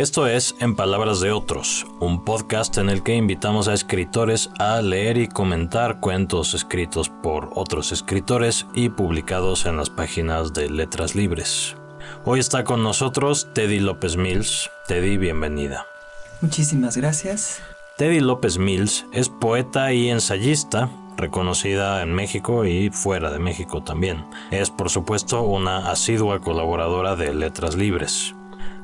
Esto 0.00 0.26
es 0.26 0.54
En 0.60 0.76
Palabras 0.76 1.20
de 1.20 1.30
Otros, 1.30 1.84
un 2.00 2.24
podcast 2.24 2.78
en 2.78 2.88
el 2.88 3.02
que 3.02 3.16
invitamos 3.16 3.68
a 3.68 3.74
escritores 3.74 4.48
a 4.58 4.80
leer 4.80 5.18
y 5.18 5.28
comentar 5.28 6.00
cuentos 6.00 6.54
escritos 6.54 7.10
por 7.10 7.50
otros 7.54 7.92
escritores 7.92 8.66
y 8.72 8.88
publicados 8.88 9.66
en 9.66 9.76
las 9.76 9.90
páginas 9.90 10.54
de 10.54 10.70
Letras 10.70 11.14
Libres. 11.14 11.76
Hoy 12.24 12.40
está 12.40 12.64
con 12.64 12.82
nosotros 12.82 13.48
Teddy 13.52 13.78
López 13.78 14.16
Mills. 14.16 14.70
Teddy, 14.88 15.18
bienvenida. 15.18 15.84
Muchísimas 16.40 16.96
gracias. 16.96 17.60
Teddy 17.98 18.20
López 18.20 18.56
Mills 18.56 19.04
es 19.12 19.28
poeta 19.28 19.92
y 19.92 20.08
ensayista, 20.08 20.88
reconocida 21.18 22.02
en 22.02 22.14
México 22.14 22.64
y 22.64 22.88
fuera 22.88 23.30
de 23.30 23.38
México 23.38 23.82
también. 23.82 24.24
Es, 24.50 24.70
por 24.70 24.88
supuesto, 24.88 25.42
una 25.42 25.90
asidua 25.90 26.40
colaboradora 26.40 27.16
de 27.16 27.34
Letras 27.34 27.74
Libres. 27.74 28.34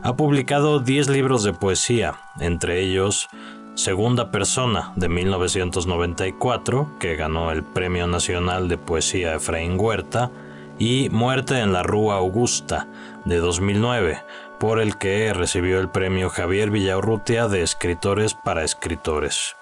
Ha 0.02 0.16
publicado 0.16 0.80
10 0.80 1.08
libros 1.08 1.42
de 1.42 1.52
poesía, 1.52 2.14
entre 2.40 2.80
ellos 2.80 3.28
Segunda 3.74 4.30
Persona 4.30 4.92
de 4.96 5.08
1994, 5.08 6.90
que 6.98 7.16
ganó 7.16 7.50
el 7.50 7.62
Premio 7.62 8.06
Nacional 8.06 8.68
de 8.68 8.78
Poesía 8.78 9.34
Efraín 9.34 9.78
Huerta, 9.78 10.30
y 10.78 11.08
Muerte 11.10 11.60
en 11.60 11.72
la 11.72 11.82
Rúa 11.82 12.16
Augusta 12.16 12.86
de 13.24 13.38
2009, 13.38 14.22
por 14.58 14.80
el 14.80 14.98
que 14.98 15.32
recibió 15.32 15.80
el 15.80 15.88
premio 15.88 16.30
Javier 16.30 16.70
Villaurrutia 16.70 17.48
de 17.48 17.62
Escritores 17.62 18.34
para 18.34 18.64
Escritores. 18.64 19.56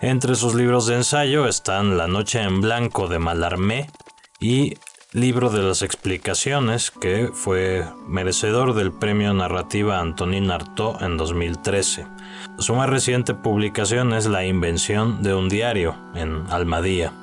Entre 0.00 0.34
sus 0.34 0.54
libros 0.54 0.86
de 0.86 0.96
ensayo 0.96 1.46
están 1.46 1.96
La 1.96 2.06
Noche 2.06 2.40
en 2.40 2.60
Blanco 2.60 3.08
de 3.08 3.18
Malarmé 3.18 3.90
y 4.38 4.76
libro 5.12 5.48
de 5.48 5.62
las 5.62 5.80
explicaciones 5.80 6.90
que 6.90 7.30
fue 7.32 7.86
merecedor 8.06 8.74
del 8.74 8.92
premio 8.92 9.32
narrativa 9.32 10.00
Antonín 10.00 10.50
Artaud 10.50 11.02
en 11.02 11.16
2013. 11.16 12.06
Su 12.58 12.74
más 12.74 12.90
reciente 12.90 13.32
publicación 13.32 14.12
es 14.12 14.26
La 14.26 14.44
invención 14.44 15.22
de 15.22 15.32
un 15.32 15.48
diario 15.48 15.96
en 16.14 16.44
Almadía. 16.50 17.14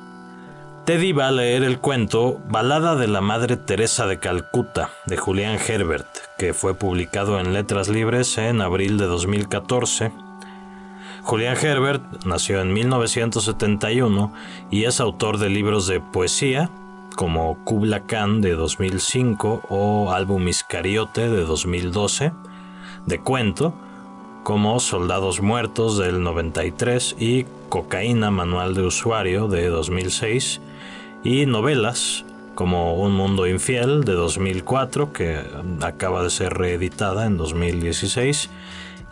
Teddy 0.86 1.12
va 1.12 1.28
a 1.28 1.32
leer 1.32 1.64
el 1.64 1.78
cuento 1.78 2.42
Balada 2.50 2.96
de 2.96 3.08
la 3.08 3.22
Madre 3.22 3.56
Teresa 3.56 4.08
de 4.08 4.20
Calcuta 4.20 4.90
de 5.06 5.18
Julián 5.18 5.60
Herbert, 5.60 6.08
que 6.40 6.56
fue 6.56 6.74
publicado 6.74 7.40
en 7.40 7.54
Letras 7.54 7.88
Libres 7.88 8.40
en 8.40 8.62
abril 8.62 8.98
de 8.98 9.06
2014. 9.06 10.12
Julián 11.22 11.58
Herbert 11.62 12.26
nació 12.26 12.62
en 12.62 12.74
1971 12.74 14.34
y 14.72 14.86
es 14.86 15.00
autor 15.00 15.38
de 15.38 15.50
libros 15.50 15.86
de 15.86 16.00
poesía, 16.00 16.72
como 17.16 17.64
Kubla 17.64 18.06
Khan 18.06 18.42
de 18.42 18.56
2005 18.56 19.64
o 19.70 20.12
Álbum 20.12 20.48
Iscariote 20.48 21.30
de 21.30 21.42
2012, 21.42 22.32
de 23.06 23.20
cuento, 23.20 23.74
como 24.44 24.80
Soldados 24.80 25.42
Muertos 25.42 25.98
del 25.98 26.22
93 26.22 27.16
y 27.20 27.46
Cocaína 27.70 28.32
Manual 28.32 28.76
de 28.76 28.84
Usuario 28.84 29.48
de 29.48 29.68
2006, 29.68 30.62
y 31.24 31.46
novelas 31.46 32.26
como 32.54 32.96
Un 32.96 33.14
Mundo 33.14 33.48
Infiel 33.48 34.04
de 34.04 34.14
2004, 34.14 35.12
que 35.12 35.42
acaba 35.82 36.24
de 36.24 36.30
ser 36.30 36.54
reeditada 36.54 37.26
en 37.26 37.38
2016, 37.38 38.50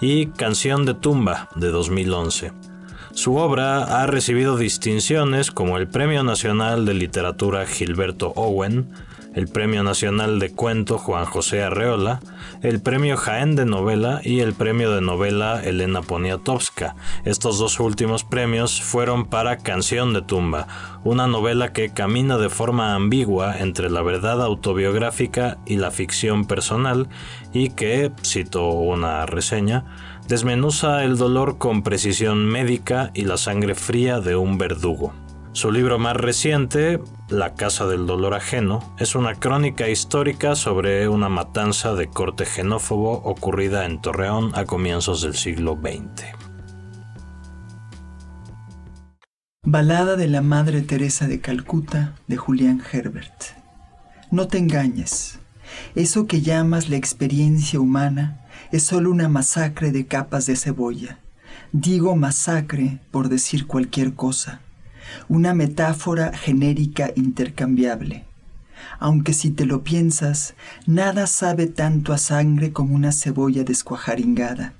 y 0.01 0.27
Canción 0.27 0.85
de 0.85 0.93
Tumba 0.93 1.49
de 1.55 1.69
2011. 1.69 2.72
Su 3.13 3.35
obra 3.35 4.01
ha 4.01 4.07
recibido 4.07 4.57
distinciones 4.57 5.51
como 5.51 5.77
el 5.77 5.87
Premio 5.87 6.23
Nacional 6.23 6.83
de 6.85 6.95
Literatura 6.95 7.67
Gilberto 7.67 8.33
Owen, 8.35 8.89
el 9.35 9.47
Premio 9.47 9.83
Nacional 9.83 10.39
de 10.39 10.51
Cuento 10.51 10.97
Juan 10.97 11.25
José 11.25 11.61
Arreola, 11.63 12.21
el 12.63 12.81
Premio 12.81 13.15
Jaén 13.15 13.55
de 13.55 13.65
Novela 13.65 14.19
y 14.23 14.39
el 14.39 14.53
Premio 14.53 14.91
de 14.91 15.01
Novela 15.01 15.61
Elena 15.63 16.01
Poniatowska. 16.01 16.95
Estos 17.23 17.59
dos 17.59 17.79
últimos 17.79 18.23
premios 18.23 18.81
fueron 18.81 19.25
para 19.25 19.57
Canción 19.57 20.13
de 20.13 20.23
Tumba, 20.23 20.67
una 21.03 21.27
novela 21.27 21.71
que 21.71 21.89
camina 21.89 22.39
de 22.39 22.49
forma 22.49 22.95
ambigua 22.95 23.59
entre 23.59 23.91
la 23.91 24.01
verdad 24.01 24.41
autobiográfica 24.41 25.59
y 25.67 25.77
la 25.77 25.91
ficción 25.91 26.45
personal 26.45 27.07
y 27.53 27.69
que, 27.69 28.11
cito 28.23 28.69
una 28.69 29.27
reseña, 29.27 29.85
desmenuza 30.27 31.03
el 31.03 31.17
dolor 31.17 31.57
con 31.57 31.83
precisión 31.83 32.45
médica 32.45 33.11
y 33.13 33.23
la 33.23 33.37
sangre 33.37 33.75
fría 33.75 34.19
de 34.19 34.35
un 34.35 34.57
verdugo. 34.57 35.13
Su 35.51 35.71
libro 35.71 35.99
más 35.99 36.17
reciente, 36.17 36.99
La 37.29 37.53
Casa 37.53 37.85
del 37.85 38.07
Dolor 38.07 38.33
Ajeno, 38.33 38.95
es 38.97 39.13
una 39.13 39.35
crónica 39.35 39.87
histórica 39.87 40.55
sobre 40.55 41.07
una 41.07 41.29
matanza 41.29 41.93
de 41.93 42.07
corte 42.07 42.45
xenófobo 42.45 43.21
ocurrida 43.23 43.85
en 43.85 44.01
Torreón 44.01 44.51
a 44.55 44.65
comienzos 44.65 45.21
del 45.21 45.35
siglo 45.35 45.77
XX. 45.79 46.25
Balada 49.65 50.15
de 50.15 50.27
la 50.27 50.41
Madre 50.41 50.81
Teresa 50.81 51.27
de 51.27 51.39
Calcuta 51.39 52.15
de 52.27 52.37
Julián 52.37 52.81
Herbert. 52.91 53.43
No 54.31 54.47
te 54.47 54.57
engañes. 54.57 55.39
Eso 55.93 56.25
que 56.25 56.41
llamas 56.41 56.89
la 56.89 56.97
experiencia 56.97 57.79
humana 57.79 58.42
es 58.73 58.81
solo 58.81 59.11
una 59.11 59.29
masacre 59.29 59.91
de 59.91 60.07
capas 60.07 60.47
de 60.47 60.55
cebolla. 60.55 61.19
Digo 61.73 62.15
masacre 62.15 62.99
por 63.11 63.29
decir 63.29 63.67
cualquier 63.67 64.15
cosa. 64.15 64.61
Una 65.29 65.53
metáfora 65.53 66.35
genérica 66.35 67.11
intercambiable. 67.15 68.25
Aunque 68.99 69.33
si 69.33 69.51
te 69.51 69.67
lo 69.67 69.83
piensas, 69.83 70.55
nada 70.87 71.27
sabe 71.27 71.67
tanto 71.67 72.13
a 72.13 72.17
sangre 72.17 72.73
como 72.73 72.95
una 72.95 73.11
cebolla 73.11 73.63
descuajaringada, 73.63 74.73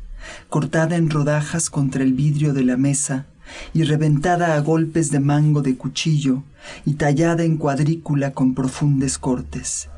cortada 0.49 0.95
en 0.95 1.11
rodajas 1.11 1.69
contra 1.69 2.01
el 2.01 2.13
vidrio 2.13 2.55
de 2.55 2.63
la 2.63 2.77
mesa 2.77 3.27
y 3.75 3.83
reventada 3.83 4.55
a 4.55 4.59
golpes 4.59 5.11
de 5.11 5.19
mango 5.19 5.61
de 5.61 5.77
cuchillo 5.77 6.41
y 6.83 6.95
tallada 6.95 7.43
en 7.43 7.57
cuadrícula 7.57 8.31
con 8.31 8.55
profundos 8.55 9.19
cortes. 9.19 9.89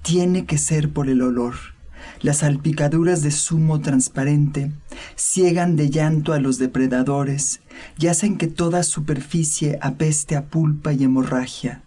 Tiene 0.00 0.46
que 0.46 0.56
ser 0.56 0.90
por 0.90 1.10
el 1.10 1.20
olor 1.20 1.73
las 2.20 2.38
salpicaduras 2.38 3.22
de 3.22 3.30
zumo 3.30 3.80
transparente 3.80 4.72
ciegan 5.16 5.76
de 5.76 5.90
llanto 5.90 6.32
a 6.32 6.40
los 6.40 6.58
depredadores 6.58 7.60
y 7.98 8.06
hacen 8.06 8.38
que 8.38 8.46
toda 8.46 8.82
superficie 8.82 9.78
apeste 9.82 10.36
a 10.36 10.44
pulpa 10.46 10.92
y 10.92 11.04
hemorragia, 11.04 11.82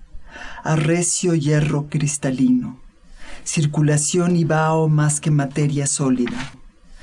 a 0.63 0.75
recio 0.75 1.33
hierro 1.33 1.87
cristalino, 1.89 2.79
circulación 3.43 4.35
y 4.35 4.43
vaho 4.43 4.89
más 4.89 5.19
que 5.19 5.31
materia 5.31 5.87
sólida. 5.87 6.51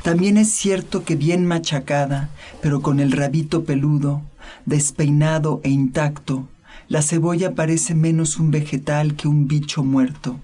También 0.03 0.37
es 0.37 0.51
cierto 0.51 1.05
que 1.05 1.17
bien 1.17 1.47
machacada, 1.47 2.29
pero 2.61 2.83
con 2.83 3.01
el 3.01 3.11
rabito 3.11 3.65
peludo, 3.65 4.23
despeinado 4.67 5.61
e 5.65 5.71
intacto, 5.71 6.47
la 6.89 7.01
cebolla 7.01 7.55
parece 7.55 7.95
menos 7.95 8.39
un 8.39 8.51
vegetal 8.51 9.17
que 9.17 9.29
un 9.29 9.49
bicho 9.49 9.83
muerto. 9.83 10.39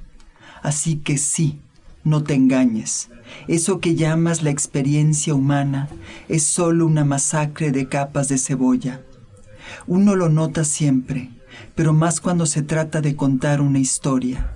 Así 0.63 0.97
que 0.97 1.19
sí, 1.19 1.61
no 2.05 2.23
te 2.23 2.35
engañes. 2.35 3.11
Eso 3.49 3.81
que 3.81 3.95
llamas 3.95 4.43
la 4.43 4.51
experiencia 4.51 5.35
humana 5.35 5.89
es 6.29 6.45
solo 6.45 6.87
una 6.87 7.05
masacre 7.05 7.71
de 7.71 7.89
capas 7.89 8.29
de 8.29 8.39
cebolla. 8.39 9.03
Uno 9.87 10.17
lo 10.17 10.29
nota 10.29 10.65
siempre, 10.65 11.31
pero 11.75 11.93
más 11.93 12.21
cuando 12.21 12.47
se 12.47 12.63
trata 12.63 13.01
de 13.01 13.17
contar 13.17 13.61
una 13.61 13.79
historia. 13.79 14.55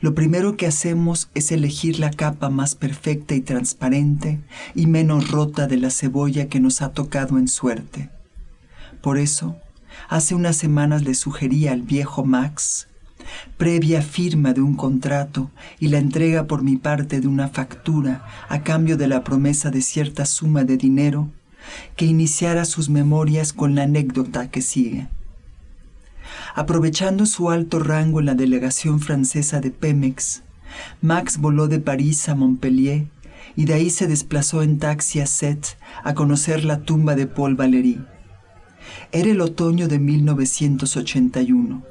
Lo 0.00 0.14
primero 0.14 0.56
que 0.56 0.66
hacemos 0.66 1.30
es 1.34 1.52
elegir 1.52 1.98
la 1.98 2.10
capa 2.10 2.50
más 2.50 2.74
perfecta 2.74 3.34
y 3.34 3.40
transparente 3.40 4.40
y 4.74 4.86
menos 4.86 5.30
rota 5.30 5.66
de 5.66 5.76
la 5.76 5.90
cebolla 5.90 6.48
que 6.48 6.60
nos 6.60 6.82
ha 6.82 6.92
tocado 6.92 7.38
en 7.38 7.48
suerte. 7.48 8.10
Por 9.00 9.18
eso, 9.18 9.56
hace 10.08 10.34
unas 10.34 10.56
semanas 10.56 11.02
le 11.02 11.14
sugerí 11.14 11.66
al 11.68 11.82
viejo 11.82 12.24
Max 12.24 12.88
previa 13.56 14.02
firma 14.02 14.52
de 14.52 14.60
un 14.60 14.74
contrato 14.74 15.50
y 15.78 15.88
la 15.88 15.98
entrega 15.98 16.46
por 16.46 16.62
mi 16.62 16.76
parte 16.76 17.20
de 17.20 17.28
una 17.28 17.48
factura 17.48 18.24
a 18.48 18.62
cambio 18.62 18.96
de 18.96 19.08
la 19.08 19.24
promesa 19.24 19.70
de 19.70 19.82
cierta 19.82 20.24
suma 20.24 20.64
de 20.64 20.76
dinero, 20.76 21.30
que 21.96 22.06
iniciara 22.06 22.64
sus 22.64 22.88
memorias 22.88 23.52
con 23.52 23.74
la 23.74 23.82
anécdota 23.82 24.50
que 24.50 24.62
sigue. 24.62 25.08
Aprovechando 26.54 27.26
su 27.26 27.50
alto 27.50 27.78
rango 27.78 28.20
en 28.20 28.26
la 28.26 28.34
delegación 28.34 29.00
francesa 29.00 29.60
de 29.60 29.70
Pemex, 29.70 30.42
Max 31.00 31.38
voló 31.38 31.68
de 31.68 31.80
París 31.80 32.28
a 32.28 32.34
Montpellier 32.34 33.06
y 33.56 33.64
de 33.64 33.74
ahí 33.74 33.90
se 33.90 34.06
desplazó 34.06 34.62
en 34.62 34.78
taxi 34.78 35.20
a 35.20 35.26
Sète 35.26 35.76
a 36.04 36.14
conocer 36.14 36.64
la 36.64 36.80
tumba 36.80 37.14
de 37.14 37.26
Paul 37.26 37.56
Valéry. 37.56 38.00
Era 39.12 39.30
el 39.30 39.40
otoño 39.40 39.88
de 39.88 39.98
1981. 39.98 41.82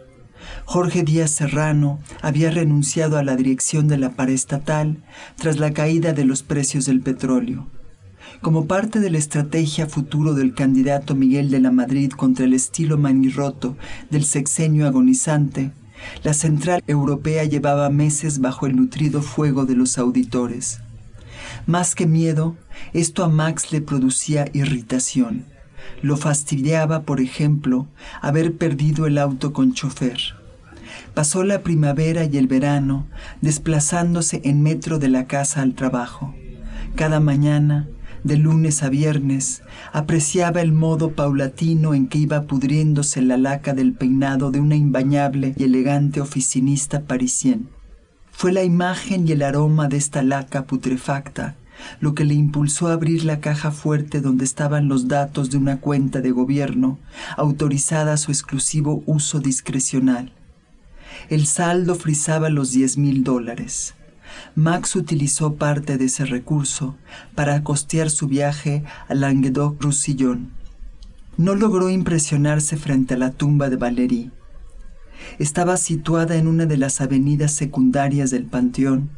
Jorge 0.66 1.04
Díaz 1.04 1.31
Serrano 1.31 2.00
había 2.22 2.51
renunciado 2.51 3.18
a 3.18 3.24
la 3.24 3.36
dirección 3.36 3.88
de 3.88 3.98
la 3.98 4.12
paraestatal 4.12 5.04
tras 5.36 5.60
la 5.60 5.72
caída 5.72 6.13
de 6.13 6.25
los 6.25 6.44
precios 6.44 6.86
del 6.86 7.01
petróleo. 7.01 7.68
Como 8.42 8.68
parte 8.68 9.00
de 9.00 9.10
la 9.10 9.18
estrategia 9.18 9.88
futuro 9.88 10.34
del 10.34 10.54
candidato 10.54 11.16
Miguel 11.16 11.50
de 11.50 11.60
la 11.60 11.72
Madrid 11.72 12.12
contra 12.12 12.46
el 12.46 12.54
estilo 12.54 12.98
manirroto 12.98 13.75
del 14.10 14.24
sexenio 14.24 14.88
agonizante, 14.88 15.72
la 16.24 16.34
central 16.34 16.84
europea 16.88 17.44
llevaba 17.44 17.90
meses 17.90 18.40
bajo 18.40 18.66
el 18.66 18.75
nutrido 18.75 19.22
fuego 19.22 19.66
de 19.66 19.75
los 19.75 19.98
auditores. 19.98 20.80
Más 21.66 21.96
que 21.96 22.06
miedo, 22.06 22.56
esto 22.94 23.24
a 23.24 23.30
Max 23.30 23.72
le 23.72 23.81
producía 23.81 24.50
irritación. 24.54 25.46
Lo 26.01 26.16
fastidiaba, 26.16 27.01
por 27.01 27.19
ejemplo, 27.19 27.88
haber 28.22 28.56
perdido 28.56 29.06
el 29.06 29.18
auto 29.18 29.51
con 29.51 29.74
chofer. 29.74 30.38
Pasó 31.14 31.44
la 31.44 31.62
primavera 31.62 32.26
y 32.26 32.38
el 32.38 32.48
verano 32.48 33.08
desplazándose 33.42 34.42
en 34.44 34.62
metro 34.62 35.00
de 35.00 35.10
la 35.10 35.26
casa 35.28 35.62
al 35.62 35.74
trabajo. 35.74 36.34
Cada 36.96 37.20
mañana, 37.20 37.88
de 38.24 38.38
lunes 38.38 38.84
a 38.84 38.90
viernes, 38.90 39.62
apreciaba 39.92 40.62
el 40.62 40.72
modo 40.72 41.12
paulatino 41.12 41.94
en 41.94 42.08
que 42.08 42.20
iba 42.20 42.44
pudriéndose 42.44 43.22
la 43.22 43.38
laca 43.38 43.74
del 43.74 43.94
peinado 43.94 44.52
de 44.52 44.60
una 44.60 44.76
imbañable 44.76 45.54
y 45.58 45.64
elegante 45.64 46.22
oficinista 46.22 47.02
parisien. 47.02 47.70
Fue 48.32 48.52
la 48.52 48.64
imagen 48.64 49.28
y 49.28 49.34
el 49.34 49.42
aroma 49.42 49.88
de 49.88 49.98
esta 49.98 50.22
laca 50.22 50.66
putrefacta 50.66 51.56
lo 52.00 52.14
que 52.14 52.26
le 52.26 52.34
impulsó 52.34 52.88
a 52.88 52.94
abrir 52.94 53.24
la 53.24 53.40
caja 53.40 53.72
fuerte 53.72 54.22
donde 54.22 54.46
estaban 54.46 54.88
los 54.88 55.08
datos 55.08 55.50
de 55.50 55.58
una 55.58 55.80
cuenta 55.80 56.22
de 56.22 56.32
gobierno 56.32 57.00
autorizada 57.38 58.14
a 58.14 58.18
su 58.18 58.32
exclusivo 58.32 59.04
uso 59.06 59.40
discrecional. 59.40 60.34
El 61.27 61.45
saldo 61.45 61.95
frisaba 61.95 62.50
los 62.50 62.71
diez 62.71 62.98
mil 62.98 63.24
dólares. 63.24 63.95
Max 64.56 64.95
utilizó 64.95 65.56
parte 65.56 65.98
de 65.98 66.06
ese 66.06 66.25
recurso 66.25 66.95
para 67.36 67.63
costear 67.63 68.10
su 68.10 68.27
viaje 68.27 68.83
a 69.07 69.13
Languedoc-Roussillon. 69.13 70.50
No 71.38 71.56
logró 71.56 71.89
impresionarse 71.89 72.77
frente 72.77 73.16
a 73.16 73.18
la 73.18 73.31
tumba 73.31 73.69
de 73.69 73.75
Valéry. 73.75 74.31
Estaba 75.38 75.77
situada 75.77 76.36
en 76.36 76.48
una 76.48 76.66
de 76.66 76.77
las 76.77 77.01
avenidas 77.01 77.51
secundarias 77.51 78.31
del 78.31 78.45
panteón, 78.45 79.10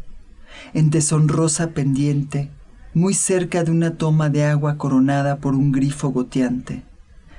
en 0.74 0.90
deshonrosa 0.90 1.70
pendiente, 1.72 2.50
muy 2.94 3.14
cerca 3.14 3.64
de 3.64 3.72
una 3.72 3.96
toma 3.96 4.30
de 4.30 4.44
agua 4.46 4.78
coronada 4.78 5.38
por 5.38 5.56
un 5.56 5.72
grifo 5.72 6.10
goteante. 6.10 6.84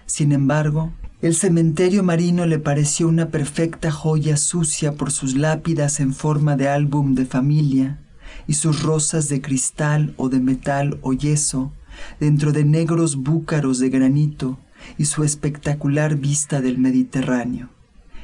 Sin 0.07 0.33
embargo, 0.33 0.93
el 1.23 1.37
cementerio 1.37 2.03
marino 2.03 2.47
le 2.47 2.59
pareció 2.59 3.07
una 3.07 3.29
perfecta 3.29 3.93
joya 3.93 4.37
sucia 4.37 4.95
por 4.95 5.13
sus 5.13 5.37
lápidas 5.37 6.01
en 6.01 6.15
forma 6.15 6.57
de 6.57 6.69
álbum 6.69 7.15
de 7.15 7.27
familia 7.27 8.01
y 8.49 8.55
sus 8.55 8.83
rosas 8.83 9.29
de 9.29 9.41
cristal 9.41 10.15
o 10.17 10.29
de 10.29 10.41
metal 10.41 10.99
o 11.01 11.13
yeso 11.13 11.73
dentro 12.19 12.51
de 12.51 12.65
negros 12.65 13.15
búcaros 13.15 13.79
de 13.79 13.89
granito 13.89 14.59
y 14.99 15.05
su 15.05 15.23
espectacular 15.23 16.17
vista 16.17 16.61
del 16.61 16.79
Mediterráneo. 16.79 17.69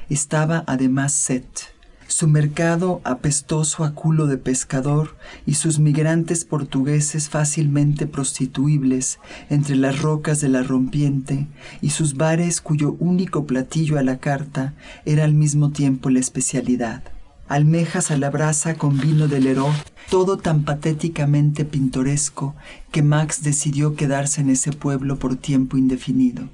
Estaba 0.09 0.65
además 0.67 1.13
Set 1.13 1.78
su 2.09 2.27
mercado 2.27 3.03
apestoso 3.05 3.85
a 3.85 3.95
culo 3.95 4.27
de 4.27 4.39
pescador 4.39 5.15
y 5.45 5.55
sus 5.55 5.79
migrantes 5.79 6.47
portugueses 6.47 7.29
fácilmente 7.29 8.07
prostituibles 8.07 9.19
entre 9.51 9.77
las 9.77 10.01
rocas 10.01 10.41
de 10.41 10.49
la 10.49 10.63
rompiente 10.63 11.47
y 11.83 11.91
sus 11.91 12.17
bares 12.17 12.63
cuyo 12.63 12.97
único 12.99 13.47
platillo 13.47 13.99
a 13.99 14.03
la 14.03 14.19
carta 14.19 14.73
era 15.05 15.25
al 15.25 15.35
mismo 15.35 15.71
tiempo 15.71 16.09
la 16.09 16.19
especialidad. 16.19 17.03
Almejas 17.47 18.11
a 18.11 18.17
la 18.17 18.31
brasa 18.31 18.75
con 18.75 18.99
vino 18.99 19.29
de 19.29 19.41
Leró, 19.41 19.71
todo 20.11 20.39
tan 20.39 20.65
patéticamente 20.65 21.67
pintoresco 21.67 22.55
que 22.91 23.03
Max 23.03 23.43
decidió 23.43 23.97
quedarse 23.97 24.41
en 24.41 24.49
ese 24.49 24.73
pueblo 24.73 25.19
por 25.19 25.37
tiempo 25.37 25.77
indefinido. 25.77 26.49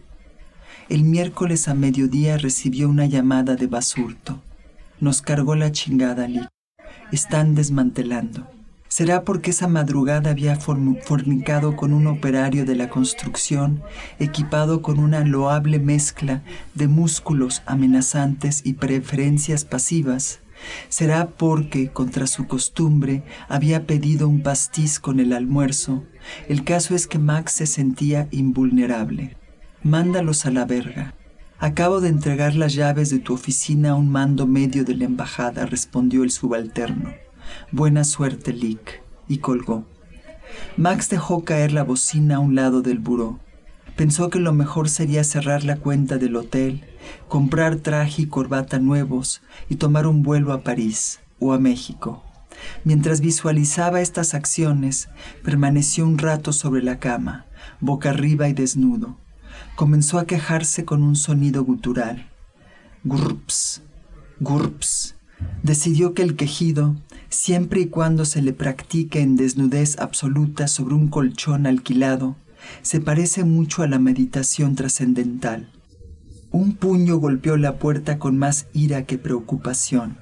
El 0.89 1.05
miércoles 1.05 1.69
a 1.69 1.75
mediodía 1.75 2.39
recibió 2.39 2.89
una 2.89 3.07
llamada 3.07 3.55
de 3.55 3.69
Basurto. 3.69 4.41
Nos 5.05 5.21
cargó 5.21 5.55
la 5.55 5.71
chingada, 5.71 6.27
Lee. 6.27 6.49
Están 7.13 7.55
desmantelando. 7.55 8.49
¿Será 8.89 9.23
porque 9.23 9.51
esa 9.51 9.69
madrugada 9.69 10.31
había 10.31 10.57
fornicado 10.57 11.77
con 11.77 11.93
un 11.93 12.07
operario 12.07 12.65
de 12.65 12.75
la 12.75 12.89
construcción 12.89 13.83
equipado 14.19 14.81
con 14.81 14.99
una 14.99 15.21
loable 15.21 15.79
mezcla 15.79 16.43
de 16.73 16.89
músculos 16.89 17.61
amenazantes 17.67 18.63
y 18.65 18.73
preferencias 18.73 19.67
pasivas? 19.67 20.39
¿Será 20.89 21.27
porque, 21.27 21.91
contra 21.91 22.27
su 22.27 22.47
costumbre, 22.47 23.25
había 23.47 23.87
pedido 23.87 24.27
un 24.27 24.43
pastiz 24.43 25.01
con 25.01 25.21
el 25.21 25.35
almuerzo? 25.35 26.03
El 26.49 26.65
caso 26.65 26.95
es 26.95 27.07
que 27.07 27.19
Max 27.19 27.53
se 27.53 27.67
sentía 27.67 28.27
invulnerable. 28.31 29.37
Mándalos 29.83 30.47
a 30.47 30.51
la 30.51 30.65
verga. 30.65 31.13
Acabo 31.59 32.01
de 32.01 32.09
entregar 32.09 32.57
las 32.57 32.75
llaves 32.75 33.11
de 33.11 33.21
tu 33.21 33.33
oficina 33.33 33.91
a 33.91 33.95
un 33.95 34.11
mando 34.11 34.47
medio 34.47 34.85
de 34.85 34.97
la 34.97 35.05
embajada, 35.05 35.67
respondió 35.67 36.25
el 36.25 36.33
subalterno. 36.33 37.15
Buena 37.71 38.03
suerte, 38.05 38.53
Lick. 38.53 39.03
Y 39.29 39.39
colgó. 39.39 39.87
Max 40.77 41.09
dejó 41.09 41.45
caer 41.45 41.73
la 41.73 41.85
bocina 41.85 42.37
a 42.37 42.39
un 42.41 42.55
lado 42.57 42.83
del 42.83 42.99
buró. 42.99 43.39
Pensó 43.97 44.31
que 44.31 44.41
lo 44.41 44.53
mejor 44.53 44.89
sería 44.89 45.23
cerrar 45.23 45.65
la 45.65 45.77
cuenta 45.77 46.19
del 46.19 46.35
hotel, 46.37 46.85
comprar 47.29 47.77
traje 47.77 48.23
y 48.23 48.27
corbata 48.27 48.81
nuevos 48.81 49.41
y 49.69 49.77
tomar 49.77 50.09
un 50.09 50.23
vuelo 50.23 50.53
a 50.53 50.63
París 50.63 51.21
o 51.39 51.53
a 51.53 51.59
México. 51.59 52.25
Mientras 52.83 53.21
visualizaba 53.21 54.01
estas 54.01 54.35
acciones, 54.35 55.09
permaneció 55.45 56.05
un 56.05 56.19
rato 56.19 56.53
sobre 56.53 56.83
la 56.83 56.99
cama, 56.99 57.47
boca 57.81 58.11
arriba 58.11 58.49
y 58.49 58.53
desnudo 58.53 59.17
comenzó 59.75 60.19
a 60.19 60.27
quejarse 60.27 60.85
con 60.85 61.03
un 61.03 61.17
sonido 61.17 61.65
gutural. 61.65 62.31
Gurps, 63.05 63.83
gurps. 64.41 65.17
Decidió 65.63 66.15
que 66.15 66.23
el 66.23 66.37
quejido, 66.37 66.97
siempre 67.29 67.81
y 67.81 67.87
cuando 67.87 68.25
se 68.25 68.41
le 68.43 68.53
practique 68.53 69.21
en 69.21 69.37
desnudez 69.37 69.99
absoluta 69.99 70.69
sobre 70.69 70.95
un 70.95 71.09
colchón 71.09 71.67
alquilado, 71.67 72.37
se 72.83 73.01
parece 73.01 73.45
mucho 73.45 73.83
a 73.83 73.89
la 73.89 73.99
meditación 73.99 74.75
trascendental. 74.75 75.71
Un 76.51 76.77
puño 76.77 77.17
golpeó 77.17 77.57
la 77.57 77.79
puerta 77.79 78.19
con 78.19 78.39
más 78.39 78.67
ira 78.73 79.05
que 79.05 79.19
preocupación. 79.19 80.19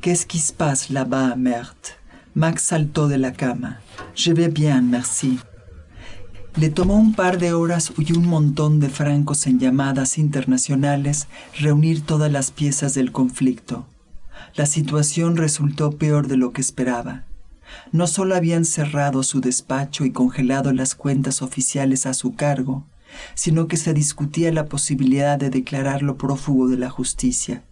Qu'est-ce 0.00 0.26
qui 0.26 0.38
se 0.38 0.54
passe 0.54 0.90
là-bas, 0.90 1.36
merde? 1.36 2.00
Max 2.32 2.62
saltó 2.62 3.08
de 3.08 3.18
la 3.18 3.34
cama. 3.34 3.80
Je 4.14 4.32
vais 4.32 4.48
bien, 4.48 4.88
merci. 4.88 5.38
Le 6.56 6.68
tomó 6.68 6.94
un 6.96 7.14
par 7.14 7.38
de 7.38 7.52
horas 7.52 7.92
y 7.96 8.12
un 8.12 8.26
montón 8.26 8.80
de 8.80 8.88
francos 8.88 9.46
en 9.46 9.60
llamadas 9.60 10.18
internacionales 10.18 11.28
reunir 11.60 12.04
todas 12.04 12.30
las 12.30 12.50
piezas 12.50 12.92
del 12.94 13.12
conflicto. 13.12 13.86
La 14.56 14.66
situación 14.66 15.36
resultó 15.36 15.92
peor 15.92 16.26
de 16.26 16.36
lo 16.36 16.52
que 16.52 16.60
esperaba. 16.60 17.24
No 17.92 18.08
solo 18.08 18.34
habían 18.34 18.64
cerrado 18.64 19.22
su 19.22 19.40
despacho 19.40 20.04
y 20.04 20.10
congelado 20.10 20.72
las 20.72 20.96
cuentas 20.96 21.40
oficiales 21.40 22.04
a 22.04 22.14
su 22.14 22.34
cargo, 22.34 22.84
sino 23.34 23.68
que 23.68 23.76
se 23.76 23.94
discutía 23.94 24.52
la 24.52 24.66
posibilidad 24.66 25.38
de 25.38 25.50
declararlo 25.50 26.16
prófugo 26.16 26.68
de 26.68 26.78
la 26.78 26.90
justicia. 26.90 27.62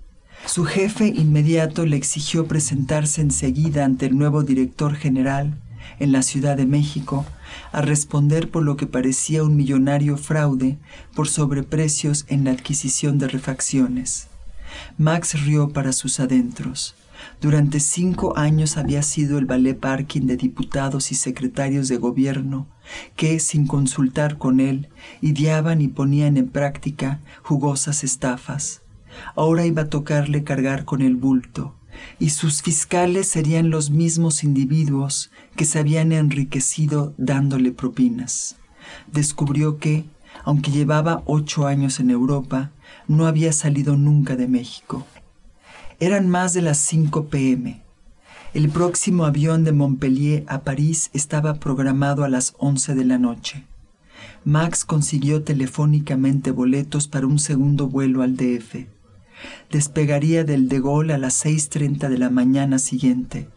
Su 0.47 0.65
jefe 0.65 1.09
inmediato 1.09 1.85
le 1.85 1.97
exigió 1.97 2.47
presentarse 2.47 3.23
enseguida 3.23 3.85
ante 3.85 4.07
el 4.07 4.17
nuevo 4.17 4.45
director 4.45 4.95
general 4.95 5.59
en 5.99 6.13
la 6.13 6.23
Ciudad 6.23 6.57
de 6.57 6.67
México 6.67 7.27
a 7.73 7.81
responder 7.81 8.51
por 8.51 8.63
lo 8.63 8.77
que 8.77 8.87
parecía 8.87 9.43
un 9.43 9.57
millonario 9.57 10.17
fraude 10.17 10.79
por 11.15 11.29
sobreprecios 11.29 12.25
en 12.29 12.45
la 12.45 12.53
adquisición 12.53 13.19
de 13.19 13.29
refacciones. 13.29 14.29
Max 14.97 15.41
rió 15.45 15.71
para 15.71 15.93
sus 15.93 16.21
adentros. 16.21 16.95
Durante 17.41 17.81
cinco 17.81 18.37
años 18.37 18.77
había 18.77 19.03
sido 19.03 19.39
el 19.39 19.47
ballet 19.47 19.79
parking 19.79 20.23
de 20.23 20.37
diputados 20.37 21.11
y 21.11 21.15
secretarios 21.15 21.89
de 21.89 21.97
gobierno 21.97 22.67
que, 23.17 23.41
sin 23.41 23.67
consultar 23.67 24.39
con 24.39 24.61
él, 24.61 24.89
ideaban 25.21 25.81
y 25.81 25.89
ponían 25.89 26.37
en 26.37 26.49
práctica 26.49 27.21
jugosas 27.43 28.05
estafas. 28.05 28.83
Ahora 29.35 29.67
iba 29.67 29.83
a 29.83 29.89
tocarle 29.89 30.45
cargar 30.45 30.85
con 30.85 31.03
el 31.03 31.17
bulto, 31.17 31.75
y 32.19 32.31
sus 32.31 32.63
fiscales 32.63 33.29
serían 33.29 33.71
los 33.71 33.91
mismos 33.91 34.45
individuos 34.45 35.31
que 35.57 35.65
se 35.65 35.79
habían 35.79 36.13
enriquecido 36.13 37.15
dándole 37.17 37.73
propinas. 37.73 38.57
Descubrió 39.13 39.79
que, 39.79 40.05
aunque 40.45 40.71
llevaba 40.71 41.23
ocho 41.27 41.67
años 41.67 42.01
en 42.01 42.11
Europa, 42.11 42.71
no 43.07 43.27
había 43.27 43.53
salido 43.53 43.97
nunca 43.97 44.37
de 44.37 44.49
México. 44.49 45.07
Eran 46.01 46.29
más 46.29 46.55
de 46.55 46.63
las 46.63 46.79
5 46.79 47.27
pm. 47.27 47.83
El 48.55 48.71
próximo 48.71 49.25
avión 49.25 49.65
de 49.65 49.73
Montpellier 49.73 50.45
a 50.49 50.61
París 50.63 51.11
estaba 51.13 51.55
programado 51.55 52.25
a 52.25 52.29
las 52.29 52.55
11 52.59 52.95
de 52.95 53.05
la 53.05 53.19
noche. 53.19 53.65
Max 54.45 54.85
consiguió 54.85 55.43
telefónicamente 55.43 56.51
boletos 56.51 57.09
para 57.09 57.27
un 57.27 57.39
segundo 57.39 57.89
vuelo 57.89 58.23
al 58.23 58.37
DF. 58.37 58.87
Despegaría 59.71 60.45
del 60.45 60.69
de 60.69 60.81
Gaulle 60.81 61.15
a 61.15 61.19
las 61.19 61.45
6.30 61.45 62.09
de 62.09 62.19
la 62.19 62.31
mañana 62.31 62.79
siguiente. 62.79 63.49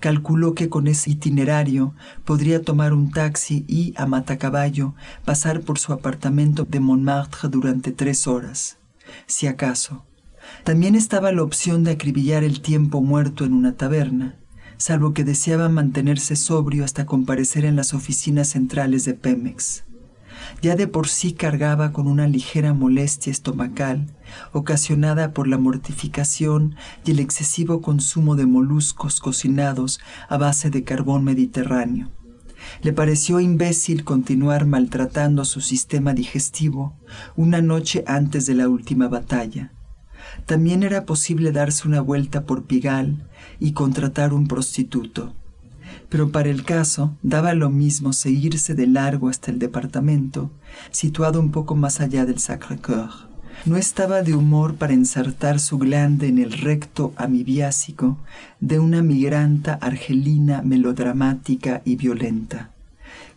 Calculó 0.00 0.54
que 0.54 0.68
con 0.68 0.86
ese 0.86 1.10
itinerario 1.10 1.94
podría 2.24 2.62
tomar 2.62 2.92
un 2.92 3.10
taxi 3.10 3.64
y, 3.68 3.94
a 3.96 4.06
matacaballo, 4.06 4.94
pasar 5.24 5.62
por 5.62 5.78
su 5.78 5.92
apartamento 5.92 6.64
de 6.64 6.80
Montmartre 6.80 7.48
durante 7.48 7.92
tres 7.92 8.26
horas, 8.26 8.78
si 9.26 9.46
acaso. 9.46 10.04
También 10.62 10.94
estaba 10.94 11.32
la 11.32 11.42
opción 11.42 11.84
de 11.84 11.92
acribillar 11.92 12.44
el 12.44 12.60
tiempo 12.60 13.00
muerto 13.00 13.44
en 13.44 13.54
una 13.54 13.76
taberna. 13.76 14.36
salvo 14.76 15.14
que 15.14 15.22
deseaba 15.22 15.68
mantenerse 15.68 16.34
sobrio 16.34 16.84
hasta 16.84 17.06
comparecer 17.06 17.64
en 17.64 17.76
las 17.76 17.94
oficinas 17.94 18.48
centrales 18.48 19.04
de 19.04 19.14
Pemex. 19.14 19.84
Ya 20.62 20.74
de 20.74 20.88
por 20.88 21.08
sí 21.08 21.32
cargaba 21.32 21.92
con 21.92 22.08
una 22.08 22.26
ligera 22.26 22.74
molestia 22.74 23.30
estomacal, 23.30 24.08
ocasionada 24.52 25.32
por 25.32 25.48
la 25.48 25.58
mortificación 25.58 26.76
y 27.04 27.12
el 27.12 27.20
excesivo 27.20 27.80
consumo 27.80 28.36
de 28.36 28.46
moluscos 28.46 29.20
cocinados 29.20 30.00
a 30.28 30.36
base 30.36 30.70
de 30.70 30.84
carbón 30.84 31.24
mediterráneo. 31.24 32.10
Le 32.82 32.92
pareció 32.92 33.40
imbécil 33.40 34.04
continuar 34.04 34.66
maltratando 34.66 35.44
su 35.44 35.60
sistema 35.60 36.14
digestivo 36.14 36.96
una 37.36 37.62
noche 37.62 38.04
antes 38.06 38.46
de 38.46 38.54
la 38.54 38.68
última 38.68 39.08
batalla. 39.08 39.72
También 40.46 40.82
era 40.82 41.06
posible 41.06 41.52
darse 41.52 41.86
una 41.86 42.00
vuelta 42.00 42.44
por 42.44 42.64
Pigal 42.64 43.28
y 43.60 43.72
contratar 43.72 44.32
un 44.32 44.46
prostituto. 44.46 45.34
Pero 46.08 46.30
para 46.32 46.48
el 46.48 46.64
caso 46.64 47.16
daba 47.22 47.54
lo 47.54 47.70
mismo 47.70 48.12
seguirse 48.12 48.74
de 48.74 48.86
largo 48.86 49.28
hasta 49.28 49.50
el 49.50 49.58
departamento, 49.58 50.50
situado 50.90 51.40
un 51.40 51.50
poco 51.50 51.76
más 51.76 52.00
allá 52.00 52.24
del 52.24 52.38
Sacré-Cœur. 52.38 53.33
No 53.66 53.78
estaba 53.78 54.20
de 54.20 54.34
humor 54.34 54.74
para 54.74 54.92
ensartar 54.92 55.58
su 55.58 55.78
glande 55.78 56.28
en 56.28 56.36
el 56.36 56.52
recto 56.52 57.14
amibiásico 57.16 58.18
de 58.60 58.78
una 58.78 59.00
migranta 59.00 59.78
argelina 59.80 60.60
melodramática 60.60 61.80
y 61.86 61.96
violenta. 61.96 62.72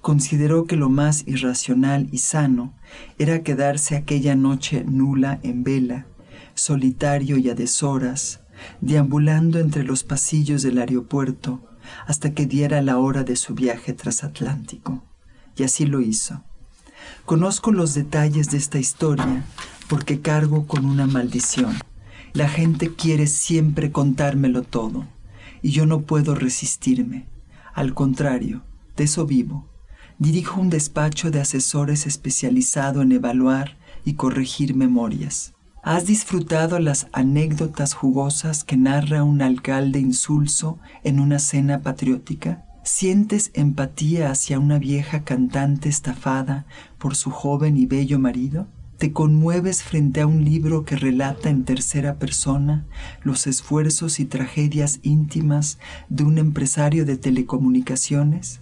Consideró 0.02 0.66
que 0.66 0.76
lo 0.76 0.90
más 0.90 1.24
irracional 1.28 2.10
y 2.12 2.18
sano 2.18 2.74
era 3.18 3.42
quedarse 3.42 3.96
aquella 3.96 4.36
noche 4.36 4.84
nula 4.86 5.40
en 5.44 5.64
vela, 5.64 6.08
solitario 6.56 7.38
y 7.38 7.50
a 7.50 7.56
deshoras, 7.56 8.42
deambulando 8.82 9.60
entre 9.60 9.86
los 9.86 10.04
pasillos 10.04 10.62
del 10.62 10.80
aeropuerto 10.80 11.64
hasta 12.06 12.34
que 12.34 12.46
diera 12.46 12.82
la 12.82 12.98
hora 12.98 13.24
de 13.24 13.38
su 13.38 13.56
viaje 13.56 13.94
transatlántico. 13.94 15.06
Y 15.56 15.64
así 15.64 15.86
lo 15.86 16.02
hizo. 16.02 16.44
Conozco 17.24 17.72
los 17.72 17.94
detalles 17.94 18.52
de 18.52 18.58
esta 18.58 18.78
historia 18.78 19.46
porque 19.88 20.22
cargo 20.22 20.68
con 20.68 20.86
una 20.86 21.08
maldición. 21.08 21.76
La 22.34 22.50
gente 22.50 22.94
quiere 22.94 23.28
siempre 23.28 23.92
contármelo 23.92 24.62
todo 24.64 25.08
y 25.62 25.72
yo 25.72 25.86
no 25.86 26.02
puedo 26.02 26.36
resistirme. 26.36 27.26
Al 27.74 27.94
contrario, 27.94 28.64
de 28.96 29.06
eso 29.06 29.26
vivo. 29.26 29.68
Dirijo 30.20 30.60
un 30.60 30.70
despacho 30.70 31.32
de 31.32 31.42
asesores 31.42 32.08
especializado 32.08 33.02
en 33.02 33.12
evaluar 33.12 33.78
y 34.04 34.14
corregir 34.14 34.76
memorias. 34.76 35.54
¿Has 35.84 36.06
disfrutado 36.06 36.80
las 36.80 37.08
anécdotas 37.14 37.94
jugosas 37.94 38.64
que 38.64 38.78
narra 38.78 39.24
un 39.24 39.42
alcalde 39.42 40.00
insulso 40.00 40.80
en 41.04 41.20
una 41.20 41.40
cena 41.40 41.82
patriótica? 41.82 42.66
¿Sientes 42.84 43.52
empatía 43.54 44.32
hacia 44.32 44.60
una 44.60 44.80
vieja 44.80 45.24
cantante 45.24 45.88
estafada 45.88 46.66
por 46.98 47.16
su 47.16 47.32
joven 47.32 47.78
y 47.78 47.86
bello 47.86 48.20
marido? 48.20 48.68
¿Te 48.98 49.14
conmueves 49.14 49.84
frente 49.84 50.22
a 50.22 50.28
un 50.28 50.44
libro 50.44 50.84
que 50.84 50.96
relata 50.96 51.52
en 51.52 51.66
tercera 51.66 52.16
persona 52.16 52.88
los 53.22 53.46
esfuerzos 53.46 54.20
y 54.20 54.26
tragedias 54.26 55.02
íntimas 55.04 55.78
de 56.10 56.24
un 56.24 56.40
empresario 56.40 57.06
de 57.06 57.16
telecomunicaciones? 57.16 58.60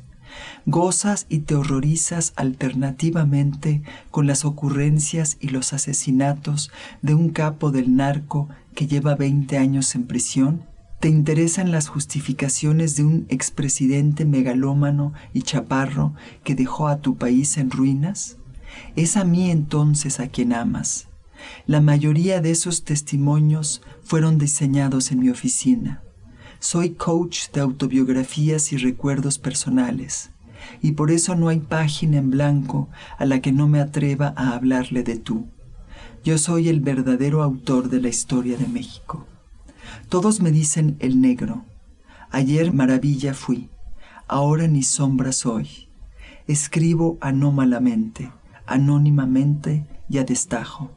Gozas 0.66 1.26
y 1.30 1.40
te 1.40 1.56
horrorizas 1.56 2.34
alternativamente 2.36 3.82
con 4.12 4.28
las 4.28 4.44
ocurrencias 4.44 5.38
y 5.40 5.48
los 5.50 5.72
asesinatos 5.72 6.70
de 7.02 7.14
un 7.14 7.30
capo 7.30 7.72
del 7.72 7.96
narco 7.96 8.50
que 8.74 8.88
lleva 8.88 9.16
20 9.16 9.58
años 9.58 9.96
en 9.96 10.06
prisión. 10.06 10.64
¿Te 11.00 11.08
interesan 11.08 11.72
las 11.72 11.88
justificaciones 11.88 12.98
de 12.98 13.06
un 13.06 13.26
expresidente 13.30 14.26
megalómano 14.26 15.14
y 15.34 15.44
chaparro 15.44 16.14
que 16.44 16.56
dejó 16.56 16.90
a 16.90 16.98
tu 16.98 17.16
país 17.16 17.56
en 17.56 17.72
ruinas? 17.72 18.36
Es 18.96 19.18
a 19.18 19.26
mí 19.26 19.52
entonces 19.52 20.22
a 20.22 20.28
quien 20.28 20.54
amas. 20.54 21.08
La 21.68 21.82
mayoría 21.82 22.40
de 22.40 22.52
esos 22.52 22.86
testimonios 22.86 23.82
fueron 24.04 24.38
diseñados 24.38 25.12
en 25.12 25.20
mi 25.20 25.30
oficina. 25.30 26.02
Soy 26.60 26.92
coach 26.92 27.50
de 27.52 27.60
autobiografías 27.60 28.72
y 28.72 28.78
recuerdos 28.78 29.38
personales, 29.38 30.32
y 30.82 30.94
por 30.94 31.12
eso 31.12 31.36
no 31.36 31.50
hay 31.50 31.60
página 31.60 32.18
en 32.18 32.32
blanco 32.32 32.88
a 33.18 33.26
la 33.26 33.42
que 33.42 33.52
no 33.52 33.68
me 33.68 33.82
atreva 33.82 34.34
a 34.38 34.56
hablarle 34.56 35.04
de 35.04 35.18
tú. 35.18 35.48
Yo 36.24 36.38
soy 36.38 36.70
el 36.70 36.80
verdadero 36.80 37.44
autor 37.44 37.90
de 37.90 38.00
la 38.00 38.08
historia 38.08 38.58
de 38.58 38.68
México. 38.68 39.28
Todos 40.08 40.40
me 40.40 40.52
dicen 40.52 40.96
el 41.00 41.20
negro. 41.20 41.66
Ayer 42.32 42.74
maravilla 42.74 43.34
fui, 43.34 43.70
ahora 44.28 44.68
ni 44.68 44.84
sombra 44.84 45.34
soy. 45.34 45.90
Escribo 46.48 47.18
anómalamente, 47.22 48.32
anónimamente 48.68 49.86
y 50.10 50.18
a 50.18 50.24
destajo. 50.24 50.92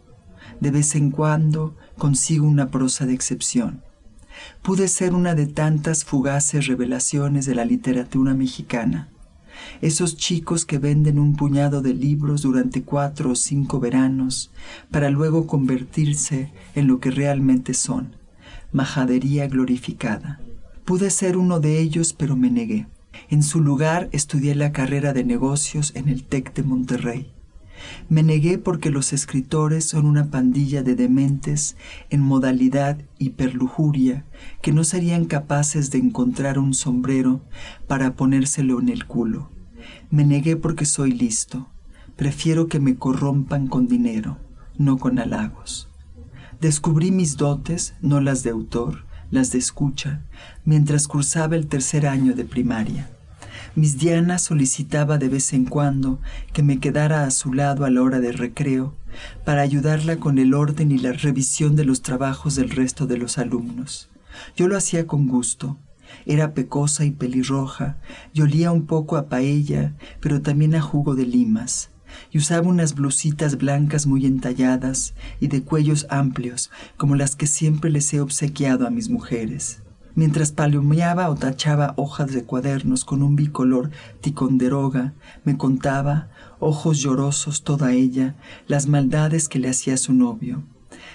De 0.60 0.70
vez 0.70 0.94
en 0.94 1.10
cuando 1.10 1.76
consigo 1.96 2.46
una 2.46 2.68
prosa 2.68 3.06
de 3.06 3.14
excepción 3.14 3.82
pude 4.62 4.88
ser 4.88 5.14
una 5.14 5.34
de 5.34 5.46
tantas 5.46 6.04
fugaces 6.04 6.66
revelaciones 6.66 7.46
de 7.46 7.54
la 7.54 7.64
literatura 7.64 8.34
mexicana. 8.34 9.08
Esos 9.80 10.16
chicos 10.16 10.64
que 10.64 10.78
venden 10.78 11.18
un 11.18 11.34
puñado 11.34 11.82
de 11.82 11.94
libros 11.94 12.42
durante 12.42 12.82
cuatro 12.82 13.30
o 13.30 13.34
cinco 13.34 13.80
veranos 13.80 14.50
para 14.90 15.10
luego 15.10 15.46
convertirse 15.46 16.52
en 16.74 16.86
lo 16.86 17.00
que 17.00 17.10
realmente 17.10 17.74
son, 17.74 18.14
majadería 18.72 19.48
glorificada. 19.48 20.40
Pude 20.84 21.10
ser 21.10 21.36
uno 21.36 21.60
de 21.60 21.80
ellos, 21.80 22.12
pero 22.12 22.36
me 22.36 22.50
negué. 22.50 22.86
En 23.30 23.42
su 23.42 23.60
lugar 23.60 24.08
estudié 24.12 24.54
la 24.54 24.72
carrera 24.72 25.12
de 25.12 25.24
negocios 25.24 25.92
en 25.96 26.08
el 26.08 26.24
TEC 26.24 26.54
de 26.54 26.62
Monterrey. 26.62 27.32
Me 28.08 28.22
negué 28.22 28.58
porque 28.58 28.90
los 28.90 29.12
escritores 29.12 29.84
son 29.84 30.06
una 30.06 30.30
pandilla 30.30 30.82
de 30.82 30.94
dementes 30.94 31.76
en 32.10 32.20
modalidad 32.20 32.98
hiperlujuria 33.18 34.24
que 34.62 34.72
no 34.72 34.84
serían 34.84 35.24
capaces 35.24 35.90
de 35.90 35.98
encontrar 35.98 36.58
un 36.58 36.74
sombrero 36.74 37.40
para 37.86 38.14
ponérselo 38.14 38.80
en 38.80 38.88
el 38.88 39.06
culo. 39.06 39.50
Me 40.10 40.24
negué 40.24 40.56
porque 40.56 40.84
soy 40.84 41.12
listo. 41.12 41.68
Prefiero 42.16 42.66
que 42.66 42.80
me 42.80 42.96
corrompan 42.96 43.68
con 43.68 43.86
dinero, 43.86 44.38
no 44.76 44.98
con 44.98 45.18
halagos. 45.18 45.88
Descubrí 46.60 47.12
mis 47.12 47.36
dotes, 47.36 47.94
no 48.00 48.20
las 48.20 48.42
de 48.42 48.50
autor, 48.50 49.04
las 49.30 49.52
de 49.52 49.58
escucha, 49.58 50.22
mientras 50.64 51.06
cursaba 51.06 51.54
el 51.54 51.68
tercer 51.68 52.06
año 52.06 52.34
de 52.34 52.44
primaria. 52.44 53.10
Miss 53.78 53.96
Diana 53.96 54.38
solicitaba 54.38 55.18
de 55.18 55.28
vez 55.28 55.52
en 55.52 55.64
cuando 55.64 56.18
que 56.52 56.64
me 56.64 56.80
quedara 56.80 57.22
a 57.22 57.30
su 57.30 57.52
lado 57.52 57.84
a 57.84 57.90
la 57.90 58.02
hora 58.02 58.18
de 58.18 58.32
recreo 58.32 58.96
para 59.44 59.62
ayudarla 59.62 60.16
con 60.16 60.40
el 60.40 60.52
orden 60.52 60.90
y 60.90 60.98
la 60.98 61.12
revisión 61.12 61.76
de 61.76 61.84
los 61.84 62.02
trabajos 62.02 62.56
del 62.56 62.70
resto 62.70 63.06
de 63.06 63.18
los 63.18 63.38
alumnos. 63.38 64.10
Yo 64.56 64.66
lo 64.66 64.76
hacía 64.76 65.06
con 65.06 65.28
gusto. 65.28 65.78
Era 66.26 66.54
pecosa 66.54 67.04
y 67.04 67.12
pelirroja, 67.12 67.98
y 68.32 68.40
olía 68.40 68.72
un 68.72 68.84
poco 68.84 69.16
a 69.16 69.28
paella, 69.28 69.94
pero 70.18 70.42
también 70.42 70.74
a 70.74 70.80
jugo 70.80 71.14
de 71.14 71.26
limas, 71.26 71.90
y 72.32 72.38
usaba 72.38 72.66
unas 72.66 72.96
blusitas 72.96 73.58
blancas 73.58 74.08
muy 74.08 74.26
entalladas 74.26 75.14
y 75.38 75.46
de 75.46 75.62
cuellos 75.62 76.08
amplios, 76.10 76.72
como 76.96 77.14
las 77.14 77.36
que 77.36 77.46
siempre 77.46 77.90
les 77.90 78.12
he 78.12 78.20
obsequiado 78.20 78.88
a 78.88 78.90
mis 78.90 79.08
mujeres. 79.08 79.82
Mientras 80.18 80.50
palomeaba 80.50 81.30
o 81.30 81.36
tachaba 81.36 81.94
hojas 81.96 82.32
de 82.32 82.42
cuadernos 82.42 83.04
con 83.04 83.22
un 83.22 83.36
bicolor 83.36 83.92
ticonderoga, 84.20 85.12
me 85.44 85.56
contaba, 85.56 86.28
ojos 86.58 86.98
llorosos 86.98 87.62
toda 87.62 87.92
ella, 87.92 88.34
las 88.66 88.88
maldades 88.88 89.48
que 89.48 89.60
le 89.60 89.68
hacía 89.68 89.96
su 89.96 90.12
novio. 90.12 90.64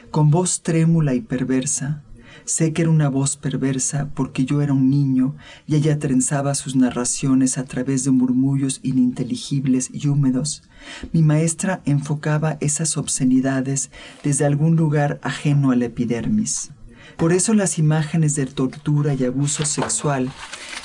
Con 0.10 0.32
voz 0.32 0.62
trémula 0.62 1.16
y 1.16 1.20
perversa, 1.20 2.02
sé 2.46 2.72
que 2.72 2.84
era 2.84 2.92
una 2.92 3.10
voz 3.10 3.36
perversa 3.36 4.10
porque 4.16 4.46
yo 4.46 4.62
era 4.62 4.72
un 4.72 4.90
niño 4.90 5.36
y 5.68 5.76
ella 5.76 6.00
trenzaba 6.00 6.56
sus 6.56 6.78
narraciones 6.78 7.58
a 7.58 7.66
través 7.66 8.06
de 8.06 8.12
murmullos 8.12 8.80
ininteligibles 8.84 9.90
y 9.92 10.08
húmedos. 10.08 10.64
Mi 11.12 11.24
maestra 11.24 11.82
enfocaba 11.84 12.56
esas 12.62 12.96
obscenidades 12.96 13.92
desde 14.24 14.46
algún 14.46 14.78
lugar 14.78 15.20
ajeno 15.24 15.72
a 15.72 15.76
la 15.76 15.88
epidermis. 15.88 16.72
Por 17.18 17.34
eso 17.34 17.54
las 17.54 17.78
imágenes 17.80 18.36
de 18.36 18.46
tortura 18.46 19.14
y 19.14 19.26
abuso 19.26 19.66
sexual 19.66 20.32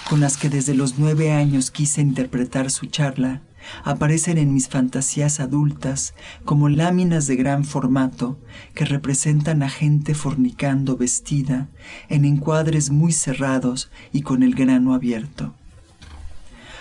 con 0.09 0.21
las 0.21 0.37
que 0.37 0.49
desde 0.49 0.75
los 0.75 0.99
nueve 0.99 1.33
años 1.33 1.71
quise 1.71 2.01
interpretar 2.01 2.71
su 2.71 2.87
charla 2.87 3.43
aparecen 3.85 4.39
en 4.39 4.55
mis 4.55 4.69
fantasías 4.69 5.41
adultas 5.41 6.15
como 6.45 6.69
láminas 6.69 7.27
de 7.27 7.37
gran 7.37 7.65
formato 7.65 8.39
que 8.75 8.85
representan 8.85 9.63
a 9.63 9.69
gente 9.69 10.15
fornicando 10.15 10.97
vestida 10.97 11.69
en 12.09 12.25
encuadres 12.25 12.91
muy 12.91 13.13
cerrados 13.13 13.91
y 14.13 14.23
con 14.23 14.43
el 14.43 14.55
grano 14.55 14.95
abierto. 14.95 15.55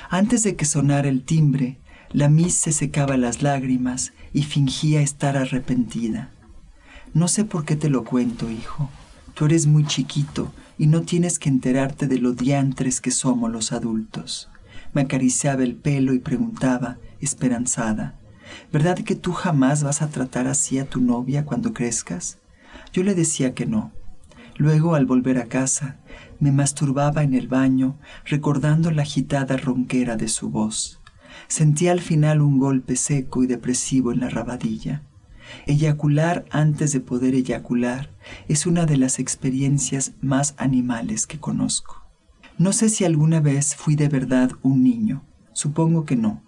Antes 0.10 0.44
de 0.44 0.56
que 0.56 0.66
sonara 0.66 1.10
el 1.10 1.24
timbre, 1.24 1.77
la 2.12 2.30
Miss 2.30 2.56
se 2.56 2.72
secaba 2.72 3.18
las 3.18 3.42
lágrimas 3.42 4.13
y 4.34 4.44
fingía 4.44 5.01
estar 5.01 5.36
arrepentida. 5.36 6.32
No 7.13 7.27
sé 7.27 7.44
por 7.44 7.66
qué 7.66 7.75
te 7.75 7.89
lo 7.89 8.06
cuento, 8.06 8.50
hijo. 8.50 8.89
Tú 9.38 9.46
eres 9.46 9.67
muy 9.67 9.86
chiquito 9.86 10.51
y 10.79 10.88
no 10.88 11.03
tienes 11.03 11.38
que 11.38 11.48
enterarte 11.48 12.08
de 12.08 12.17
lo 12.17 12.34
diantres 12.34 13.01
que 13.01 13.12
somos 13.12 13.51
los 13.51 13.72
adultos. 13.72 14.50
Me 14.94 15.01
acariciaba 15.01 15.62
el 15.62 15.75
pelo 15.75 16.15
y 16.15 16.20
preguntaba, 16.20 16.98
esperanzada, 17.22 18.15
¿verdad 18.74 18.98
que 18.98 19.13
tú 19.13 19.34
jamás 19.34 19.84
vas 19.84 20.01
a 20.01 20.10
tratar 20.10 20.48
así 20.48 20.79
a 20.79 20.89
tu 20.89 21.01
novia 21.01 21.46
cuando 21.46 21.72
crezcas? 21.72 22.39
Yo 22.91 23.03
le 23.03 23.13
decía 23.13 23.53
que 23.53 23.67
no. 23.67 23.91
Luego, 24.56 24.96
al 24.96 25.06
volver 25.06 25.38
a 25.38 25.46
casa, 25.46 25.98
me 26.39 26.51
masturbaba 26.51 27.22
en 27.22 27.36
el 27.36 27.48
baño, 27.48 28.00
recordando 28.25 28.89
la 28.89 29.03
agitada 29.03 29.56
ronquera 29.56 30.15
de 30.15 30.29
su 30.29 30.50
voz. 30.50 31.00
Sentí 31.48 31.89
al 31.89 32.01
final 32.01 32.41
un 32.41 32.58
golpe 32.58 32.96
seco 32.96 33.44
y 33.44 33.46
depresivo 33.46 34.12
en 34.12 34.20
la 34.20 34.29
rabadilla. 34.29 35.03
Eyacular 35.66 36.46
antes 36.50 36.92
de 36.92 37.00
poder 37.00 37.36
eyacular 37.36 38.10
es 38.48 38.66
una 38.66 38.86
de 38.86 38.98
las 38.98 39.20
experiencias 39.20 40.13
más 40.22 40.56
animales 40.58 41.27
que 41.27 41.39
conozco. 41.39 42.04
No 42.58 42.74
sé 42.74 42.89
si 42.89 43.06
alguna 43.06 43.39
vez 43.39 43.75
fui 43.75 43.96
de 43.96 44.08
verdad 44.08 44.51
un 44.63 44.84
niño, 44.84 45.24
supongo 45.54 46.06
que 46.06 46.16
no. 46.16 46.42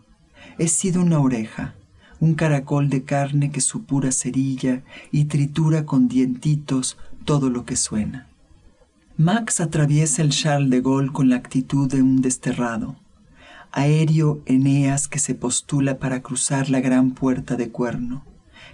He 0.57 0.67
sido 0.67 1.01
una 1.01 1.19
oreja, 1.19 1.75
un 2.19 2.33
caracol 2.33 2.89
de 2.89 3.03
carne 3.03 3.51
que 3.51 3.61
supura 3.61 4.11
cerilla 4.11 4.83
y 5.11 5.25
tritura 5.25 5.85
con 5.85 6.07
dientitos 6.07 6.97
todo 7.25 7.49
lo 7.49 7.65
que 7.65 7.75
suena. 7.75 8.27
Max 9.17 9.59
atraviesa 9.59 10.21
el 10.21 10.29
Charles 10.29 10.69
de 10.69 10.81
Gaulle 10.81 11.11
con 11.11 11.29
la 11.29 11.35
actitud 11.35 11.89
de 11.89 12.01
un 12.01 12.21
desterrado, 12.21 12.95
aéreo 13.71 14.41
Eneas 14.45 15.07
que 15.07 15.19
se 15.19 15.35
postula 15.35 15.99
para 15.99 16.21
cruzar 16.21 16.69
la 16.69 16.79
gran 16.79 17.11
puerta 17.11 17.55
de 17.55 17.69
cuerno, 17.69 18.23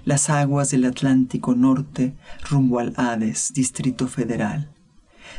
las 0.06 0.30
aguas 0.30 0.72
del 0.72 0.86
Atlántico 0.86 1.56
Norte 1.56 2.14
rumbo 2.50 2.80
al 2.80 2.94
Hades, 2.96 3.52
Distrito 3.54 4.08
Federal. 4.08 4.70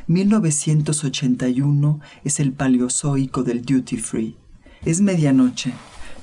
1981 0.08 2.00
es 2.24 2.40
el 2.40 2.52
paleozoico 2.52 3.42
del 3.44 3.64
duty 3.64 3.96
free. 3.96 4.36
Es 4.84 5.00
medianoche. 5.00 5.72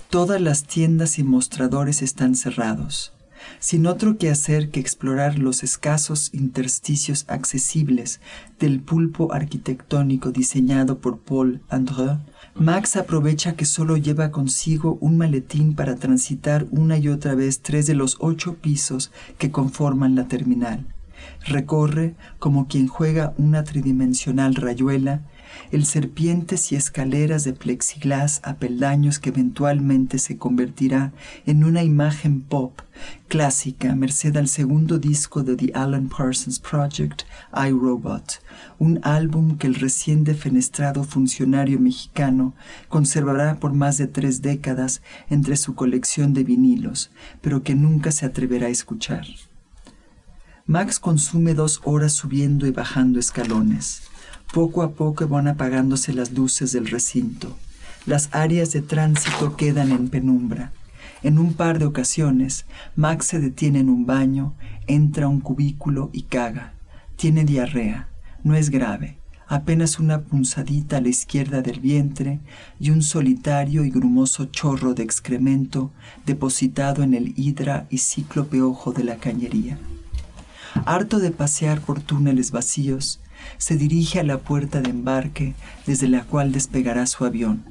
Todas 0.10 0.40
las 0.40 0.66
tiendas 0.66 1.18
y 1.18 1.24
mostradores 1.24 2.02
están 2.02 2.36
cerrados 2.36 3.14
sin 3.60 3.88
otro 3.88 4.18
que 4.18 4.30
hacer 4.30 4.70
que 4.70 4.80
explorar 4.80 5.40
los 5.40 5.64
escasos 5.64 6.30
intersticios 6.34 7.26
accesibles 7.28 8.20
del 8.60 8.82
pulpo 8.82 9.34
arquitectónico 9.34 10.32
diseñado 10.32 11.00
por 11.00 11.20
Paul 11.20 11.62
Andreu, 11.70 12.20
Max 12.56 12.98
aprovecha 12.98 13.56
que 13.56 13.66
solo 13.66 13.98
lleva 13.98 14.30
consigo 14.30 15.00
un 15.02 15.18
maletín 15.18 15.74
para 15.74 15.96
transitar 15.96 16.68
una 16.70 17.00
y 17.00 17.08
otra 17.08 17.34
vez 17.34 17.62
tres 17.62 17.88
de 17.88 17.96
los 17.96 18.18
ocho 18.20 18.56
pisos 18.58 19.12
que 19.40 19.50
conforman 19.50 20.14
la 20.14 20.28
terminal. 20.28 20.86
Recorre, 21.48 22.14
como 22.38 22.68
quien 22.68 22.88
juega 22.88 23.34
una 23.38 23.64
tridimensional 23.64 24.54
rayuela, 24.54 25.22
el 25.72 25.86
serpientes 25.86 26.72
y 26.72 26.76
escaleras 26.76 27.44
de 27.44 27.54
plexiglas 27.54 28.42
a 28.44 28.56
peldaños 28.56 29.20
que 29.20 29.30
eventualmente 29.30 30.20
se 30.20 30.38
convertirá 30.38 31.14
en 31.46 31.64
una 31.64 31.84
imagen 31.84 32.42
pop 32.42 32.82
clásica 33.28 33.96
merced 33.96 34.38
al 34.38 34.48
segundo 34.48 35.00
disco 35.00 35.44
de 35.44 35.56
The 35.56 35.72
Alan 35.74 36.10
Parsons 36.10 36.60
Project, 36.60 37.24
iRobot, 37.54 38.42
un 38.78 39.00
álbum 39.04 39.58
que 39.58 39.68
el 39.68 39.76
recién 39.76 40.24
defenestrado 40.24 41.04
funcionario 41.04 41.80
mexicano 41.80 42.54
conservará 42.90 43.60
por 43.60 43.74
más 43.74 43.98
de 43.98 44.08
tres 44.08 44.42
décadas 44.42 45.02
entre 45.30 45.58
su 45.58 45.74
colección 45.76 46.34
de 46.34 46.44
vinilos, 46.44 47.10
pero 47.42 47.64
que 47.64 47.76
nunca 47.76 48.12
se 48.12 48.26
atreverá 48.26 48.68
a 48.68 48.72
escuchar. 48.72 49.26
Max 50.66 51.00
consume 51.00 51.54
dos 51.56 51.82
horas 51.84 52.14
subiendo 52.14 52.68
y 52.68 52.72
bajando 52.72 53.20
escalones. 53.20 54.04
Poco 54.54 54.84
a 54.84 54.92
poco 54.92 55.28
van 55.28 55.48
apagándose 55.48 56.14
las 56.14 56.32
luces 56.32 56.72
del 56.74 56.86
recinto. 56.86 57.58
Las 58.06 58.30
áreas 58.34 58.72
de 58.72 58.84
tránsito 58.84 59.56
quedan 59.56 59.92
en 59.92 60.10
penumbra. 60.10 60.72
En 61.24 61.40
un 61.40 61.56
par 61.56 61.80
de 61.80 61.86
ocasiones, 61.86 62.66
Max 62.96 63.26
se 63.26 63.40
detiene 63.40 63.80
en 63.80 63.90
un 63.90 64.06
baño, 64.06 64.54
entra 64.86 65.26
a 65.26 65.30
un 65.30 65.42
cubículo 65.42 66.12
y 66.14 66.24
caga. 66.24 66.74
Tiene 67.16 67.46
diarrea. 67.46 68.10
No 68.44 68.54
es 68.54 68.70
grave. 68.70 69.18
Apenas 69.48 69.98
una 69.98 70.22
punzadita 70.22 70.98
a 70.98 71.02
la 71.02 71.10
izquierda 71.10 71.64
del 71.64 71.80
vientre 71.80 72.40
y 72.80 72.92
un 72.92 73.02
solitario 73.02 73.84
y 73.84 73.90
grumoso 73.90 74.46
chorro 74.46 74.94
de 74.94 75.02
excremento 75.02 75.92
depositado 76.28 77.02
en 77.02 77.16
el 77.16 77.34
hidra 77.40 77.88
y 77.90 77.98
cíclope 77.98 78.62
ojo 78.62 78.92
de 78.92 79.04
la 79.04 79.16
cañería. 79.16 79.80
Harto 80.86 81.18
de 81.18 81.32
pasear 81.32 81.82
por 81.82 82.02
túneles 82.02 82.52
vacíos, 82.52 83.20
se 83.58 83.78
dirige 83.78 84.20
a 84.20 84.24
la 84.24 84.40
puerta 84.40 84.82
de 84.82 84.90
embarque 84.90 85.54
desde 85.86 86.08
la 86.08 86.24
cual 86.24 86.52
despegará 86.52 87.06
su 87.06 87.26
avión. 87.26 87.64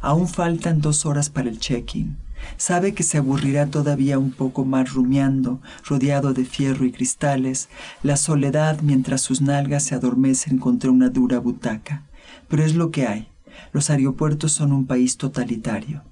Aún 0.00 0.28
faltan 0.28 0.80
dos 0.80 1.06
horas 1.06 1.30
para 1.30 1.48
el 1.48 1.58
check-in. 1.58 2.16
Sabe 2.56 2.94
que 2.94 3.02
se 3.02 3.18
aburrirá 3.18 3.66
todavía 3.66 4.18
un 4.18 4.30
poco 4.30 4.64
más 4.64 4.92
rumiando, 4.92 5.60
rodeado 5.84 6.34
de 6.34 6.44
fierro 6.44 6.84
y 6.84 6.92
cristales, 6.92 7.68
la 8.02 8.16
soledad 8.16 8.80
mientras 8.82 9.22
sus 9.22 9.40
nalgas 9.40 9.84
se 9.84 9.94
adormecen 9.94 10.58
contra 10.58 10.90
una 10.90 11.08
dura 11.08 11.38
butaca. 11.38 12.02
Pero 12.48 12.64
es 12.64 12.74
lo 12.74 12.90
que 12.90 13.06
hay. 13.06 13.28
Los 13.72 13.90
aeropuertos 13.90 14.52
son 14.52 14.72
un 14.72 14.86
país 14.86 15.16
totalitario. 15.16 16.02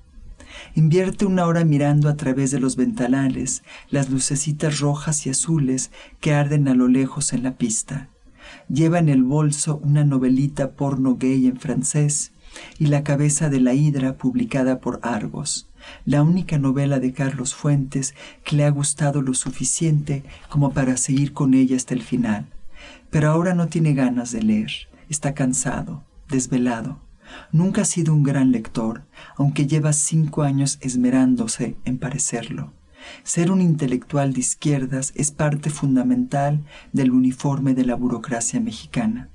Invierte 0.75 1.27
una 1.27 1.47
hora 1.47 1.65
mirando 1.65 2.09
a 2.09 2.17
través 2.17 2.51
de 2.51 2.61
los 2.61 2.77
ventanales 2.77 3.63
las 3.91 4.11
lucecitas 4.11 4.81
rojas 4.81 5.27
y 5.27 5.31
azules 5.31 5.91
que 6.21 6.35
arden 6.35 6.69
a 6.69 6.75
lo 6.75 6.89
lejos 6.89 7.33
en 7.33 7.43
la 7.43 7.53
pista. 7.53 8.09
Lleva 8.69 8.99
en 8.99 9.09
el 9.09 9.23
bolso 9.23 9.81
una 9.83 10.05
novelita 10.05 10.73
porno 10.73 11.17
gay 11.17 11.47
en 11.47 11.59
francés 11.59 12.33
y 12.79 12.87
La 12.87 13.03
cabeza 13.03 13.49
de 13.49 13.61
la 13.61 13.75
hidra 13.75 14.17
publicada 14.17 14.79
por 14.79 15.01
Argos, 15.03 15.69
la 16.05 16.23
única 16.23 16.59
novela 16.59 17.01
de 17.01 17.13
Carlos 17.13 17.55
Fuentes 17.55 18.15
que 18.45 18.57
le 18.57 18.65
ha 18.65 18.71
gustado 18.71 19.23
lo 19.23 19.35
suficiente 19.35 20.23
como 20.49 20.73
para 20.73 20.97
seguir 20.97 21.33
con 21.33 21.55
ella 21.55 21.77
hasta 21.77 21.95
el 21.95 22.03
final. 22.03 22.47
Pero 23.11 23.31
ahora 23.31 23.55
no 23.55 23.69
tiene 23.69 23.95
ganas 23.95 24.33
de 24.33 24.43
leer, 24.43 24.73
está 25.09 25.35
cansado, 25.35 26.03
desvelado. 26.29 26.99
Nunca 27.51 27.83
ha 27.83 27.87
sido 27.87 28.13
un 28.15 28.23
gran 28.23 28.53
lector, 28.53 29.03
aunque 29.37 29.67
lleva 29.67 29.93
cinco 29.93 30.43
años 30.43 30.79
esmerándose 30.81 31.77
en 31.85 31.99
parecerlo. 31.99 32.73
Ser 33.25 33.51
un 33.51 33.61
intelectual 33.61 34.33
de 34.33 34.41
izquierdas 34.41 35.13
es 35.17 35.31
parte 35.31 35.71
fundamental 35.71 36.65
del 36.93 37.11
uniforme 37.11 37.75
de 37.75 37.85
la 37.85 37.95
burocracia 37.95 38.61
mexicana. 38.61 39.29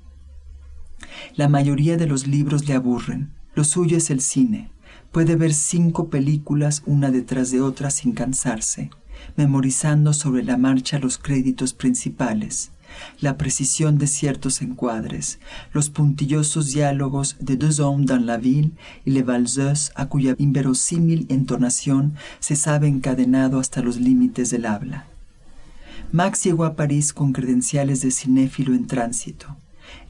La 1.36 1.48
mayoría 1.48 1.96
de 1.96 2.06
los 2.06 2.26
libros 2.26 2.66
le 2.68 2.74
aburren. 2.74 3.32
Lo 3.54 3.64
suyo 3.64 3.96
es 3.96 4.10
el 4.10 4.20
cine. 4.20 4.70
Puede 5.12 5.36
ver 5.36 5.54
cinco 5.54 6.08
películas 6.08 6.82
una 6.86 7.10
detrás 7.10 7.50
de 7.50 7.60
otra 7.60 7.90
sin 7.90 8.12
cansarse, 8.12 8.90
memorizando 9.36 10.12
sobre 10.12 10.44
la 10.44 10.56
marcha 10.56 10.98
los 10.98 11.18
créditos 11.18 11.72
principales 11.72 12.72
la 13.20 13.36
precisión 13.36 13.98
de 13.98 14.06
ciertos 14.06 14.62
encuadres, 14.62 15.38
los 15.72 15.90
puntillosos 15.90 16.72
diálogos 16.72 17.36
de 17.40 17.56
Deux 17.56 17.80
hommes 17.80 18.06
dans 18.06 18.24
la 18.24 18.36
ville 18.36 18.70
y 19.04 19.10
Le 19.10 19.22
Valseuse 19.22 19.90
a 19.94 20.06
cuya 20.06 20.34
inverosímil 20.38 21.26
entonación 21.28 22.14
se 22.40 22.56
sabe 22.56 22.88
encadenado 22.88 23.58
hasta 23.58 23.82
los 23.82 23.98
límites 23.98 24.50
del 24.50 24.66
habla. 24.66 25.06
Max 26.10 26.44
llegó 26.44 26.64
a 26.64 26.74
París 26.74 27.12
con 27.12 27.32
credenciales 27.32 28.00
de 28.00 28.10
cinéfilo 28.10 28.74
en 28.74 28.86
tránsito. 28.86 29.56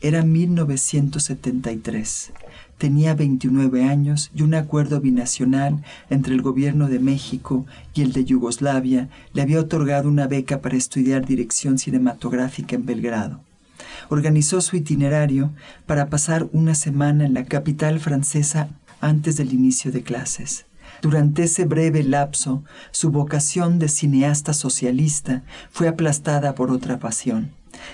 Era 0.01 0.23
1973. 0.23 2.33
Tenía 2.79 3.15
29 3.15 3.85
años 3.85 4.31
y 4.35 4.43
un 4.43 4.55
acuerdo 4.55 5.01
binacional 5.01 5.83
entre 6.11 6.35
el 6.35 6.43
gobierno 6.43 6.89
de 6.89 7.01
México 7.01 7.67
y 7.93 8.03
el 8.03 8.13
de 8.13 8.25
Yugoslavia 8.25 9.09
le 9.33 9.43
había 9.43 9.59
otorgado 9.59 10.09
una 10.09 10.29
beca 10.29 10.61
para 10.61 10.77
estudiar 10.77 11.27
dirección 11.27 11.79
cinematográfica 11.79 12.77
en 12.77 12.87
Belgrado. 12.87 13.41
Organizó 14.09 14.61
su 14.61 14.77
itinerario 14.77 15.51
para 15.87 16.09
pasar 16.09 16.47
una 16.53 16.77
semana 16.77 17.27
en 17.27 17.35
la 17.35 17.45
capital 17.45 17.99
francesa 17.99 18.69
antes 19.01 19.37
del 19.37 19.53
inicio 19.53 19.91
de 19.91 20.03
clases. 20.03 20.65
Durante 21.03 21.45
ese 21.45 21.65
breve 21.65 22.05
lapso, 22.05 22.63
su 22.93 23.11
vocación 23.11 23.81
de 23.81 23.89
cineasta 23.89 24.53
socialista 24.53 25.43
fue 25.71 25.89
aplastada 25.89 26.55
por 26.55 26.71
otra 26.71 26.99
pasión 26.99 27.51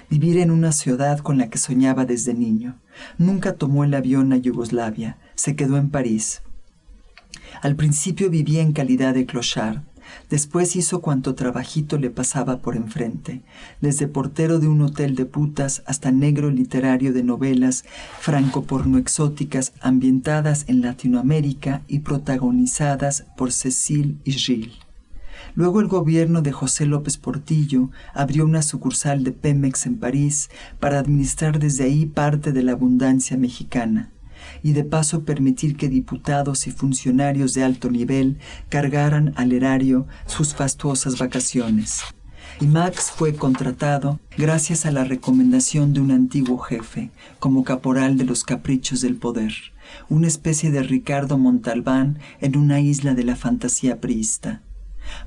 vivir 0.09 0.39
en 0.39 0.51
una 0.51 0.73
ciudad 0.73 1.19
con 1.19 1.39
la 1.39 1.49
que 1.49 1.59
soñaba 1.59 2.05
desde 2.05 2.35
niño. 2.35 2.77
Nunca 3.19 3.55
tomó 3.55 3.85
el 3.85 3.95
avión 3.95 4.33
a 4.33 4.37
Yugoslavia, 4.37 5.19
se 5.35 5.57
quedó 5.57 5.77
en 5.77 5.91
París. 5.91 6.43
Al 7.63 7.77
principio 7.77 8.31
vivía 8.31 8.63
en 8.63 8.73
calidad 8.73 9.15
de 9.15 9.27
clochard, 9.27 9.83
después 10.31 10.77
hizo 10.77 11.01
cuanto 11.01 11.35
trabajito 11.35 11.99
le 11.99 12.11
pasaba 12.11 12.59
por 12.59 12.77
enfrente, 12.77 13.43
desde 13.81 14.09
portero 14.09 14.59
de 14.59 14.69
un 14.69 14.83
hotel 14.83 15.15
de 15.15 15.25
putas 15.25 15.83
hasta 15.87 16.11
negro 16.11 16.51
literario 16.51 17.13
de 17.13 17.23
novelas 17.23 17.85
franco-porno 18.21 18.99
exóticas 18.99 19.73
ambientadas 19.81 20.65
en 20.69 20.83
Latinoamérica 20.83 21.83
y 21.89 22.01
protagonizadas 22.01 23.25
por 23.37 23.53
Cecil 23.53 24.21
y 24.25 24.33
Gilles. 24.33 24.84
Luego 25.55 25.81
el 25.81 25.87
gobierno 25.87 26.43
de 26.43 26.51
José 26.51 26.85
López 26.85 27.17
Portillo 27.17 27.91
abrió 28.13 28.45
una 28.45 28.63
sucursal 28.63 29.23
de 29.23 29.31
Pemex 29.31 29.87
en 29.87 29.99
París 29.99 30.51
para 30.81 30.99
administrar 30.99 31.61
desde 31.61 31.85
ahí 31.85 32.07
parte 32.07 32.53
de 32.53 32.65
la 32.65 32.73
abundancia 32.73 33.37
mexicana 33.37 34.11
y 34.63 34.73
de 34.73 34.85
paso 34.85 35.23
permitir 35.23 35.77
que 35.77 35.89
diputados 35.89 36.67
y 36.67 36.73
funcionarios 36.73 37.55
de 37.55 37.63
alto 37.63 37.89
nivel 37.89 38.39
cargaran 38.69 39.33
al 39.37 39.53
erario 39.53 40.07
sus 40.27 40.55
fastuosas 40.55 41.19
vacaciones. 41.19 42.03
Y 42.61 42.67
Max 42.67 43.13
fue 43.15 43.35
contratado 43.35 44.21
gracias 44.37 44.87
a 44.87 44.93
la 44.93 45.05
recomendación 45.05 45.93
de 45.93 46.01
un 46.01 46.11
antiguo 46.11 46.59
jefe, 46.59 47.11
como 47.39 47.65
caporal 47.65 48.17
de 48.17 48.25
los 48.25 48.45
caprichos 48.45 49.01
del 49.01 49.17
poder, 49.17 49.53
una 50.09 50.27
especie 50.27 50.71
de 50.71 50.83
Ricardo 50.83 51.39
Montalbán 51.39 52.19
en 52.41 52.57
una 52.57 52.81
isla 52.81 53.15
de 53.15 53.25
la 53.25 53.37
fantasía 53.37 54.01
priista. 54.01 54.63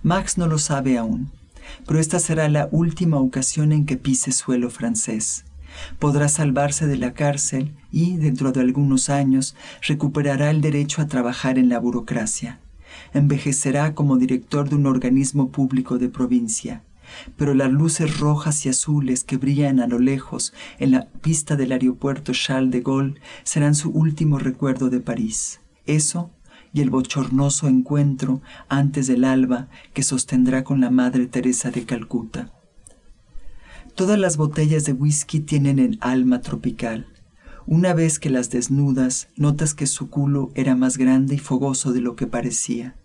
Max 0.04 0.38
no 0.38 0.48
lo 0.48 0.58
sabe 0.58 0.98
aún, 0.98 1.32
pero 1.86 2.00
esta 2.00 2.20
será 2.20 2.50
la 2.50 2.70
última 2.72 3.18
ocasión 3.18 3.72
en 3.72 3.86
que 3.86 3.98
pise 3.98 4.32
suelo 4.32 4.70
francés. 4.70 5.46
Podrá 6.00 6.28
salvarse 6.28 6.88
de 6.88 6.98
la 6.98 7.14
cárcel 7.14 7.76
y, 7.92 8.18
dentro 8.18 8.52
de 8.52 8.62
algunos 8.62 9.10
años, 9.10 9.56
recuperará 9.82 10.50
el 10.50 10.62
derecho 10.62 11.02
a 11.02 11.08
trabajar 11.08 11.58
en 11.58 11.70
la 11.70 11.80
burocracia. 11.80 12.60
Envejecerá 13.14 13.94
como 13.94 14.18
director 14.18 14.70
de 14.70 14.76
un 14.76 14.88
organismo 14.88 15.50
público 15.52 15.98
de 15.98 16.10
provincia. 16.10 16.84
Pero 17.38 17.54
las 17.54 17.72
luces 17.72 18.20
rojas 18.20 18.66
y 18.66 18.70
azules 18.70 19.24
que 19.24 19.38
brillan 19.38 19.80
a 19.80 19.88
lo 19.88 19.98
lejos 19.98 20.54
en 20.78 20.92
la 20.92 21.06
pista 21.06 21.56
del 21.56 21.72
aeropuerto 21.72 22.34
Charles 22.34 22.72
de 22.72 22.82
Gaulle 22.82 23.16
serán 23.44 23.76
su 23.76 23.92
último 23.92 24.40
recuerdo 24.40 24.90
de 24.90 25.00
París. 25.00 25.62
Eso 25.86 26.32
y 26.78 26.82
el 26.82 26.92
bochornoso 26.92 27.68
encuentro 27.68 28.40
antes 28.70 29.08
del 29.08 29.24
alba 29.24 29.68
que 29.94 30.04
sostendrá 30.04 30.64
con 30.64 30.80
la 30.80 30.92
Madre 30.92 31.26
Teresa 31.26 31.72
de 31.72 31.86
Calcuta. 31.86 32.54
Todas 33.96 34.20
las 34.20 34.38
botellas 34.38 34.86
de 34.86 34.94
whisky 34.94 35.40
tienen 35.40 35.80
el 35.80 35.98
alma 36.02 36.42
tropical. 36.42 37.08
Una 37.66 37.96
vez 37.96 38.20
que 38.20 38.30
las 38.30 38.52
desnudas, 38.52 39.28
notas 39.36 39.74
que 39.74 39.88
su 39.88 40.12
culo 40.12 40.52
era 40.54 40.76
más 40.76 41.00
grande 41.00 41.34
y 41.34 41.40
fogoso 41.40 41.94
de 41.94 42.02
lo 42.02 42.16
que 42.16 42.28
parecía. 42.28 42.96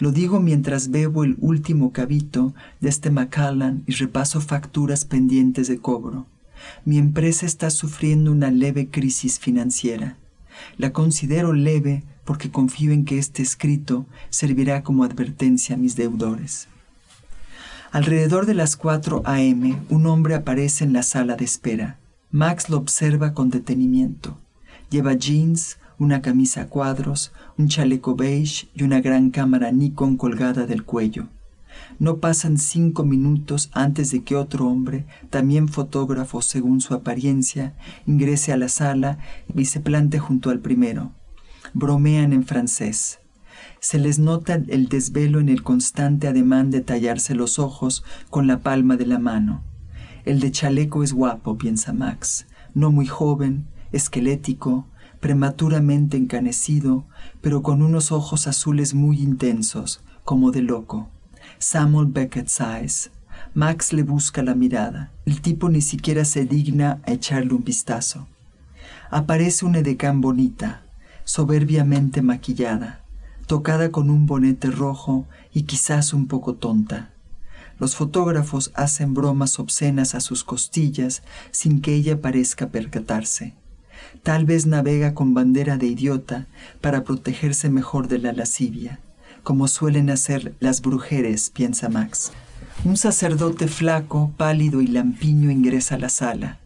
Lo 0.00 0.12
digo 0.12 0.40
mientras 0.40 0.90
bebo 0.90 1.24
el 1.24 1.36
último 1.40 1.92
cabito 1.92 2.54
de 2.82 2.90
este 2.90 3.10
Macallan 3.10 3.84
y 3.86 3.92
repaso 3.92 4.42
facturas 4.42 5.06
pendientes 5.06 5.66
de 5.66 5.78
cobro. 5.78 6.26
Mi 6.84 6.98
empresa 6.98 7.46
está 7.46 7.70
sufriendo 7.70 8.30
una 8.30 8.50
leve 8.50 8.90
crisis 8.90 9.38
financiera. 9.38 10.18
La 10.76 10.92
considero 10.92 11.54
leve 11.54 12.04
porque 12.24 12.50
confío 12.50 12.92
en 12.92 13.04
que 13.04 13.18
este 13.18 13.42
escrito 13.42 14.06
servirá 14.30 14.82
como 14.82 15.04
advertencia 15.04 15.76
a 15.76 15.78
mis 15.78 15.96
deudores. 15.96 16.68
Alrededor 17.92 18.46
de 18.46 18.54
las 18.54 18.76
4 18.76 19.22
a.m., 19.24 19.80
un 19.88 20.06
hombre 20.06 20.34
aparece 20.34 20.84
en 20.84 20.92
la 20.92 21.02
sala 21.02 21.36
de 21.36 21.44
espera. 21.44 21.98
Max 22.32 22.68
lo 22.68 22.76
observa 22.76 23.34
con 23.34 23.50
detenimiento. 23.50 24.36
Lleva 24.90 25.12
jeans, 25.12 25.78
una 25.98 26.20
camisa 26.20 26.62
a 26.62 26.66
cuadros, 26.66 27.32
un 27.56 27.68
chaleco 27.68 28.16
beige 28.16 28.68
y 28.74 28.82
una 28.82 29.00
gran 29.00 29.30
cámara 29.30 29.70
Nikon 29.70 30.16
colgada 30.16 30.66
del 30.66 30.84
cuello. 30.84 31.28
No 31.98 32.18
pasan 32.18 32.58
cinco 32.58 33.04
minutos 33.04 33.70
antes 33.72 34.10
de 34.10 34.22
que 34.22 34.36
otro 34.36 34.66
hombre, 34.66 35.06
también 35.30 35.68
fotógrafo 35.68 36.42
según 36.42 36.80
su 36.80 36.94
apariencia, 36.94 37.74
ingrese 38.06 38.52
a 38.52 38.56
la 38.56 38.68
sala 38.68 39.18
y 39.54 39.66
se 39.66 39.80
plante 39.80 40.18
junto 40.18 40.50
al 40.50 40.58
primero. 40.58 41.12
Bromean 41.74 42.32
en 42.32 42.44
francés. 42.44 43.18
Se 43.80 43.98
les 43.98 44.20
nota 44.20 44.54
el 44.68 44.88
desvelo 44.88 45.40
en 45.40 45.48
el 45.48 45.64
constante 45.64 46.28
ademán 46.28 46.70
de 46.70 46.80
tallarse 46.80 47.34
los 47.34 47.58
ojos 47.58 48.04
con 48.30 48.46
la 48.46 48.60
palma 48.60 48.96
de 48.96 49.06
la 49.06 49.18
mano. 49.18 49.64
El 50.24 50.38
de 50.38 50.52
chaleco 50.52 51.02
es 51.02 51.12
guapo, 51.12 51.58
piensa 51.58 51.92
Max, 51.92 52.46
no 52.74 52.92
muy 52.92 53.06
joven, 53.06 53.66
esquelético, 53.90 54.86
prematuramente 55.18 56.16
encanecido, 56.16 57.06
pero 57.40 57.62
con 57.62 57.82
unos 57.82 58.12
ojos 58.12 58.46
azules 58.46 58.94
muy 58.94 59.20
intensos, 59.20 60.00
como 60.24 60.52
de 60.52 60.62
loco. 60.62 61.08
Samuel 61.58 62.06
Beckett 62.06 62.46
Size. 62.46 63.10
Max 63.52 63.92
le 63.92 64.04
busca 64.04 64.44
la 64.44 64.54
mirada. 64.54 65.10
El 65.26 65.40
tipo 65.40 65.68
ni 65.68 65.80
siquiera 65.80 66.24
se 66.24 66.44
digna 66.44 67.00
a 67.04 67.12
echarle 67.12 67.52
un 67.52 67.64
vistazo. 67.64 68.28
Aparece 69.10 69.64
una 69.64 69.78
edecán 69.78 70.20
bonita, 70.20 70.83
soberbiamente 71.24 72.22
maquillada 72.22 73.04
tocada 73.46 73.90
con 73.90 74.10
un 74.10 74.26
bonete 74.26 74.70
rojo 74.70 75.26
y 75.52 75.62
quizás 75.62 76.14
un 76.14 76.26
poco 76.26 76.54
tonta. 76.54 77.10
Los 77.78 77.96
fotógrafos 77.96 78.70
hacen 78.74 79.14
bromas 79.14 79.58
obscenas 79.58 80.14
a 80.14 80.20
sus 80.20 80.44
costillas 80.44 81.22
sin 81.50 81.80
que 81.80 81.94
ella 81.94 82.20
parezca 82.20 82.68
percatarse. 82.68 83.54
Tal 84.22 84.44
vez 84.44 84.66
navega 84.66 85.14
con 85.14 85.34
bandera 85.34 85.76
de 85.76 85.86
idiota 85.86 86.46
para 86.80 87.04
protegerse 87.04 87.68
mejor 87.68 88.08
de 88.08 88.18
la 88.18 88.32
lascivia, 88.32 89.00
como 89.42 89.68
suelen 89.68 90.08
hacer 90.08 90.54
las 90.60 90.80
brujeres, 90.80 91.50
piensa 91.50 91.88
Max. 91.88 92.32
Un 92.84 92.96
sacerdote 92.96 93.66
flaco, 93.66 94.32
pálido 94.36 94.80
y 94.80 94.86
lampiño 94.86 95.50
ingresa 95.50 95.96
a 95.96 95.98
la 95.98 96.08
sala. 96.08 96.60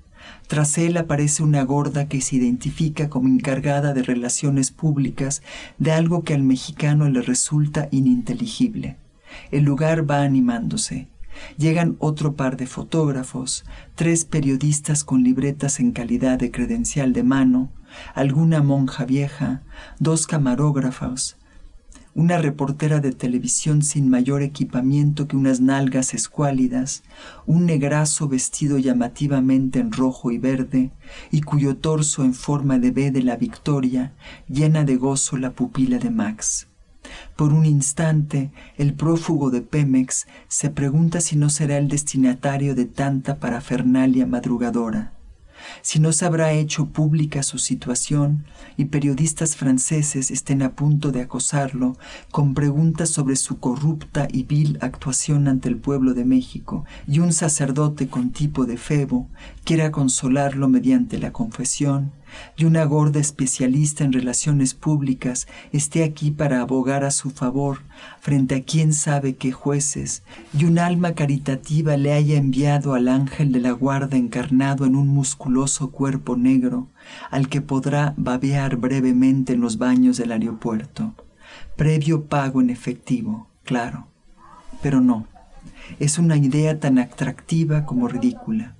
Tras 0.48 0.78
él 0.78 0.96
aparece 0.96 1.42
una 1.42 1.62
gorda 1.62 2.08
que 2.08 2.22
se 2.22 2.37
identifica 2.37 3.11
como 3.11 3.28
encargada 3.28 3.92
de 3.92 4.02
relaciones 4.02 4.70
públicas 4.70 5.42
de 5.76 5.92
algo 5.92 6.24
que 6.24 6.32
al 6.32 6.42
mexicano 6.42 7.06
le 7.11 7.20
resulta 7.20 7.88
ininteligible. 7.90 8.96
El 9.50 9.64
lugar 9.64 10.11
va 10.11 10.22
animándose. 10.22 11.08
Llegan 11.58 11.96
otro 11.98 12.34
par 12.34 12.56
de 12.56 12.66
fotógrafos, 12.66 13.66
tres 13.94 14.24
periodistas 14.24 15.04
con 15.04 15.22
libretas 15.22 15.80
en 15.80 15.92
calidad 15.92 16.38
de 16.38 16.50
credencial 16.50 17.12
de 17.12 17.22
mano, 17.24 17.70
alguna 18.14 18.62
monja 18.62 19.04
vieja, 19.04 19.62
dos 19.98 20.26
camarógrafos, 20.26 21.37
una 22.14 22.38
reportera 22.38 23.01
de 23.01 23.12
televisión 23.12 23.83
sin 23.83 24.09
mayor 24.09 24.42
equipamiento 24.42 25.29
que 25.29 25.37
unas 25.37 25.61
nalgas 25.61 26.14
escuálidas, 26.14 27.03
un 27.47 27.66
negrazo 27.66 28.29
vestido 28.29 28.79
llamativamente 28.79 29.79
en 29.81 29.92
rojo 29.92 30.31
y 30.31 30.38
verde, 30.38 30.90
y 31.31 31.42
cuyo 31.42 31.77
torso 31.77 32.25
en 32.25 32.35
forma 32.35 32.79
de 32.79 32.90
B 32.90 33.11
de 33.11 33.23
la 33.23 33.37
victoria 33.37 34.12
llena 34.49 34.85
de 34.85 34.97
gozo 34.97 35.37
la 35.37 35.53
pupila 35.53 35.99
de 35.99 36.11
Max. 36.11 36.68
Por 37.37 37.53
un 37.53 37.64
instante, 37.64 38.51
el 38.77 38.94
prófugo 38.94 39.51
de 39.51 39.62
Pemex 39.62 40.27
se 40.49 40.71
pregunta 40.71 41.21
si 41.21 41.37
no 41.37 41.49
será 41.49 41.79
el 41.79 41.88
destinatario 41.88 42.75
de 42.75 42.85
tanta 42.85 43.37
parafernalia 43.37 44.27
madrugadora 44.27 45.17
si 45.83 45.99
no 45.99 46.12
se 46.12 46.25
habrá 46.25 46.53
hecho 46.53 46.87
pública 46.87 47.42
su 47.42 47.59
situación 47.59 48.44
y 48.77 48.87
periodistas 48.87 49.57
franceses 49.57 50.31
estén 50.31 50.62
a 50.62 50.73
punto 50.73 51.12
de 51.12 51.23
acosarlo 51.23 51.97
con 52.31 52.55
preguntas 52.55 53.11
sobre 53.11 53.37
su 53.37 53.59
corrupta 53.59 54.29
y 54.31 54.44
vil 54.44 54.79
actuación 54.81 55.49
ante 55.49 55.68
el 55.68 55.77
pueblo 55.77 56.14
de 56.14 56.25
México, 56.25 56.85
y 57.07 57.18
un 57.18 57.33
sacerdote 57.33 58.09
con 58.09 58.31
tipo 58.31 58.66
de 58.66 58.77
febo 58.77 59.29
quiera 59.64 59.90
consolarlo 59.90 60.68
mediante 60.68 61.18
la 61.18 61.33
confesión, 61.33 62.12
y 62.57 62.64
una 62.64 62.85
gorda 62.85 63.21
especialista 63.21 64.05
en 64.05 64.12
relaciones 64.12 64.75
públicas 64.75 65.47
esté 65.73 66.05
aquí 66.05 66.31
para 66.31 66.61
abogar 66.61 67.05
a 67.05 67.11
su 67.11 67.31
favor 67.31 67.81
frente 68.21 68.57
a 68.57 68.62
quién 68.62 68.93
sabe 68.93 69.37
qué 69.37 69.53
jueces, 69.53 70.23
y 70.57 70.64
un 70.64 70.79
alma 70.79 71.14
caritativa 71.14 71.97
le 71.97 72.12
haya 72.12 72.37
enviado 72.37 72.95
al 72.95 73.09
ángel 73.09 73.53
de 73.53 73.61
la 73.61 73.73
guarda 73.73 74.17
encarnado 74.17 74.87
en 74.87 74.97
un 74.97 75.09
musculoso 75.09 75.91
cuerpo 75.91 76.37
negro, 76.37 76.88
al 77.31 77.49
que 77.49 77.61
podrá 77.61 78.14
babear 78.17 78.77
brevemente 78.77 79.55
en 79.55 79.61
los 79.61 79.79
baños 79.79 80.17
del 80.17 80.33
aeropuerto. 80.33 81.14
Previo 81.77 82.25
pago 82.25 82.61
en 82.61 82.71
efectivo, 82.71 83.49
claro. 83.64 84.09
Pero 84.83 85.01
no, 85.01 85.27
es 85.99 86.19
una 86.19 86.37
idea 86.37 86.79
tan 86.79 86.99
atractiva 86.99 87.85
como 87.85 88.09
ridícula. 88.09 88.75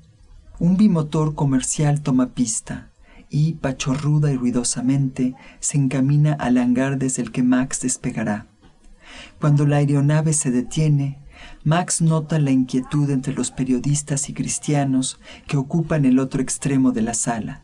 Un 0.59 0.77
bimotor 0.77 1.35
comercial 1.35 2.03
toma 2.03 2.31
pista 2.31 2.88
y, 3.31 3.55
pachorruda 3.55 4.33
y 4.33 4.37
ruidosamente, 4.37 5.35
se 5.61 5.79
encamina 5.79 6.33
al 6.35 6.59
hangar 6.59 6.99
desde 6.99 7.23
el 7.23 7.33
que 7.33 7.43
Max 7.43 7.81
despegará. 7.81 8.47
Cuando 9.41 9.67
la 9.67 9.77
aeronave 9.77 10.33
se 10.33 10.51
detiene, 10.51 11.19
Max 11.65 12.01
nota 12.01 12.39
la 12.39 12.51
inquietud 12.51 13.11
entre 13.11 13.35
los 13.35 13.51
periodistas 13.51 14.29
y 14.29 14.35
cristianos 14.35 15.21
que 15.47 15.57
ocupan 15.57 16.05
el 16.05 16.19
otro 16.19 16.43
extremo 16.43 16.93
de 16.93 17.03
la 17.03 17.15
sala. 17.15 17.63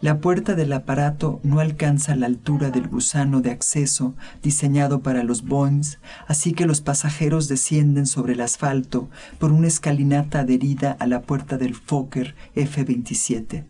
La 0.00 0.20
puerta 0.20 0.54
del 0.54 0.72
aparato 0.74 1.40
no 1.42 1.60
alcanza 1.60 2.16
la 2.16 2.26
altura 2.26 2.70
del 2.70 2.88
gusano 2.88 3.40
de 3.40 3.50
acceso 3.50 4.14
diseñado 4.42 5.00
para 5.00 5.22
los 5.22 5.42
Boeings, 5.42 5.98
así 6.26 6.52
que 6.52 6.66
los 6.66 6.82
pasajeros 6.82 7.48
descienden 7.48 8.06
sobre 8.06 8.34
el 8.34 8.42
asfalto 8.42 9.08
por 9.38 9.52
una 9.52 9.68
escalinata 9.68 10.40
adherida 10.40 10.96
a 11.00 11.06
la 11.06 11.22
puerta 11.22 11.56
del 11.56 11.74
Fokker 11.74 12.34
F-27. 12.54 13.64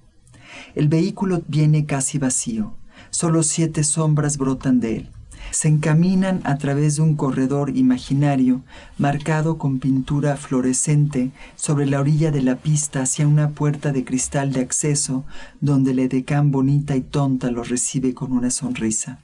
El 0.74 0.88
vehículo 0.88 1.42
viene 1.48 1.86
casi 1.86 2.18
vacío. 2.18 2.74
Solo 3.10 3.42
siete 3.42 3.84
sombras 3.84 4.38
brotan 4.38 4.80
de 4.80 4.96
él. 4.96 5.10
Se 5.50 5.68
encaminan 5.68 6.40
a 6.44 6.58
través 6.58 6.96
de 6.96 7.02
un 7.02 7.14
corredor 7.14 7.76
imaginario 7.76 8.62
marcado 8.98 9.58
con 9.58 9.78
pintura 9.78 10.36
fluorescente 10.36 11.30
sobre 11.54 11.86
la 11.86 12.00
orilla 12.00 12.30
de 12.30 12.42
la 12.42 12.56
pista 12.56 13.02
hacia 13.02 13.28
una 13.28 13.50
puerta 13.50 13.92
de 13.92 14.04
cristal 14.04 14.52
de 14.52 14.60
acceso 14.60 15.24
donde 15.60 15.94
la 15.94 16.02
edecán 16.02 16.50
bonita 16.50 16.96
y 16.96 17.00
tonta 17.00 17.50
los 17.50 17.68
recibe 17.68 18.12
con 18.12 18.32
una 18.32 18.50
sonrisa. 18.50 19.20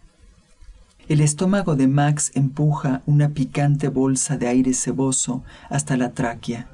El 1.09 1.21
estómago 1.21 1.75
de 1.75 1.89
Max 1.89 2.31
empuja 2.35 3.03
una 3.07 3.31
picante 3.31 3.89
bolsa 3.89 4.37
de 4.37 4.47
aire 4.47 4.73
ceboso 4.73 5.43
hasta 5.69 5.97
la 5.97 6.13
tráquea. 6.13 6.69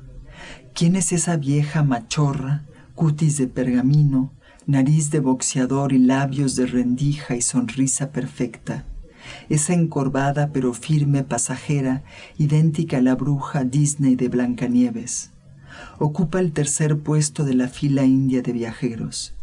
¿Quién 0.74 0.94
es 0.94 1.12
esa 1.12 1.36
vieja 1.36 1.82
machorra, 1.82 2.62
cutis 2.94 3.38
de 3.38 3.46
pergamino, 3.46 4.30
nariz 4.68 5.10
de 5.10 5.20
boxeador 5.20 5.94
y 5.94 5.98
labios 5.98 6.54
de 6.54 6.66
rendija 6.66 7.34
y 7.34 7.40
sonrisa 7.40 8.12
perfecta? 8.12 8.84
Esa 9.48 9.72
encorvada 9.72 10.50
pero 10.52 10.74
firme 10.74 11.24
pasajera, 11.24 12.02
idéntica 12.36 12.98
a 12.98 13.00
la 13.00 13.14
bruja 13.14 13.64
Disney 13.64 14.14
de 14.14 14.28
Blancanieves. 14.28 15.30
Ocupa 15.98 16.38
el 16.38 16.52
tercer 16.52 16.98
puesto 16.98 17.44
de 17.44 17.54
la 17.54 17.68
fila 17.68 18.04
india 18.04 18.42
de 18.42 18.52
viajeros. 18.52 19.34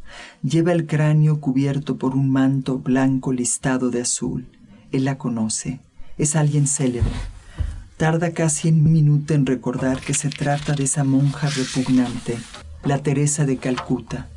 Lleva 0.43 0.73
el 0.73 0.85
cráneo 0.85 1.41
cubierto 1.41 1.97
por 1.97 2.15
un 2.15 2.29
manto 2.29 2.77
blanco 2.77 3.33
listado 3.33 3.89
de 3.89 4.01
azul. 4.01 4.45
Él 4.91 5.05
la 5.05 5.17
conoce. 5.17 5.79
Es 6.19 6.35
alguien 6.35 6.67
célebre. 6.67 7.11
Tarda 7.97 8.31
casi 8.31 8.69
un 8.69 8.91
minuto 8.91 9.33
en 9.33 9.47
recordar 9.47 9.99
que 9.99 10.13
se 10.13 10.29
trata 10.29 10.73
de 10.73 10.83
esa 10.83 11.03
monja 11.03 11.49
repugnante, 11.49 12.38
la 12.83 12.99
Teresa 12.99 13.45
de 13.45 13.57
Calcuta. 13.57 14.29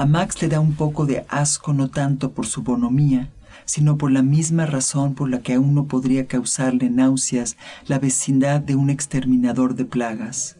A 0.00 0.06
Max 0.06 0.40
le 0.40 0.48
da 0.48 0.60
un 0.60 0.72
poco 0.76 1.04
de 1.04 1.26
asco 1.28 1.74
no 1.74 1.90
tanto 1.90 2.32
por 2.32 2.46
su 2.46 2.62
bonomía, 2.62 3.28
sino 3.66 3.98
por 3.98 4.10
la 4.10 4.22
misma 4.22 4.64
razón 4.64 5.14
por 5.14 5.28
la 5.28 5.42
que 5.42 5.52
a 5.52 5.60
uno 5.60 5.88
podría 5.88 6.26
causarle 6.26 6.88
náuseas 6.88 7.58
la 7.86 7.98
vecindad 7.98 8.62
de 8.62 8.76
un 8.76 8.88
exterminador 8.88 9.74
de 9.74 9.84
plagas. 9.84 10.56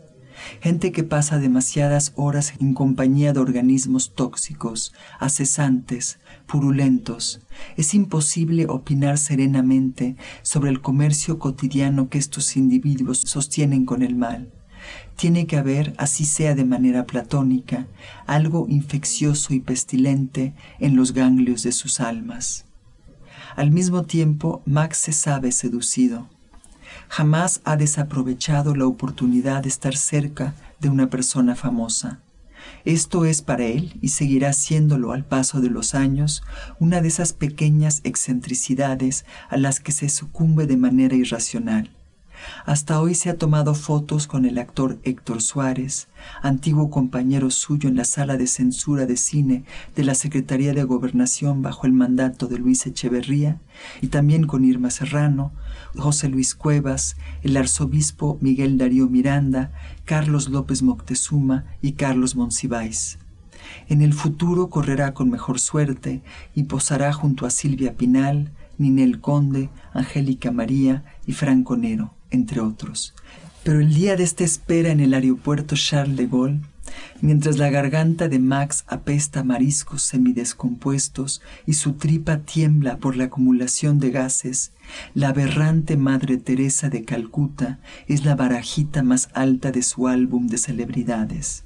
Gente 0.61 0.92
que 0.92 1.05
pasa 1.05 1.38
demasiadas 1.38 2.12
horas 2.16 2.53
en 2.61 2.74
compañía 2.74 3.33
de 3.33 3.40
organismos 3.40 4.12
tóxicos, 4.14 4.92
acesantes, 5.18 6.18
purulentos. 6.46 7.40
Es 7.79 7.94
imposible 7.94 8.66
opinar 8.68 9.16
serenamente 9.16 10.16
sobre 10.42 10.68
el 10.68 10.83
comercio 10.83 11.38
cotidiano 11.38 12.11
que 12.11 12.18
estos 12.18 12.59
individuos 12.59 13.22
sostienen 13.22 13.87
con 13.87 14.03
el 14.03 14.16
mal. 14.16 14.50
Tiene 15.16 15.47
que 15.47 15.57
haber, 15.57 15.95
así 15.99 16.25
sea 16.25 16.55
de 16.55 16.64
manera 16.64 17.07
platónica, 17.07 17.87
algo 18.27 18.66
infeccioso 18.69 19.55
y 19.55 19.61
pestilente 19.61 20.55
en 20.79 20.97
los 20.97 21.12
ganglios 21.12 21.62
de 21.62 21.73
sus 21.73 22.01
almas. 22.01 22.64
Al 23.57 23.71
mismo 23.71 24.05
tiempo, 24.05 24.62
Max 24.64 24.99
se 24.99 25.12
sabe 25.12 25.53
seducido. 25.53 26.29
Jamás 27.09 27.61
ha 27.64 27.77
desaprovechado 27.77 28.75
la 28.75 28.87
oportunidad 28.87 29.62
de 29.62 29.69
estar 29.69 29.97
cerca 29.97 30.55
de 30.81 30.88
una 30.88 31.11
persona 31.11 31.55
famosa. 31.55 32.21
Esto 32.85 33.25
es 33.25 33.43
para 33.43 33.64
él, 33.64 33.99
y 34.01 34.09
seguirá 34.09 34.53
siéndolo 34.53 35.12
al 35.12 35.25
paso 35.25 35.61
de 35.61 35.71
los 35.71 35.95
años, 35.95 36.43
una 36.79 37.01
de 37.01 37.09
esas 37.09 37.33
pequeñas 37.33 38.01
excentricidades 38.05 39.25
a 39.49 39.57
las 39.57 39.81
que 39.81 39.93
se 39.93 40.09
sucumbe 40.09 40.66
de 40.66 40.77
manera 40.77 41.14
irracional. 41.14 41.90
Hasta 42.66 43.00
hoy 43.00 43.14
se 43.14 43.31
ha 43.31 43.37
tomado 43.37 43.74
fotos 43.74 44.26
con 44.26 44.44
el 44.44 44.59
actor 44.59 44.98
Héctor 45.03 45.42
Suárez, 45.42 46.09
antiguo 46.42 46.90
compañero 46.90 47.50
suyo 47.50 47.88
en 47.88 47.96
la 47.96 48.05
sala 48.05 48.37
de 48.37 48.46
censura 48.46 49.07
de 49.07 49.16
cine 49.16 49.64
de 49.96 50.05
la 50.05 50.14
Secretaría 50.14 50.72
de 50.72 50.85
Gobernación 50.85 51.62
bajo 51.62 51.87
el 51.87 51.92
mandato 51.92 52.46
de 52.46 52.59
Luis 52.59 52.87
Echeverría, 52.87 53.61
y 54.00 54.09
también 54.09 54.46
con 54.46 54.64
Irma 54.64 54.90
Serrano, 54.90 55.53
José 55.96 56.29
Luis 56.29 56.55
Cuevas, 56.55 57.16
el 57.42 57.57
arzobispo 57.57 58.38
Miguel 58.40 58.79
Darío 58.79 59.09
Miranda, 59.09 59.72
Carlos 60.05 60.48
López 60.48 60.83
Moctezuma 60.83 61.64
y 61.81 61.92
Carlos 61.92 62.37
Monsiváis. 62.37 63.18
En 63.88 64.03
el 64.03 64.12
futuro 64.12 64.68
correrá 64.68 65.14
con 65.14 65.31
mejor 65.31 65.59
suerte 65.61 66.22
y 66.55 66.64
posará 66.64 67.12
junto 67.12 67.46
a 67.46 67.50
Silvia 67.50 67.96
Pinal, 67.96 68.53
Ninel 68.79 69.20
Conde, 69.20 69.68
Angélica 69.92 70.50
María 70.50 71.05
y 71.26 71.33
Franco 71.33 71.76
Nero 71.76 72.14
entre 72.31 72.61
otros. 72.61 73.14
Pero 73.62 73.81
el 73.81 73.93
día 73.93 74.16
de 74.16 74.25
esta 74.25 74.45
espera 74.45 74.90
en 74.90 75.01
el 75.01 75.12
aeropuerto 75.12 75.77
Charles 75.77 76.16
de 76.16 76.27
Gaulle, 76.27 76.61
mientras 77.21 77.59
la 77.59 77.71
garganta 77.71 78.29
de 78.29 78.38
Max 78.38 78.85
apesta 78.87 79.45
mariscos 79.45 80.03
semidescompuestos 80.03 81.43
y 81.66 81.75
su 81.75 81.93
tripa 81.93 82.38
tiembla 82.38 82.97
por 82.97 83.16
la 83.16 83.25
acumulación 83.25 83.99
de 83.99 84.11
gases, 84.11 84.73
la 85.14 85.29
aberrante 85.29 85.97
Madre 85.97 86.38
Teresa 86.38 86.88
de 86.88 87.05
Calcuta 87.05 87.81
es 88.07 88.25
la 88.25 88.35
barajita 88.35 89.03
más 89.03 89.29
alta 89.35 89.73
de 89.73 89.83
su 89.83 90.09
álbum 90.09 90.47
de 90.47 90.59
celebridades. 90.59 91.64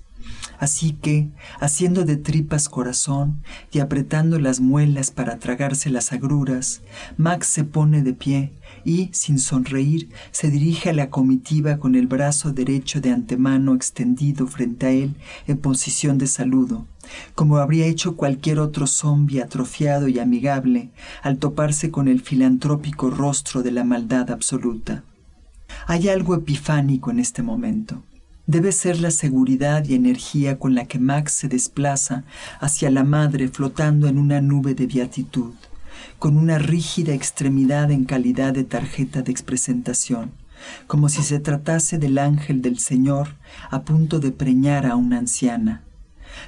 Así 0.59 0.93
que, 0.93 1.29
haciendo 1.61 2.05
de 2.05 2.17
tripas 2.17 2.69
corazón 2.69 3.43
y 3.73 3.81
apretando 3.81 4.39
las 4.39 4.61
muelas 4.61 5.11
para 5.11 5.39
tragarse 5.39 5.91
las 5.91 6.13
agruras, 6.13 6.83
Max 7.17 7.49
se 7.49 7.65
pone 7.65 8.03
de 8.03 8.15
pie 8.15 8.53
y, 8.85 9.11
sin 9.13 9.39
sonreír, 9.39 10.09
se 10.31 10.51
dirige 10.51 10.91
a 10.91 10.93
la 10.93 11.11
comitiva 11.11 11.79
con 11.79 11.95
el 11.95 12.07
brazo 12.07 12.53
derecho 12.53 13.01
de 13.01 13.11
antemano 13.11 13.75
extendido 13.75 14.47
frente 14.47 14.87
a 14.87 14.91
él 14.91 15.15
en 15.47 15.59
posición 15.59 16.19
de 16.19 16.27
saludo, 16.27 16.87
como 17.35 17.59
habría 17.59 17.87
hecho 17.87 18.17
cualquier 18.17 18.59
otro 18.59 18.87
zombi 18.87 19.41
atrofiado 19.41 20.09
y 20.09 20.19
amigable 20.19 20.91
al 21.23 21.39
toparse 21.39 21.91
con 21.91 22.09
el 22.09 22.21
filantrópico 22.21 23.11
rostro 23.11 23.63
de 23.63 23.73
la 23.73 23.85
maldad 23.85 24.31
absoluta. 24.31 25.05
Hay 25.87 26.09
algo 26.09 26.35
epifánico 26.35 27.11
en 27.11 27.21
este 27.21 27.43
momento. 27.43 28.03
Debe 28.47 28.73
ser 28.73 29.01
la 29.01 29.11
seguridad 29.11 29.85
y 29.87 29.95
energía 29.95 30.59
con 30.59 30.75
la 30.75 30.85
que 30.85 30.99
Max 30.99 31.33
se 31.33 31.49
desplaza 31.49 32.25
hacia 32.61 32.91
la 32.91 33.03
madre 33.03 33.49
flotando 33.49 34.07
en 34.07 34.19
una 34.19 34.43
nube 34.43 34.75
de 34.75 34.87
beatitud, 34.87 35.55
con 36.19 36.37
una 36.37 36.59
rígida 36.59 37.13
extremidad 37.15 37.91
en 37.91 38.05
calidad 38.05 38.53
de 38.53 38.65
tarjeta 38.65 39.23
de 39.23 39.33
expresentación, 39.33 40.33
como 40.87 41.09
si 41.09 41.23
se 41.23 41.41
tratase 41.41 41.99
del 41.99 42.19
ángel 42.19 42.63
del 42.63 42.79
Señor 42.79 43.37
a 43.71 43.83
punto 43.83 44.21
de 44.21 44.33
preñar 44.33 44.87
a 44.87 44.97
una 44.97 45.19
anciana. 45.19 45.83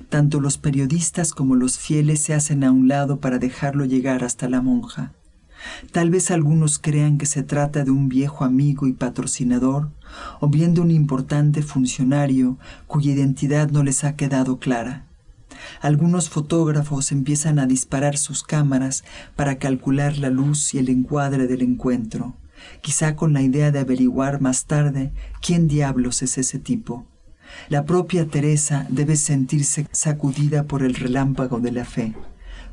Tanto 0.09 0.41
los 0.41 0.59
periodistas 0.59 1.33
como 1.33 1.55
los 1.55 1.79
fieles 1.79 2.21
se 2.21 2.35
hacen 2.35 2.65
a 2.65 2.73
un 2.73 2.89
lado 2.89 3.21
para 3.21 3.39
dejarlo 3.39 3.85
llegar 3.85 4.25
hasta 4.25 4.49
la 4.49 4.61
monja. 4.61 5.13
Tal 5.93 6.11
vez 6.11 6.31
algunos 6.31 6.79
crean 6.79 7.19
que 7.19 7.27
se 7.27 7.43
trata 7.43 7.85
de 7.85 7.91
un 7.91 8.09
viejo 8.09 8.45
amigo 8.45 8.87
y 8.87 8.93
patrocinador, 8.93 9.91
o 10.41 10.49
bien 10.49 10.75
de 10.75 10.81
un 10.81 10.91
importante 10.91 11.63
funcionario 11.63 12.59
cuya 12.87 13.13
identidad 13.13 13.71
no 13.71 13.83
les 13.83 14.05
ha 14.05 14.17
quedado 14.17 14.59
clara. 14.59 15.05
Algunos 15.81 16.29
fotógrafos 16.29 17.13
empiezan 17.13 17.59
a 17.59 17.67
disparar 17.67 18.17
sus 18.17 18.43
cámaras 18.43 19.05
para 19.35 19.59
calcular 19.59 20.19
la 20.19 20.31
luz 20.31 20.75
y 20.75 20.79
el 20.79 20.89
encuadre 20.89 21.47
del 21.47 21.63
encuentro, 21.63 22.35
quizá 22.81 23.17
con 23.17 23.33
la 23.33 23.43
idea 23.43 23.71
de 23.71 23.81
averiguar 23.81 24.41
más 24.41 24.67
tarde 24.67 25.13
quién 25.41 25.69
diablos 25.69 26.23
es 26.23 26.39
ese 26.39 26.59
tipo. 26.59 27.07
La 27.69 27.85
propia 27.85 28.27
Teresa 28.27 28.87
debe 28.91 29.17
sentirse 29.17 29.87
sacudida 29.93 30.65
por 30.65 30.83
el 30.83 30.95
relámpago 30.95 31.61
de 31.61 31.73
la 31.73 31.85
fe 31.85 32.15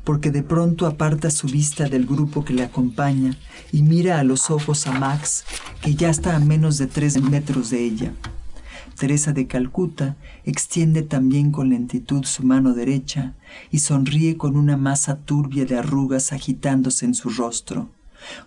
porque 0.04 0.30
de 0.30 0.42
pronto 0.42 0.86
aparta 0.86 1.30
su 1.30 1.48
vista 1.48 1.88
del 1.88 2.06
grupo 2.06 2.44
que 2.44 2.52
le 2.52 2.62
acompaña 2.62 3.36
y 3.72 3.82
mira 3.82 4.20
a 4.20 4.24
los 4.24 4.50
ojos 4.50 4.86
a 4.86 4.92
Max, 4.92 5.44
que 5.80 5.94
ya 5.94 6.10
está 6.10 6.36
a 6.36 6.40
menos 6.40 6.78
de 6.78 6.86
tres 6.86 7.20
metros 7.20 7.70
de 7.70 7.84
ella. 7.84 8.12
Teresa 8.96 9.32
de 9.32 9.46
Calcuta 9.46 10.16
extiende 10.44 11.02
también 11.02 11.50
con 11.50 11.70
lentitud 11.70 12.24
su 12.24 12.44
mano 12.44 12.74
derecha 12.74 13.34
y 13.70 13.80
sonríe 13.80 14.36
con 14.36 14.56
una 14.56 14.76
masa 14.76 15.16
turbia 15.16 15.64
de 15.64 15.78
arrugas 15.78 16.32
agitándose 16.32 17.04
en 17.04 17.14
su 17.14 17.30
rostro, 17.30 17.90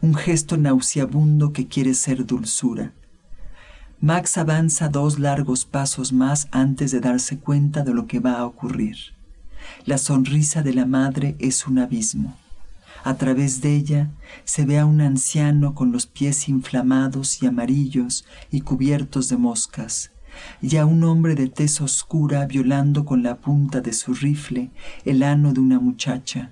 un 0.02 0.16
gesto 0.16 0.58
nauseabundo 0.58 1.54
que 1.54 1.68
quiere 1.68 1.94
ser 1.94 2.26
dulzura. 2.26 2.94
Max 4.00 4.38
avanza 4.38 4.90
dos 4.90 5.20
largos 5.20 5.66
pasos 5.66 6.14
más 6.14 6.48
antes 6.52 6.92
de 6.92 7.00
darse 7.00 7.40
cuenta 7.40 7.84
de 7.84 7.94
lo 7.94 8.08
que 8.08 8.20
va 8.20 8.34
a 8.34 8.46
ocurrir. 8.46 8.98
La 9.86 9.98
sonrisa 9.98 10.62
de 10.62 10.74
la 10.74 10.86
madre 10.86 11.36
es 11.40 11.68
un 11.68 11.80
abismo. 11.80 12.38
A 13.04 13.16
través 13.16 13.62
de 13.62 13.76
ella 13.76 14.10
se 14.44 14.66
ve 14.66 14.80
a 14.80 14.86
un 14.86 15.02
anciano 15.02 15.74
con 15.74 15.92
los 15.92 16.06
pies 16.06 16.48
inflamados 16.48 17.42
y 17.42 17.48
amarillos 17.48 18.26
y 18.52 18.62
cubiertos 18.62 19.30
de 19.30 19.38
moscas, 19.38 20.12
y 20.62 20.78
a 20.78 20.86
un 20.86 21.04
hombre 21.04 21.36
de 21.36 21.48
tez 21.48 21.82
oscura 21.82 22.46
violando 22.46 23.06
con 23.06 23.24
la 23.24 23.38
punta 23.38 23.82
de 23.82 23.94
su 23.94 24.14
rifle 24.14 24.72
el 25.06 25.24
ano 25.24 25.54
de 25.54 25.60
una 25.60 25.80
muchacha, 25.80 26.52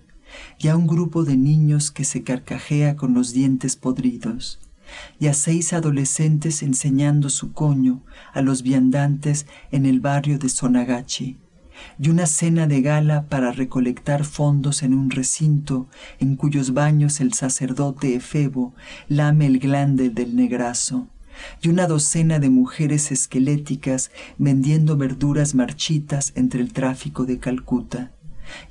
y 0.59 0.67
a 0.67 0.75
un 0.75 0.87
grupo 0.87 1.23
de 1.23 1.37
niños 1.37 1.91
que 1.91 2.03
se 2.03 2.23
carcajea 2.23 2.95
con 2.95 3.13
los 3.13 3.33
dientes 3.33 3.75
podridos, 3.75 4.59
y 5.19 5.27
a 5.27 5.33
seis 5.33 5.73
adolescentes 5.73 6.61
enseñando 6.63 7.29
su 7.29 7.53
coño 7.53 8.03
a 8.33 8.41
los 8.41 8.61
viandantes 8.61 9.45
en 9.71 9.85
el 9.85 9.99
barrio 9.99 10.37
de 10.37 10.49
Sonagachi, 10.49 11.37
y 11.99 12.09
una 12.09 12.25
cena 12.25 12.67
de 12.67 12.81
gala 12.81 13.27
para 13.27 13.51
recolectar 13.51 14.23
fondos 14.23 14.83
en 14.83 14.93
un 14.93 15.09
recinto 15.09 15.87
en 16.19 16.35
cuyos 16.35 16.73
baños 16.73 17.19
el 17.19 17.33
sacerdote 17.33 18.15
Efebo 18.15 18.73
lame 19.07 19.45
el 19.45 19.59
glande 19.59 20.09
del 20.09 20.35
negrazo, 20.35 21.07
y 21.61 21.69
una 21.69 21.87
docena 21.87 22.39
de 22.39 22.49
mujeres 22.49 23.11
esqueléticas 23.11 24.11
vendiendo 24.37 24.97
verduras 24.97 25.55
marchitas 25.55 26.31
entre 26.35 26.61
el 26.61 26.73
tráfico 26.73 27.25
de 27.25 27.39
Calcuta, 27.39 28.11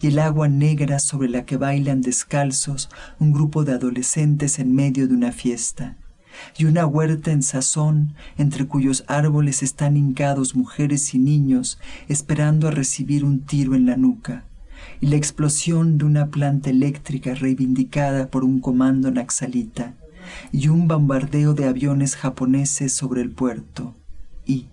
y 0.00 0.08
el 0.08 0.18
agua 0.18 0.48
negra 0.48 0.98
sobre 0.98 1.28
la 1.28 1.44
que 1.44 1.56
bailan 1.56 2.00
descalzos 2.00 2.88
un 3.18 3.32
grupo 3.32 3.64
de 3.64 3.72
adolescentes 3.72 4.58
en 4.58 4.74
medio 4.74 5.08
de 5.08 5.14
una 5.14 5.32
fiesta, 5.32 5.96
y 6.56 6.64
una 6.64 6.86
huerta 6.86 7.30
en 7.30 7.42
sazón 7.42 8.14
entre 8.36 8.66
cuyos 8.66 9.04
árboles 9.06 9.62
están 9.62 9.96
hincados 9.96 10.56
mujeres 10.56 11.14
y 11.14 11.18
niños 11.18 11.78
esperando 12.08 12.68
a 12.68 12.72
recibir 12.72 13.24
un 13.24 13.40
tiro 13.40 13.74
en 13.74 13.86
la 13.86 13.96
nuca, 13.96 14.44
y 15.00 15.06
la 15.06 15.16
explosión 15.16 15.98
de 15.98 16.04
una 16.04 16.28
planta 16.28 16.70
eléctrica 16.70 17.34
reivindicada 17.34 18.28
por 18.28 18.44
un 18.44 18.60
comando 18.60 19.10
naxalita, 19.10 19.94
y 20.52 20.68
un 20.68 20.88
bombardeo 20.88 21.54
de 21.54 21.66
aviones 21.66 22.16
japoneses 22.16 22.92
sobre 22.92 23.22
el 23.22 23.30
puerto, 23.30 23.94
y 24.44 24.68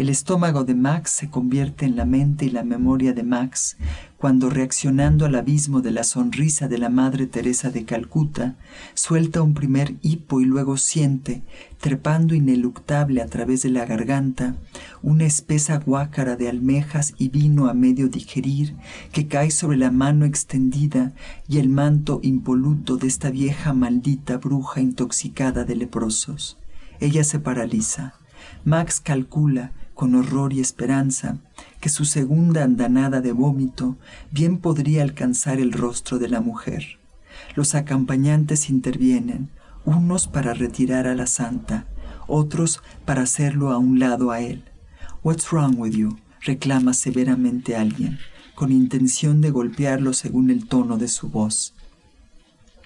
el 0.00 0.08
estómago 0.08 0.64
de 0.64 0.74
Max 0.74 1.10
se 1.10 1.28
convierte 1.28 1.84
en 1.84 1.94
la 1.94 2.06
mente 2.06 2.46
y 2.46 2.50
la 2.50 2.64
memoria 2.64 3.12
de 3.12 3.22
Max 3.22 3.76
cuando 4.16 4.48
reaccionando 4.48 5.26
al 5.26 5.34
abismo 5.34 5.82
de 5.82 5.90
la 5.90 6.04
sonrisa 6.04 6.68
de 6.68 6.78
la 6.78 6.88
Madre 6.88 7.26
Teresa 7.26 7.70
de 7.70 7.84
Calcuta, 7.84 8.56
suelta 8.94 9.42
un 9.42 9.52
primer 9.52 9.96
hipo 10.00 10.40
y 10.40 10.46
luego 10.46 10.78
siente, 10.78 11.42
trepando 11.78 12.34
ineluctable 12.34 13.20
a 13.20 13.26
través 13.26 13.60
de 13.62 13.68
la 13.68 13.84
garganta, 13.84 14.56
una 15.02 15.24
espesa 15.24 15.78
guácara 15.78 16.36
de 16.36 16.48
almejas 16.48 17.14
y 17.18 17.28
vino 17.28 17.68
a 17.68 17.74
medio 17.74 18.08
digerir 18.08 18.76
que 19.12 19.26
cae 19.26 19.50
sobre 19.50 19.76
la 19.76 19.90
mano 19.90 20.24
extendida 20.24 21.12
y 21.48 21.58
el 21.58 21.68
manto 21.68 22.20
impoluto 22.22 22.96
de 22.96 23.06
esta 23.06 23.30
vieja 23.30 23.72
maldita 23.72 24.38
bruja 24.38 24.80
intoxicada 24.80 25.64
de 25.64 25.76
leprosos. 25.76 26.58
Ella 27.00 27.24
se 27.24 27.38
paraliza. 27.38 28.14
Max 28.64 29.00
calcula 29.00 29.72
con 29.94 30.14
horror 30.14 30.52
y 30.52 30.60
esperanza 30.60 31.38
que 31.80 31.88
su 31.88 32.04
segunda 32.04 32.64
andanada 32.64 33.20
de 33.20 33.32
vómito 33.32 33.96
bien 34.30 34.58
podría 34.58 35.02
alcanzar 35.02 35.60
el 35.60 35.72
rostro 35.72 36.18
de 36.18 36.28
la 36.28 36.40
mujer. 36.40 36.98
Los 37.54 37.74
acompañantes 37.74 38.70
intervienen, 38.70 39.50
unos 39.84 40.26
para 40.26 40.54
retirar 40.54 41.06
a 41.06 41.14
la 41.14 41.26
santa, 41.26 41.86
otros 42.26 42.82
para 43.04 43.22
hacerlo 43.22 43.70
a 43.70 43.78
un 43.78 43.98
lado 43.98 44.30
a 44.30 44.40
él. 44.40 44.64
What's 45.22 45.52
wrong 45.52 45.74
with 45.76 45.94
you? 45.94 46.16
reclama 46.40 46.94
severamente 46.94 47.76
alguien, 47.76 48.18
con 48.54 48.72
intención 48.72 49.42
de 49.42 49.50
golpearlo 49.50 50.14
según 50.14 50.50
el 50.50 50.66
tono 50.66 50.96
de 50.96 51.08
su 51.08 51.28
voz. 51.28 51.74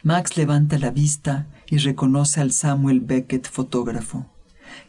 Max 0.03 0.37
levanta 0.37 0.77
la 0.79 0.91
vista 0.91 1.47
y 1.71 1.79
reconoce 1.79 2.41
al 2.41 2.51
Samuel 2.51 2.99
Beckett 2.99 3.49
fotógrafo. 3.49 4.27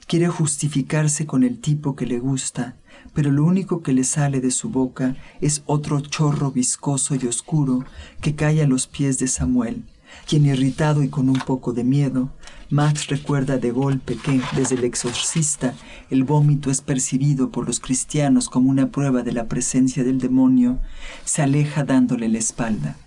Quiere 0.07 0.27
justificarse 0.27 1.27
con 1.27 1.43
el 1.43 1.59
tipo 1.59 1.95
que 1.95 2.07
le 2.07 2.17
gusta, 2.17 2.77
pero 3.13 3.29
lo 3.29 3.45
único 3.45 3.83
que 3.83 3.93
le 3.93 4.05
sale 4.05 4.41
de 4.41 4.49
su 4.49 4.69
boca 4.69 5.15
es 5.39 5.61
otro 5.67 6.01
chorro 6.01 6.49
viscoso 6.51 7.13
y 7.13 7.27
oscuro 7.27 7.85
que 8.21 8.33
cae 8.33 8.63
a 8.63 8.67
los 8.67 8.87
pies 8.87 9.19
de 9.19 9.27
Samuel, 9.27 9.83
quien 10.27 10.45
irritado 10.45 11.03
y 11.03 11.09
con 11.09 11.29
un 11.29 11.39
poco 11.39 11.73
de 11.73 11.83
miedo, 11.83 12.31
Max 12.69 13.07
recuerda 13.07 13.57
de 13.57 13.71
golpe 13.71 14.17
que, 14.17 14.41
desde 14.55 14.75
el 14.75 14.83
exorcista, 14.83 15.73
el 16.09 16.23
vómito 16.23 16.71
es 16.71 16.81
percibido 16.81 17.51
por 17.51 17.67
los 17.67 17.79
cristianos 17.79 18.49
como 18.49 18.69
una 18.69 18.91
prueba 18.91 19.21
de 19.21 19.31
la 19.31 19.47
presencia 19.47 20.03
del 20.03 20.19
demonio, 20.19 20.79
se 21.23 21.41
aleja 21.41 21.83
dándole 21.83 22.27
la 22.29 22.39
espalda. 22.39 22.97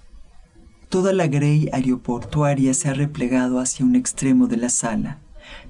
Toda 0.88 1.12
la 1.12 1.27
grey 1.27 1.68
aeroportuaria 1.73 2.73
se 2.73 2.88
ha 2.88 2.94
replegado 2.94 3.59
hacia 3.59 3.85
un 3.85 3.97
extremo 3.97 4.47
de 4.47 4.57
la 4.57 4.68
sala 4.68 5.18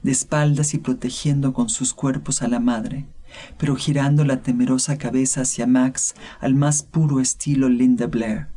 de 0.03 0.13
espaldas 0.13 0.75
y 0.75 0.79
protegiendo 0.79 1.53
con 1.53 1.69
sus 1.69 1.95
cuerpos 1.95 2.43
a 2.43 2.49
la 2.49 2.61
madre, 2.61 3.07
pero 3.59 3.77
girando 3.77 4.25
la 4.25 4.43
temerosa 4.43 4.99
cabeza 4.99 5.43
hacia 5.43 5.67
Max 5.67 6.15
al 6.41 6.55
más 6.55 6.83
puro 6.83 7.21
estilo 7.21 7.69
Linda 7.69 8.07
Blair. 8.07 8.49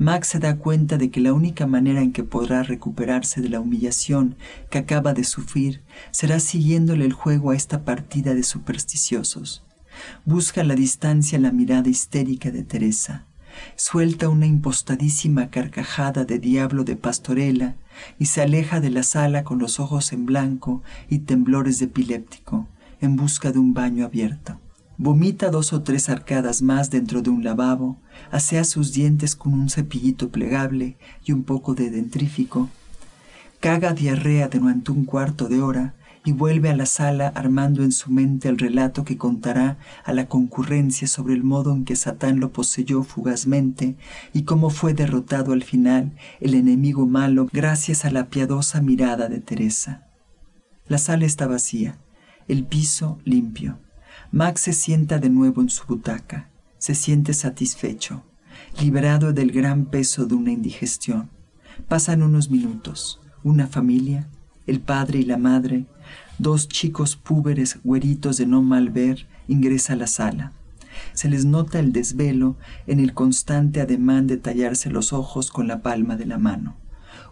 Max 0.00 0.28
se 0.28 0.38
da 0.38 0.56
cuenta 0.56 0.96
de 0.96 1.10
que 1.10 1.20
la 1.20 1.34
única 1.34 1.66
manera 1.66 2.00
en 2.00 2.12
que 2.12 2.24
podrá 2.24 2.62
recuperarse 2.62 3.42
de 3.42 3.50
la 3.50 3.60
humillación 3.60 4.34
que 4.70 4.78
acaba 4.78 5.12
de 5.12 5.24
sufrir 5.24 5.82
será 6.10 6.40
siguiéndole 6.40 7.04
el 7.04 7.12
juego 7.12 7.50
a 7.50 7.54
esta 7.54 7.84
partida 7.84 8.32
de 8.32 8.42
supersticiosos. 8.42 9.62
Busca 10.24 10.62
a 10.62 10.64
la 10.64 10.74
distancia 10.74 11.38
la 11.38 11.52
mirada 11.52 11.90
histérica 11.90 12.50
de 12.50 12.62
Teresa 12.62 13.26
suelta 13.76 14.30
una 14.30 14.46
impostadísima 14.46 15.50
carcajada 15.50 16.24
de 16.24 16.38
diablo 16.38 16.84
de 16.84 16.96
pastorela 16.96 17.74
y 18.18 18.26
se 18.26 18.40
aleja 18.40 18.80
de 18.80 18.88
la 18.88 19.02
sala 19.02 19.44
con 19.44 19.58
los 19.58 19.80
ojos 19.80 20.14
en 20.14 20.24
blanco 20.24 20.82
y 21.10 21.18
temblores 21.20 21.78
de 21.78 21.84
epiléptico, 21.86 22.66
en 23.02 23.16
busca 23.16 23.52
de 23.52 23.58
un 23.58 23.74
baño 23.74 24.06
abierto. 24.06 24.58
Vomita 25.02 25.48
dos 25.48 25.72
o 25.72 25.80
tres 25.80 26.10
arcadas 26.10 26.60
más 26.60 26.90
dentro 26.90 27.22
de 27.22 27.30
un 27.30 27.42
lavabo, 27.42 27.96
asea 28.30 28.64
sus 28.64 28.92
dientes 28.92 29.34
con 29.34 29.54
un 29.54 29.70
cepillito 29.70 30.28
plegable 30.28 30.98
y 31.24 31.32
un 31.32 31.42
poco 31.42 31.74
de 31.74 31.88
dentrífico, 31.88 32.68
caga 33.60 33.94
diarrea 33.94 34.48
durante 34.48 34.92
un 34.92 35.06
cuarto 35.06 35.48
de 35.48 35.62
hora 35.62 35.94
y 36.22 36.32
vuelve 36.32 36.68
a 36.68 36.76
la 36.76 36.84
sala 36.84 37.28
armando 37.28 37.82
en 37.82 37.92
su 37.92 38.10
mente 38.10 38.50
el 38.50 38.58
relato 38.58 39.02
que 39.06 39.16
contará 39.16 39.78
a 40.04 40.12
la 40.12 40.26
concurrencia 40.26 41.08
sobre 41.08 41.32
el 41.32 41.44
modo 41.44 41.72
en 41.72 41.86
que 41.86 41.96
Satán 41.96 42.38
lo 42.38 42.52
poseyó 42.52 43.02
fugazmente 43.02 43.96
y 44.34 44.42
cómo 44.42 44.68
fue 44.68 44.92
derrotado 44.92 45.54
al 45.54 45.62
final 45.62 46.12
el 46.40 46.52
enemigo 46.52 47.06
malo 47.06 47.48
gracias 47.54 48.04
a 48.04 48.10
la 48.10 48.26
piadosa 48.26 48.82
mirada 48.82 49.30
de 49.30 49.40
Teresa. 49.40 50.10
La 50.88 50.98
sala 50.98 51.24
está 51.24 51.46
vacía, 51.46 51.96
el 52.48 52.66
piso 52.66 53.18
limpio. 53.24 53.78
Max 54.32 54.62
se 54.62 54.72
sienta 54.72 55.18
de 55.18 55.30
nuevo 55.30 55.60
en 55.60 55.70
su 55.70 55.84
butaca, 55.86 56.48
se 56.78 56.94
siente 56.94 57.34
satisfecho, 57.34 58.22
liberado 58.80 59.32
del 59.32 59.50
gran 59.50 59.86
peso 59.86 60.26
de 60.26 60.34
una 60.34 60.52
indigestión. 60.52 61.30
Pasan 61.88 62.22
unos 62.22 62.50
minutos, 62.50 63.20
una 63.42 63.66
familia, 63.66 64.28
el 64.66 64.80
padre 64.80 65.20
y 65.20 65.24
la 65.24 65.36
madre, 65.36 65.86
Dos 66.40 66.68
chicos 66.68 67.16
púberes, 67.16 67.80
güeritos 67.84 68.38
de 68.38 68.46
no 68.46 68.62
mal 68.62 68.88
ver, 68.88 69.26
ingresa 69.46 69.92
a 69.92 69.96
la 69.96 70.06
sala. 70.06 70.52
Se 71.12 71.28
les 71.28 71.44
nota 71.44 71.78
el 71.78 71.92
desvelo 71.92 72.56
en 72.86 72.98
el 72.98 73.12
constante 73.12 73.82
ademán 73.82 74.26
de 74.26 74.38
tallarse 74.38 74.88
los 74.88 75.12
ojos 75.12 75.50
con 75.50 75.68
la 75.68 75.82
palma 75.82 76.16
de 76.16 76.24
la 76.24 76.38
mano. 76.38 76.76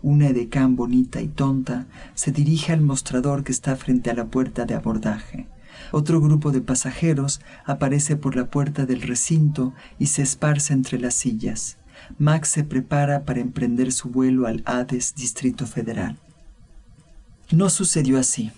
Una 0.02 0.26
edecán 0.26 0.76
bonita 0.76 1.22
y 1.22 1.28
tonta 1.28 1.86
se 2.14 2.32
dirige 2.32 2.74
al 2.74 2.82
mostrador 2.82 3.44
que 3.44 3.52
está 3.52 3.76
frente 3.76 4.10
a 4.10 4.14
la 4.14 4.26
puerta 4.26 4.66
de 4.66 4.74
abordaje. 4.74 5.46
Otro 5.92 6.20
grupo 6.20 6.50
de 6.50 6.60
pasajeros 6.60 7.40
aparece 7.64 8.16
por 8.16 8.36
la 8.36 8.46
puerta 8.46 8.86
del 8.86 9.02
recinto 9.02 9.74
y 9.98 10.06
se 10.06 10.22
esparce 10.22 10.72
entre 10.72 10.98
las 10.98 11.14
sillas. 11.14 11.78
Max 12.18 12.48
se 12.48 12.64
prepara 12.64 13.24
para 13.24 13.40
emprender 13.40 13.92
su 13.92 14.08
vuelo 14.08 14.46
al 14.46 14.62
Hades, 14.66 15.14
Distrito 15.14 15.66
Federal. 15.66 16.16
No 17.50 17.70
sucedió 17.70 18.18
así. 18.18 18.50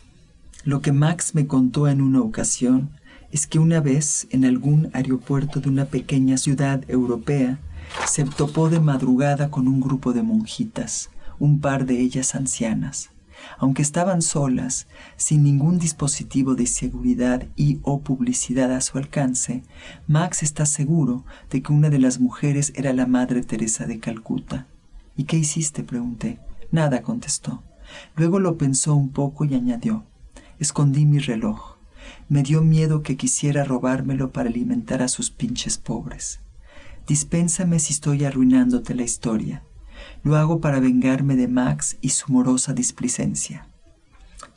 Lo 0.65 0.83
que 0.83 0.93
Max 0.93 1.35
me 1.35 1.47
contó 1.47 1.89
en 1.89 2.03
una 2.03 2.21
ocasión 2.21 2.91
es 3.33 3.47
que 3.47 3.59
una 3.59 3.81
vez 3.81 4.27
en 4.31 4.45
algún 4.45 4.91
aeropuerto 4.93 5.61
de 5.61 5.69
una 5.69 5.87
pequeña 5.87 6.37
ciudad 6.37 6.83
europea 6.89 7.59
se 8.07 8.25
topó 8.25 8.69
de 8.69 8.81
madrugada 8.81 9.51
con 9.51 9.69
un 9.69 9.81
grupo 9.81 10.13
de 10.13 10.23
monjitas, 10.23 11.11
un 11.39 11.61
par 11.61 11.87
de 11.87 12.01
ellas 12.01 12.35
ancianas. 12.35 13.11
Aunque 13.59 13.83
estaban 13.83 14.23
solas, 14.23 14.87
sin 15.17 15.43
ningún 15.43 15.79
dispositivo 15.79 16.55
de 16.55 16.67
seguridad 16.67 17.47
y 17.57 17.79
o 17.83 18.01
publicidad 18.01 18.73
a 18.73 18.81
su 18.81 18.99
alcance, 18.99 19.63
Max 20.07 20.43
está 20.43 20.67
seguro 20.67 21.25
de 21.51 21.63
que 21.63 21.73
una 21.73 21.91
de 21.91 21.99
las 21.99 22.21
mujeres 22.21 22.73
era 22.77 22.93
la 22.93 23.07
Madre 23.07 23.43
Teresa 23.43 23.87
de 23.87 23.99
Calcuta. 23.99 24.67
¿Y 25.17 25.25
qué 25.25 25.37
hiciste? 25.37 25.83
pregunté. 25.83 26.39
Nada, 26.71 27.03
contestó. 27.03 27.63
Luego 28.17 28.39
lo 28.39 28.57
pensó 28.57 28.95
un 28.95 29.11
poco 29.11 29.45
y 29.45 29.55
añadió 29.55 30.05
escondí 30.61 31.07
mi 31.07 31.19
reloj. 31.19 31.77
Me 32.29 32.43
dio 32.43 32.63
miedo 32.63 33.03
que 33.03 33.17
quisiera 33.17 33.65
robármelo 33.65 34.31
para 34.31 34.51
alimentar 34.51 35.03
a 35.03 35.09
sus 35.09 35.31
pinches 35.31 35.79
pobres. 35.79 36.41
Dispénsame 37.09 37.81
si 37.81 37.95
estoy 37.95 38.25
arruinándote 38.25 38.95
la 38.95 39.03
historia. 39.03 39.65
Lo 40.23 40.37
hago 40.37 40.61
para 40.61 40.81
vengarme 40.81 41.37
de 41.37 41.49
Max 41.49 41.97
y 42.01 42.11
su 42.11 42.33
morosa 42.33 42.73
displicencia. 42.73 43.67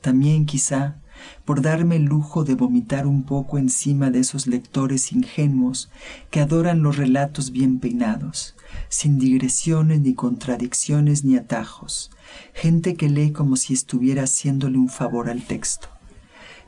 También 0.01 0.45
quizá 0.45 0.97
por 1.45 1.61
darme 1.61 1.95
el 1.95 2.03
lujo 2.03 2.43
de 2.43 2.55
vomitar 2.55 3.07
un 3.07 3.23
poco 3.23 3.57
encima 3.57 4.09
de 4.11 4.19
esos 4.19 4.47
lectores 4.47 5.11
ingenuos 5.13 5.89
que 6.31 6.41
adoran 6.41 6.83
los 6.83 6.97
relatos 6.97 7.51
bien 7.51 7.79
peinados, 7.79 8.55
sin 8.89 9.19
digresiones 9.19 10.01
ni 10.01 10.15
contradicciones 10.15 11.23
ni 11.23 11.37
atajos, 11.37 12.11
gente 12.53 12.95
que 12.95 13.09
lee 13.09 13.31
como 13.31 13.55
si 13.55 13.73
estuviera 13.73 14.23
haciéndole 14.23 14.77
un 14.77 14.89
favor 14.89 15.29
al 15.29 15.43
texto 15.43 15.93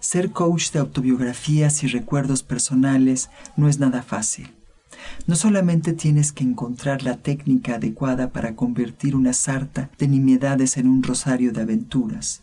Ser 0.06 0.32
coach 0.32 0.72
de 0.72 0.78
autobiografías 0.78 1.84
y 1.84 1.88
recuerdos 1.88 2.44
personales 2.44 3.32
no 3.58 3.68
es 3.68 3.80
nada 3.80 4.04
fácil. 4.04 4.54
No 5.28 5.36
solamente 5.36 5.94
tienes 5.94 6.32
que 6.32 6.44
encontrar 6.44 7.04
la 7.04 7.18
técnica 7.18 7.76
adecuada 7.76 8.30
para 8.30 8.56
convertir 8.56 9.16
una 9.16 9.34
sarta 9.34 9.90
de 9.98 10.08
nimiedades 10.08 10.78
en 10.78 10.88
un 10.88 11.04
rosario 11.04 11.52
de 11.52 11.62
aventuras, 11.62 12.42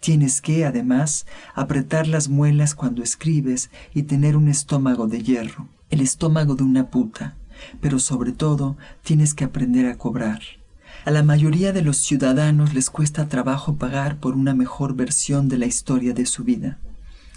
tienes 0.00 0.40
que, 0.40 0.64
además, 0.64 1.26
apretar 1.54 2.06
las 2.06 2.28
muelas 2.28 2.74
cuando 2.74 3.02
escribes 3.02 3.70
y 3.92 4.04
tener 4.04 4.36
un 4.36 4.48
estómago 4.48 5.06
de 5.06 5.22
hierro, 5.22 5.68
el 5.90 6.00
estómago 6.00 6.54
de 6.54 6.64
una 6.64 6.90
puta, 6.90 7.34
pero 7.80 7.98
sobre 7.98 8.32
todo 8.32 8.76
tienes 9.02 9.34
que 9.34 9.44
aprender 9.44 9.86
a 9.86 9.96
cobrar. 9.96 10.40
A 11.04 11.10
la 11.10 11.22
mayoría 11.22 11.72
de 11.72 11.82
los 11.82 11.98
ciudadanos 11.98 12.72
les 12.72 12.88
cuesta 12.88 13.28
trabajo 13.28 13.76
pagar 13.76 14.16
por 14.16 14.34
una 14.34 14.54
mejor 14.54 14.94
versión 14.94 15.48
de 15.48 15.58
la 15.58 15.66
historia 15.66 16.14
de 16.14 16.24
su 16.26 16.44
vida. 16.44 16.78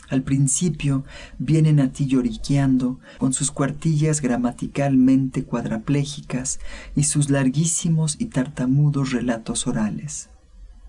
Al 0.09 0.23
principio 0.23 1.03
vienen 1.37 1.79
a 1.79 1.91
ti 1.91 2.05
lloriqueando 2.05 2.99
con 3.17 3.33
sus 3.33 3.51
cuartillas 3.51 4.21
gramaticalmente 4.21 5.43
cuadraplégicas 5.43 6.59
y 6.95 7.03
sus 7.03 7.29
larguísimos 7.29 8.15
y 8.19 8.27
tartamudos 8.27 9.11
relatos 9.11 9.67
orales. 9.67 10.29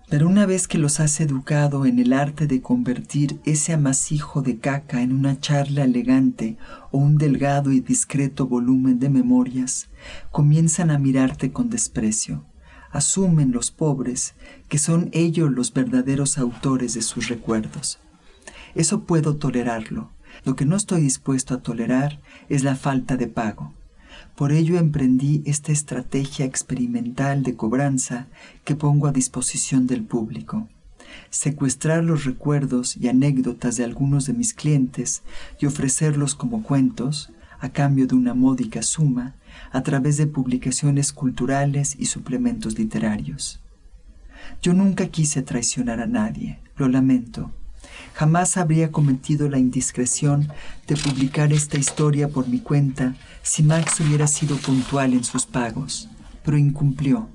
Pero 0.09 0.27
una 0.27 0.47
vez 0.47 0.67
que 0.67 0.79
los 0.79 0.99
has 0.99 1.19
educado 1.19 1.85
en 1.85 1.99
el 1.99 2.13
arte 2.13 2.47
de 2.47 2.61
convertir 2.61 3.39
ese 3.45 3.73
amasijo 3.73 4.41
de 4.41 4.57
caca 4.57 5.03
en 5.03 5.11
una 5.11 5.39
charla 5.39 5.83
elegante 5.83 6.57
o 6.91 6.97
un 6.97 7.17
delgado 7.17 7.71
y 7.71 7.79
discreto 7.79 8.47
volumen 8.47 8.99
de 8.99 9.09
memorias, 9.09 9.89
comienzan 10.31 10.89
a 10.89 10.97
mirarte 10.97 11.51
con 11.51 11.69
desprecio. 11.69 12.43
Asumen 12.89 13.51
los 13.51 13.69
pobres 13.69 14.33
que 14.67 14.79
son 14.79 15.11
ellos 15.13 15.51
los 15.51 15.73
verdaderos 15.73 16.39
autores 16.39 16.95
de 16.95 17.03
sus 17.03 17.27
recuerdos. 17.27 17.99
Eso 18.75 19.03
puedo 19.03 19.35
tolerarlo. 19.35 20.09
Lo 20.45 20.55
que 20.55 20.65
no 20.65 20.75
estoy 20.75 21.01
dispuesto 21.01 21.53
a 21.53 21.61
tolerar 21.61 22.19
es 22.49 22.63
la 22.63 22.75
falta 22.75 23.17
de 23.17 23.27
pago. 23.27 23.73
Por 24.35 24.51
ello 24.51 24.77
emprendí 24.77 25.43
esta 25.45 25.71
estrategia 25.71 26.45
experimental 26.45 27.43
de 27.43 27.55
cobranza 27.55 28.27
que 28.63 28.75
pongo 28.75 29.07
a 29.07 29.11
disposición 29.11 29.87
del 29.87 30.03
público. 30.03 30.67
Secuestrar 31.29 32.03
los 32.03 32.25
recuerdos 32.25 32.95
y 32.95 33.07
anécdotas 33.07 33.75
de 33.77 33.83
algunos 33.83 34.25
de 34.25 34.33
mis 34.33 34.53
clientes 34.53 35.23
y 35.59 35.65
ofrecerlos 35.65 36.35
como 36.35 36.63
cuentos, 36.63 37.31
a 37.59 37.69
cambio 37.69 38.07
de 38.07 38.15
una 38.15 38.33
módica 38.33 38.81
suma, 38.81 39.35
a 39.71 39.83
través 39.83 40.17
de 40.17 40.27
publicaciones 40.27 41.11
culturales 41.11 41.95
y 41.99 42.05
suplementos 42.05 42.77
literarios. 42.77 43.59
Yo 44.61 44.73
nunca 44.73 45.07
quise 45.07 45.41
traicionar 45.41 45.99
a 45.99 46.07
nadie, 46.07 46.59
lo 46.77 46.87
lamento, 46.87 47.51
Jamás 48.19 48.57
habría 48.57 48.91
cometido 48.91 49.47
la 49.47 49.59
indiscreción 49.59 50.49
de 50.87 50.97
publicar 50.97 51.53
esta 51.53 51.77
historia 51.77 52.27
por 52.27 52.49
mi 52.49 52.59
cuenta 52.59 53.15
si 53.43 53.63
Max 53.63 54.01
hubiera 54.01 54.27
sido 54.27 54.57
puntual 54.57 55.13
en 55.13 55.23
sus 55.23 55.45
pagos, 55.45 56.09
pero 56.43 56.57
incumplió. 56.57 57.29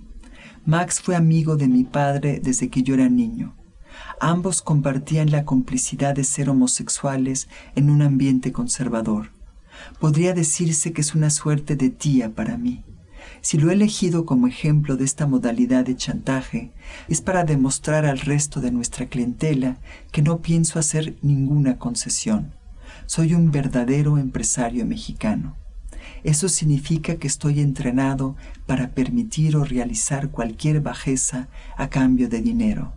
Max 0.66 1.01
fue 1.01 1.16
amigo 1.16 1.57
de 1.57 1.68
mi 1.68 1.85
padre 1.85 2.39
desde 2.39 2.68
que 2.68 2.82
yo 2.82 2.93
era 2.93 3.09
niño. 3.09 3.55
Ambos 4.20 4.61
compartían 4.61 5.30
la 5.30 5.47
complicidad 5.47 6.14
de 6.14 6.24
ser 6.24 6.51
homosexuales 6.51 7.49
en 7.74 7.89
un 7.89 8.03
ambiente 8.03 8.53
conservador. 8.53 9.30
Podría 10.01 10.35
decirse 10.35 10.93
que 10.93 11.01
es 11.01 11.14
una 11.14 11.30
suerte 11.30 11.76
de 11.76 11.89
tía 11.89 12.35
para 12.35 12.59
mí. 12.59 12.85
Si 13.45 13.59
lo 13.59 13.68
he 13.68 13.74
elegido 13.74 14.24
como 14.24 14.47
ejemplo 14.47 14.97
de 14.97 15.05
esta 15.05 15.26
modalidad 15.26 15.84
de 15.84 15.95
chantaje, 15.95 16.72
es 17.09 17.20
para 17.20 17.45
demostrar 17.45 18.07
al 18.07 18.18
resto 18.20 18.62
de 18.62 18.70
nuestra 18.70 19.05
clientela 19.05 19.76
que 20.12 20.22
no 20.22 20.40
pienso 20.40 20.78
hacer 20.78 21.18
ninguna 21.20 21.76
concesión. 21.76 22.55
Soy 23.05 23.34
un 23.34 23.51
verdadero 23.51 24.16
empresario 24.16 24.86
mexicano. 24.86 25.57
Eso 26.22 26.49
significa 26.49 27.16
que 27.16 27.26
estoy 27.26 27.61
entrenado 27.61 28.34
para 28.64 28.92
permitir 28.92 29.59
o 29.59 29.64
realizar 29.64 30.30
cualquier 30.30 30.80
bajeza 30.80 31.49
a 31.76 31.90
cambio 31.90 32.30
de 32.30 32.40
dinero. 32.40 32.95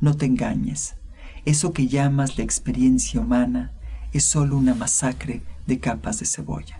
No 0.00 0.16
te 0.16 0.24
engañes. 0.24 0.94
Eso 1.44 1.74
que 1.74 1.88
llamas 1.88 2.38
la 2.38 2.44
experiencia 2.44 3.20
humana 3.20 3.72
es 4.14 4.24
solo 4.24 4.56
una 4.56 4.74
masacre 4.74 5.42
de 5.66 5.78
capas 5.78 6.20
de 6.20 6.24
cebolla. 6.24 6.79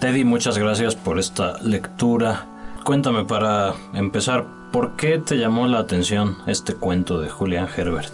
Teddy, 0.00 0.24
muchas 0.24 0.58
gracias 0.58 0.94
por 0.94 1.18
esta 1.18 1.58
lectura. 1.62 2.46
Cuéntame 2.84 3.24
para 3.24 3.74
empezar, 3.94 4.46
¿por 4.70 4.94
qué 4.94 5.18
te 5.18 5.38
llamó 5.38 5.66
la 5.68 5.78
atención 5.78 6.36
este 6.46 6.74
cuento 6.74 7.18
de 7.18 7.30
Julian 7.30 7.66
Herbert? 7.74 8.12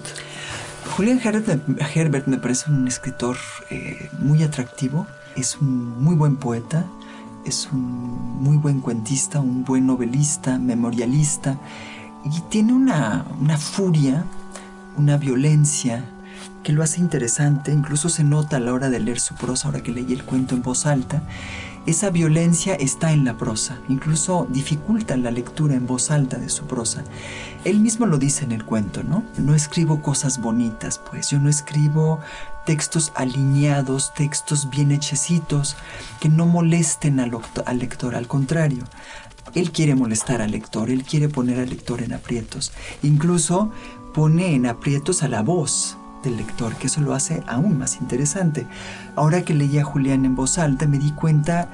Julian 0.96 1.20
Herbert, 1.20 2.28
me 2.28 2.38
parece 2.38 2.70
un 2.70 2.86
escritor 2.86 3.36
eh, 3.70 4.10
muy 4.20 4.44
atractivo, 4.44 5.08
es 5.34 5.58
un 5.60 6.00
muy 6.00 6.14
buen 6.14 6.36
poeta, 6.36 6.86
es 7.44 7.68
un 7.72 7.80
muy 8.40 8.58
buen 8.58 8.80
cuentista, 8.80 9.40
un 9.40 9.64
buen 9.64 9.86
novelista, 9.86 10.58
memorialista, 10.58 11.58
y 12.24 12.40
tiene 12.42 12.74
una, 12.74 13.26
una 13.40 13.58
furia, 13.58 14.24
una 14.96 15.16
violencia 15.16 16.04
que 16.62 16.72
lo 16.72 16.84
hace 16.84 17.00
interesante, 17.00 17.72
incluso 17.72 18.08
se 18.08 18.22
nota 18.22 18.58
a 18.58 18.60
la 18.60 18.72
hora 18.72 18.88
de 18.88 19.00
leer 19.00 19.18
su 19.18 19.34
prosa, 19.34 19.66
ahora 19.66 19.82
que 19.82 19.90
leí 19.90 20.12
el 20.12 20.22
cuento 20.22 20.54
en 20.54 20.62
voz 20.62 20.86
alta, 20.86 21.22
esa 21.86 22.10
violencia 22.10 22.74
está 22.74 23.12
en 23.12 23.24
la 23.24 23.36
prosa, 23.36 23.78
incluso 23.88 24.46
dificulta 24.50 25.16
la 25.16 25.30
lectura 25.30 25.74
en 25.74 25.86
voz 25.86 26.10
alta 26.10 26.36
de 26.36 26.48
su 26.48 26.66
prosa. 26.66 27.02
Él 27.64 27.80
mismo 27.80 28.06
lo 28.06 28.18
dice 28.18 28.44
en 28.44 28.52
el 28.52 28.64
cuento, 28.64 29.02
¿no? 29.02 29.24
No 29.38 29.54
escribo 29.54 30.00
cosas 30.00 30.40
bonitas, 30.40 31.00
pues 31.10 31.30
yo 31.30 31.38
no 31.40 31.48
escribo 31.48 32.20
textos 32.66 33.12
alineados, 33.16 34.14
textos 34.14 34.70
bien 34.70 34.92
hechecitos, 34.92 35.76
que 36.20 36.28
no 36.28 36.46
molesten 36.46 37.18
al, 37.18 37.32
al 37.66 37.78
lector, 37.78 38.14
al 38.14 38.28
contrario. 38.28 38.84
Él 39.54 39.72
quiere 39.72 39.94
molestar 39.94 40.40
al 40.40 40.52
lector, 40.52 40.88
él 40.88 41.02
quiere 41.02 41.28
poner 41.28 41.58
al 41.58 41.68
lector 41.68 42.02
en 42.02 42.12
aprietos. 42.12 42.72
Incluso 43.02 43.70
pone 44.14 44.54
en 44.54 44.66
aprietos 44.66 45.22
a 45.22 45.28
la 45.28 45.42
voz, 45.42 45.96
del 46.22 46.36
lector, 46.36 46.76
que 46.76 46.86
eso 46.86 47.00
lo 47.00 47.14
hace 47.14 47.42
aún 47.46 47.78
más 47.78 48.00
interesante. 48.00 48.66
Ahora 49.16 49.42
que 49.42 49.54
leía 49.54 49.82
a 49.82 49.84
Julián 49.84 50.24
en 50.24 50.34
voz 50.34 50.58
alta, 50.58 50.86
me 50.86 50.98
di 50.98 51.12
cuenta 51.12 51.68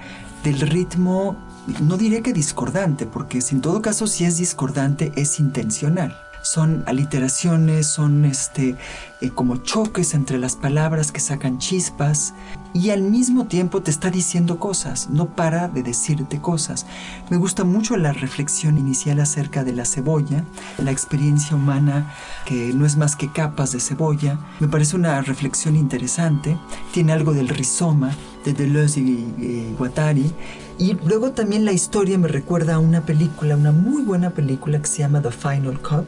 del 0.44 0.60
ritmo, 0.60 1.36
no 1.80 1.96
diré 1.96 2.22
que 2.22 2.32
discordante, 2.32 3.06
porque 3.06 3.40
en 3.50 3.60
todo 3.60 3.82
caso 3.82 4.06
si 4.06 4.24
es 4.24 4.38
discordante 4.38 5.12
es 5.16 5.40
intencional 5.40 6.16
son 6.42 6.82
aliteraciones, 6.86 7.86
son 7.86 8.24
este, 8.24 8.76
eh, 9.20 9.30
como 9.30 9.58
choques 9.58 10.14
entre 10.14 10.38
las 10.38 10.56
palabras 10.56 11.12
que 11.12 11.20
sacan 11.20 11.58
chispas 11.58 12.32
y 12.74 12.90
al 12.90 13.02
mismo 13.02 13.46
tiempo 13.46 13.82
te 13.82 13.90
está 13.90 14.10
diciendo 14.10 14.58
cosas, 14.58 15.08
no 15.10 15.26
para 15.34 15.68
de 15.68 15.82
decirte 15.82 16.40
cosas. 16.40 16.86
Me 17.30 17.36
gusta 17.36 17.64
mucho 17.64 17.96
la 17.96 18.12
reflexión 18.12 18.78
inicial 18.78 19.20
acerca 19.20 19.64
de 19.64 19.72
la 19.72 19.84
cebolla, 19.84 20.44
la 20.78 20.90
experiencia 20.90 21.56
humana 21.56 22.12
que 22.44 22.72
no 22.74 22.86
es 22.86 22.96
más 22.96 23.16
que 23.16 23.32
capas 23.32 23.72
de 23.72 23.80
cebolla. 23.80 24.38
Me 24.60 24.68
parece 24.68 24.96
una 24.96 25.20
reflexión 25.22 25.76
interesante, 25.76 26.56
tiene 26.92 27.12
algo 27.12 27.32
del 27.32 27.48
rizoma 27.48 28.10
de 28.44 28.52
Deleuze 28.52 29.00
y 29.00 29.74
Guattari 29.76 30.32
y 30.78 30.94
luego 31.04 31.32
también 31.32 31.64
la 31.64 31.72
historia 31.72 32.16
me 32.18 32.28
recuerda 32.28 32.76
a 32.76 32.78
una 32.78 33.00
película, 33.00 33.56
una 33.56 33.72
muy 33.72 34.02
buena 34.02 34.30
película 34.30 34.80
que 34.80 34.86
se 34.86 34.98
llama 34.98 35.20
The 35.20 35.32
Final 35.32 35.80
Cut 35.80 36.06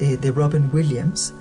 eh, 0.00 0.16
de 0.16 0.30
Robin 0.30 0.70
Williams. 0.72 1.34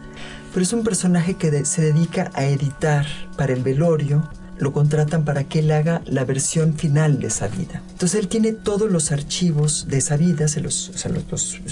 Pero 0.55 0.63
es 0.63 0.71
un 0.71 0.85
personaje 0.85 1.33
que 1.33 1.65
se 1.65 1.81
dedica 1.81 2.31
a 2.33 2.45
editar 2.45 3.05
para 3.35 3.51
el 3.51 3.61
velorio. 3.61 4.23
Lo 4.57 4.71
contratan 4.71 5.25
para 5.25 5.43
que 5.43 5.59
él 5.59 5.69
haga 5.69 6.01
la 6.05 6.23
versión 6.23 6.75
final 6.75 7.19
de 7.19 7.27
esa 7.27 7.49
vida. 7.49 7.81
Entonces 7.91 8.21
él 8.21 8.29
tiene 8.29 8.53
todos 8.53 8.89
los 8.89 9.11
archivos 9.11 9.85
de 9.89 9.97
esa 9.97 10.15
vida, 10.15 10.47
se 10.47 10.61
los, 10.61 10.93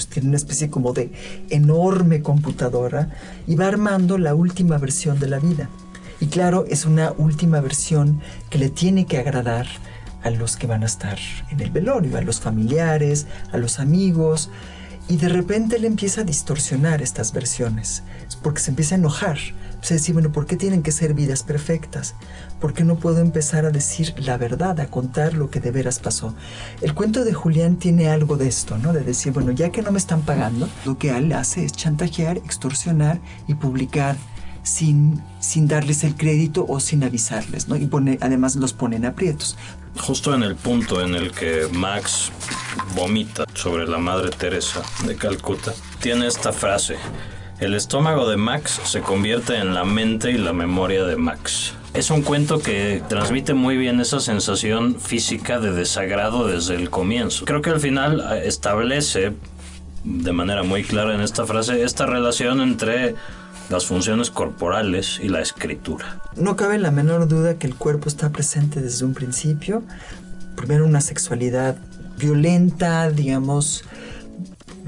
tiene 0.09 0.27
una 0.27 0.35
especie 0.35 0.69
como 0.69 0.91
de 0.91 1.13
enorme 1.49 2.21
computadora 2.21 3.09
y 3.47 3.55
va 3.55 3.67
armando 3.67 4.17
la 4.17 4.35
última 4.35 4.77
versión 4.79 5.17
de 5.17 5.29
la 5.29 5.39
vida. 5.39 5.69
Y 6.19 6.25
claro, 6.25 6.65
es 6.67 6.85
una 6.85 7.13
última 7.17 7.61
versión 7.61 8.19
que 8.49 8.57
le 8.57 8.67
tiene 8.67 9.05
que 9.05 9.17
agradar 9.17 9.65
a 10.23 10.29
los 10.29 10.57
que 10.57 10.67
van 10.67 10.83
a 10.83 10.87
estar 10.87 11.19
en 11.51 11.61
el 11.61 11.71
velorio, 11.71 12.17
a 12.17 12.21
los 12.21 12.41
familiares, 12.41 13.27
a 13.53 13.57
los 13.57 13.79
amigos. 13.79 14.49
Y 15.09 15.17
de 15.17 15.29
repente 15.29 15.75
él 15.75 15.85
empieza 15.85 16.21
a 16.21 16.23
distorsionar 16.23 17.01
estas 17.01 17.33
versiones, 17.33 18.03
porque 18.41 18.61
se 18.61 18.71
empieza 18.71 18.95
a 18.95 18.97
enojar. 18.97 19.37
Se 19.81 19.95
dice, 19.95 20.13
bueno, 20.13 20.31
¿por 20.31 20.45
qué 20.45 20.55
tienen 20.55 20.81
que 20.81 20.93
ser 20.93 21.13
vidas 21.13 21.43
perfectas? 21.43 22.15
¿Por 22.61 22.73
qué 22.73 22.85
no 22.85 22.95
puedo 22.95 23.19
empezar 23.19 23.65
a 23.65 23.71
decir 23.71 24.13
la 24.17 24.37
verdad, 24.37 24.79
a 24.79 24.87
contar 24.87 25.33
lo 25.33 25.49
que 25.49 25.59
de 25.59 25.71
veras 25.71 25.99
pasó? 25.99 26.33
El 26.81 26.93
cuento 26.93 27.25
de 27.25 27.33
Julián 27.33 27.75
tiene 27.75 28.07
algo 28.07 28.37
de 28.37 28.47
esto, 28.47 28.77
¿no? 28.77 28.93
De 28.93 29.01
decir, 29.01 29.33
bueno, 29.33 29.51
ya 29.51 29.71
que 29.71 29.81
no 29.81 29.91
me 29.91 29.97
están 29.97 30.21
pagando, 30.21 30.69
lo 30.85 30.97
que 30.97 31.09
él 31.09 31.33
hace 31.33 31.65
es 31.65 31.73
chantajear, 31.73 32.37
extorsionar 32.37 33.19
y 33.45 33.55
publicar 33.55 34.15
sin, 34.63 35.21
sin 35.39 35.67
darles 35.67 36.03
el 36.03 36.15
crédito 36.15 36.65
o 36.67 36.79
sin 36.79 37.03
avisarles, 37.03 37.67
¿no? 37.67 37.75
Y 37.75 37.85
pone, 37.85 38.17
además 38.21 38.55
los 38.55 38.73
pone 38.73 38.95
en 38.95 39.05
aprietos 39.05 39.57
justo 39.99 40.33
en 40.33 40.43
el 40.43 40.55
punto 40.55 41.01
en 41.01 41.15
el 41.15 41.31
que 41.31 41.67
Max 41.71 42.31
vomita 42.95 43.45
sobre 43.53 43.87
la 43.87 43.97
Madre 43.97 44.29
Teresa 44.29 44.81
de 45.05 45.15
Calcuta, 45.15 45.73
tiene 46.01 46.27
esta 46.27 46.51
frase. 46.51 46.97
El 47.59 47.75
estómago 47.75 48.27
de 48.29 48.37
Max 48.37 48.81
se 48.83 49.01
convierte 49.01 49.55
en 49.55 49.73
la 49.73 49.85
mente 49.85 50.31
y 50.31 50.37
la 50.37 50.53
memoria 50.53 51.05
de 51.05 51.15
Max. 51.15 51.73
Es 51.93 52.09
un 52.09 52.23
cuento 52.23 52.59
que 52.59 53.03
transmite 53.07 53.53
muy 53.53 53.77
bien 53.77 53.99
esa 53.99 54.19
sensación 54.19 54.99
física 54.99 55.59
de 55.59 55.71
desagrado 55.71 56.47
desde 56.47 56.75
el 56.75 56.89
comienzo. 56.89 57.45
Creo 57.45 57.61
que 57.61 57.69
al 57.69 57.79
final 57.79 58.19
eh, 58.19 58.47
establece 58.47 59.33
de 60.03 60.33
manera 60.33 60.63
muy 60.63 60.83
clara 60.83 61.13
en 61.13 61.21
esta 61.21 61.45
frase 61.45 61.83
esta 61.83 62.05
relación 62.05 62.59
entre 62.59 63.15
las 63.69 63.85
funciones 63.85 64.29
corporales 64.29 65.19
y 65.21 65.29
la 65.29 65.41
escritura. 65.41 66.21
No 66.35 66.55
cabe 66.55 66.77
la 66.77 66.91
menor 66.91 67.27
duda 67.27 67.57
que 67.57 67.67
el 67.67 67.75
cuerpo 67.75 68.09
está 68.09 68.31
presente 68.31 68.81
desde 68.81 69.05
un 69.05 69.13
principio. 69.13 69.83
Primero 70.55 70.85
una 70.85 71.01
sexualidad 71.01 71.77
violenta, 72.17 73.09
digamos, 73.09 73.83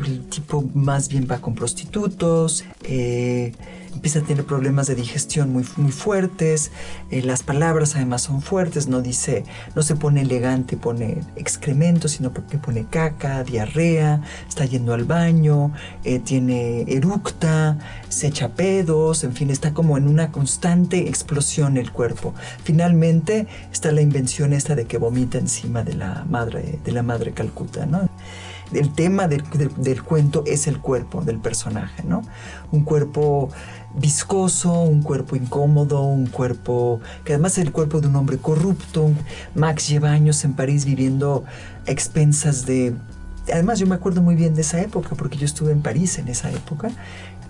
el 0.05 0.25
tipo 0.29 0.63
más 0.73 1.09
bien 1.09 1.27
va 1.29 1.39
con 1.39 1.55
prostitutos, 1.55 2.65
eh, 2.83 3.53
empieza 3.95 4.19
a 4.19 4.21
tener 4.23 4.45
problemas 4.45 4.87
de 4.87 4.95
digestión 4.95 5.51
muy, 5.51 5.65
muy 5.77 5.91
fuertes, 5.91 6.71
eh, 7.09 7.21
las 7.23 7.43
palabras 7.43 7.95
además 7.95 8.21
son 8.23 8.41
fuertes, 8.41 8.87
no 8.87 9.01
dice, 9.01 9.45
no 9.75 9.81
se 9.81 9.95
pone 9.95 10.21
elegante, 10.21 10.77
pone 10.77 11.21
excremento, 11.35 12.07
sino 12.07 12.33
porque 12.33 12.57
pone 12.57 12.85
caca, 12.85 13.43
diarrea, 13.43 14.21
está 14.47 14.65
yendo 14.65 14.93
al 14.93 15.05
baño, 15.05 15.71
eh, 16.03 16.19
tiene 16.19 16.81
eructa, 16.87 17.77
se 18.09 18.27
echa 18.27 18.49
pedos, 18.49 19.23
en 19.23 19.33
fin, 19.33 19.49
está 19.49 19.73
como 19.73 19.97
en 19.97 20.07
una 20.07 20.31
constante 20.31 21.07
explosión 21.07 21.77
el 21.77 21.91
cuerpo. 21.91 22.33
Finalmente 22.63 23.47
está 23.71 23.91
la 23.91 24.01
invención 24.01 24.53
esta 24.53 24.75
de 24.75 24.85
que 24.85 24.97
vomita 24.97 25.37
encima 25.37 25.83
de 25.83 25.93
la 25.93 26.25
madre, 26.29 26.79
de 26.83 26.91
la 26.91 27.03
madre 27.03 27.31
Calcuta, 27.31 27.85
¿no? 27.85 28.09
el 28.73 28.93
tema 28.93 29.27
del, 29.27 29.43
cuento 30.03 30.43
es 30.45 30.67
el 30.67 30.79
cuerpo 30.79 31.21
del 31.21 31.39
personaje, 31.39 32.03
¿no? 32.03 32.21
Un 32.71 32.83
cuerpo 32.83 33.49
viscoso, 33.97 34.81
un 34.81 35.01
cuerpo 35.01 35.35
incómodo, 35.35 36.01
un 36.01 36.27
cuerpo 36.27 36.99
que 37.23 37.33
además 37.33 37.57
es 37.57 37.65
el 37.65 37.71
cuerpo 37.71 38.01
de 38.01 38.07
un 38.07 38.15
hombre 38.15 38.37
corrupto. 38.37 39.11
Max 39.53 39.87
lleva 39.87 40.11
años 40.11 40.43
en 40.43 40.53
París 40.53 40.85
viviendo 40.85 41.43
expensas 41.85 42.65
de... 42.65 42.95
Además 43.51 43.79
yo 43.79 43.87
me 43.87 43.95
acuerdo 43.95 44.21
muy 44.21 44.35
bien 44.35 44.55
de 44.55 44.61
esa 44.61 44.81
época 44.81 45.15
porque 45.15 45.37
yo 45.37 45.45
estuve 45.45 45.71
en 45.71 45.81
París 45.81 46.17
en 46.17 46.27
esa 46.27 46.51
época. 46.51 46.89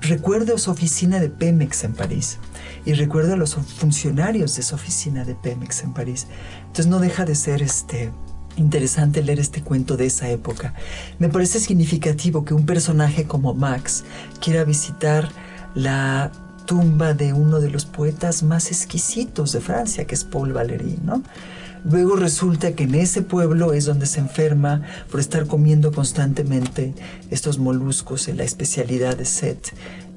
Recuerdo 0.01 0.57
su 0.57 0.71
oficina 0.71 1.19
de 1.19 1.29
Pemex 1.29 1.83
en 1.83 1.93
París 1.93 2.37
y 2.85 2.93
recuerdo 2.93 3.33
a 3.33 3.37
los 3.37 3.55
funcionarios 3.55 4.55
de 4.55 4.61
esa 4.61 4.75
oficina 4.75 5.23
de 5.23 5.35
Pemex 5.35 5.83
en 5.83 5.93
París. 5.93 6.27
Entonces 6.61 6.87
no 6.87 6.99
deja 6.99 7.25
de 7.25 7.35
ser 7.35 7.61
este 7.61 8.11
interesante 8.57 9.21
leer 9.21 9.39
este 9.39 9.61
cuento 9.61 9.97
de 9.97 10.05
esa 10.05 10.29
época. 10.29 10.73
Me 11.19 11.29
parece 11.29 11.59
significativo 11.59 12.45
que 12.45 12.53
un 12.53 12.65
personaje 12.65 13.25
como 13.25 13.53
Max 13.53 14.03
quiera 14.39 14.63
visitar 14.63 15.29
la 15.75 16.31
tumba 16.65 17.13
de 17.13 17.33
uno 17.33 17.59
de 17.59 17.69
los 17.69 17.85
poetas 17.85 18.41
más 18.41 18.71
exquisitos 18.71 19.51
de 19.51 19.61
Francia, 19.61 20.05
que 20.05 20.15
es 20.15 20.23
Paul 20.23 20.53
Valéry, 20.53 20.97
¿no? 21.03 21.21
Luego 21.87 22.15
resulta 22.15 22.71
que 22.71 22.85
en 22.85 22.95
ese 22.95 23.21
pueblo 23.21 23.71
es 23.71 23.85
donde 23.85 24.07
se 24.07 24.19
enferma 24.19 24.81
por 25.11 25.19
estar 25.19 25.45
comiendo 25.45 25.91
constantemente 25.91 26.95
estos 27.29 27.59
moluscos 27.59 28.27
en 28.27 28.37
la 28.37 28.43
especialidad 28.43 29.15
de 29.15 29.25
Seth 29.25 29.67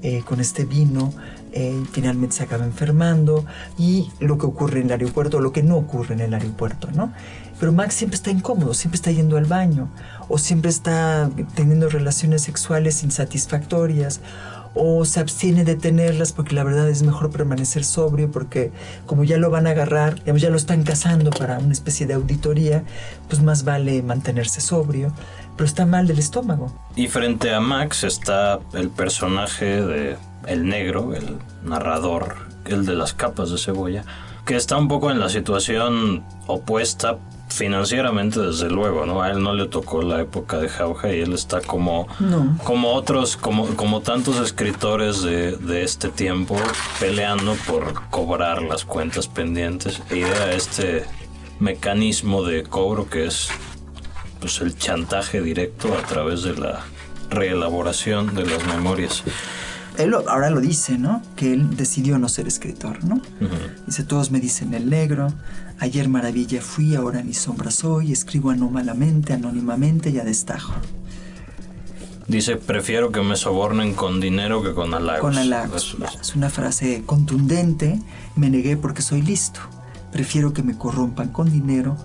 eh, 0.01 0.23
con 0.25 0.39
este 0.39 0.65
vino. 0.65 1.13
Eh, 1.51 1.83
finalmente 1.91 2.37
se 2.37 2.43
acaba 2.43 2.65
enfermando 2.65 3.45
y 3.77 4.09
lo 4.19 4.39
que 4.39 4.47
ocurre 4.47 4.79
en 4.79 4.87
el 4.87 4.93
aeropuerto, 4.93 5.39
lo 5.39 5.51
que 5.51 5.61
no 5.61 5.77
ocurre 5.77 6.15
en 6.15 6.21
el 6.21 6.33
aeropuerto, 6.33 6.89
¿no? 6.95 7.13
Pero 7.59 7.71
Max 7.71 7.93
siempre 7.93 8.15
está 8.15 8.31
incómodo, 8.31 8.73
siempre 8.73 8.95
está 8.95 9.11
yendo 9.11 9.37
al 9.37 9.45
baño, 9.45 9.89
o 10.27 10.37
siempre 10.37 10.71
está 10.71 11.29
teniendo 11.55 11.89
relaciones 11.89 12.43
sexuales 12.43 13.03
insatisfactorias, 13.03 14.21
o 14.81 15.03
se 15.03 15.19
abstiene 15.19 15.65
de 15.65 15.75
tenerlas 15.75 16.31
porque 16.31 16.55
la 16.55 16.63
verdad 16.63 16.87
es 16.89 17.03
mejor 17.03 17.31
permanecer 17.31 17.83
sobrio 17.83 18.31
porque 18.31 18.71
como 19.05 19.25
ya 19.25 19.37
lo 19.37 19.49
van 19.49 19.67
a 19.67 19.71
agarrar, 19.71 20.23
ya 20.23 20.49
lo 20.49 20.55
están 20.55 20.83
cazando 20.83 21.31
para 21.31 21.59
una 21.59 21.73
especie 21.73 22.07
de 22.07 22.13
auditoría, 22.13 22.85
pues 23.27 23.41
más 23.41 23.65
vale 23.65 24.01
mantenerse 24.01 24.61
sobrio, 24.61 25.13
pero 25.57 25.67
está 25.67 25.85
mal 25.85 26.07
del 26.07 26.19
estómago. 26.19 26.73
Y 26.95 27.07
frente 27.09 27.53
a 27.53 27.59
Max 27.59 28.05
está 28.05 28.59
el 28.73 28.89
personaje 28.89 29.81
de 29.81 30.17
el 30.47 30.65
negro, 30.65 31.13
el 31.13 31.37
narrador, 31.63 32.37
el 32.65 32.85
de 32.85 32.95
las 32.95 33.13
capas 33.13 33.51
de 33.51 33.57
cebolla, 33.57 34.05
que 34.45 34.55
está 34.55 34.77
un 34.77 34.87
poco 34.87 35.11
en 35.11 35.19
la 35.19 35.27
situación 35.27 36.23
opuesta 36.47 37.17
financieramente 37.49 38.39
desde 38.39 38.69
luego, 38.69 39.05
¿no? 39.05 39.21
A 39.21 39.31
él 39.31 39.41
no 39.41 39.53
le 39.53 39.67
tocó 39.67 40.01
la 40.01 40.21
época 40.21 40.57
de 40.57 40.69
Jauja 40.69 41.13
y 41.13 41.21
él 41.21 41.33
está 41.33 41.61
como, 41.61 42.07
como 42.63 42.93
otros, 42.93 43.37
como, 43.37 43.65
como 43.75 44.01
tantos 44.01 44.39
escritores 44.39 45.21
de, 45.21 45.53
de, 45.57 45.83
este 45.83 46.09
tiempo 46.09 46.55
peleando 46.99 47.55
por 47.67 48.07
cobrar 48.09 48.61
las 48.61 48.85
cuentas 48.85 49.27
pendientes 49.27 50.01
e 50.09 50.17
idea 50.17 50.51
este 50.51 51.05
mecanismo 51.59 52.43
de 52.43 52.63
cobro 52.63 53.09
que 53.09 53.25
es 53.25 53.49
pues 54.39 54.61
el 54.61 54.77
chantaje 54.77 55.41
directo 55.41 55.93
a 55.93 56.01
través 56.07 56.43
de 56.43 56.55
la 56.55 56.85
reelaboración 57.29 58.33
de 58.35 58.45
las 58.45 58.65
memorias. 58.65 59.23
Él 59.99 60.13
ahora 60.13 60.49
lo 60.49 60.61
dice, 60.61 60.97
¿no? 60.97 61.21
Que 61.35 61.53
él 61.53 61.75
decidió 61.75 62.17
no 62.17 62.29
ser 62.29 62.47
escritor, 62.47 63.03
¿no? 63.03 63.21
Dice, 63.85 64.03
todos 64.03 64.31
me 64.31 64.39
dicen 64.39 64.73
el 64.73 64.89
negro, 64.89 65.27
Ayer 65.81 66.09
maravilla 66.09 66.61
fui, 66.61 66.95
ahora 66.95 67.21
ni 67.21 67.33
sombra 67.33 67.71
soy, 67.71 68.11
escribo 68.11 68.49
anómalamente, 68.49 69.31
anónimamente 69.31 70.09
y 70.09 70.19
a 70.19 70.25
destajo. 70.25 70.73
Dice, 72.27 72.57
prefiero 72.57 73.13
que 73.13 73.21
me 73.21 73.37
sobornen 73.37 73.93
con 73.93 74.19
dinero 74.19 74.61
que 74.61 74.73
con 74.73 74.93
halagos. 74.93 75.21
Con 75.21 75.37
halagos. 75.37 75.95
Es 76.21 76.35
una 76.35 76.49
frase 76.49 77.03
contundente. 77.05 77.97
Me 78.35 78.49
negué 78.49 78.75
porque 78.75 79.01
soy 79.01 79.21
listo. 79.21 79.61
Prefiero 80.11 80.51
que 80.53 80.63
me 80.63 80.77
corrompan 80.77 81.29
con 81.29 81.49
dinero, 81.49 81.95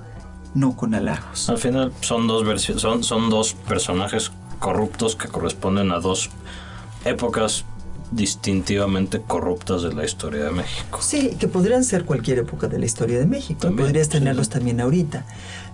no 0.54 0.76
con 0.76 0.94
halagos. 0.94 1.50
Al 1.50 1.58
final 1.58 1.92
son 2.00 2.28
dos, 2.28 2.44
son, 2.76 3.02
son 3.02 3.28
dos 3.28 3.54
personajes 3.54 4.30
corruptos 4.60 5.16
que 5.16 5.26
corresponden 5.26 5.90
a 5.90 5.98
dos 5.98 6.30
épocas 7.04 7.64
distintivamente 8.10 9.20
corruptas 9.20 9.82
de 9.82 9.92
la 9.92 10.04
historia 10.04 10.44
de 10.44 10.50
México. 10.50 11.00
Sí, 11.00 11.36
que 11.38 11.48
podrían 11.48 11.84
ser 11.84 12.04
cualquier 12.04 12.38
época 12.38 12.68
de 12.68 12.78
la 12.78 12.86
historia 12.86 13.18
de 13.18 13.26
México. 13.26 13.70
Podrías 13.76 14.08
tenerlos 14.08 14.48
también 14.48 14.80
ahorita. 14.80 15.24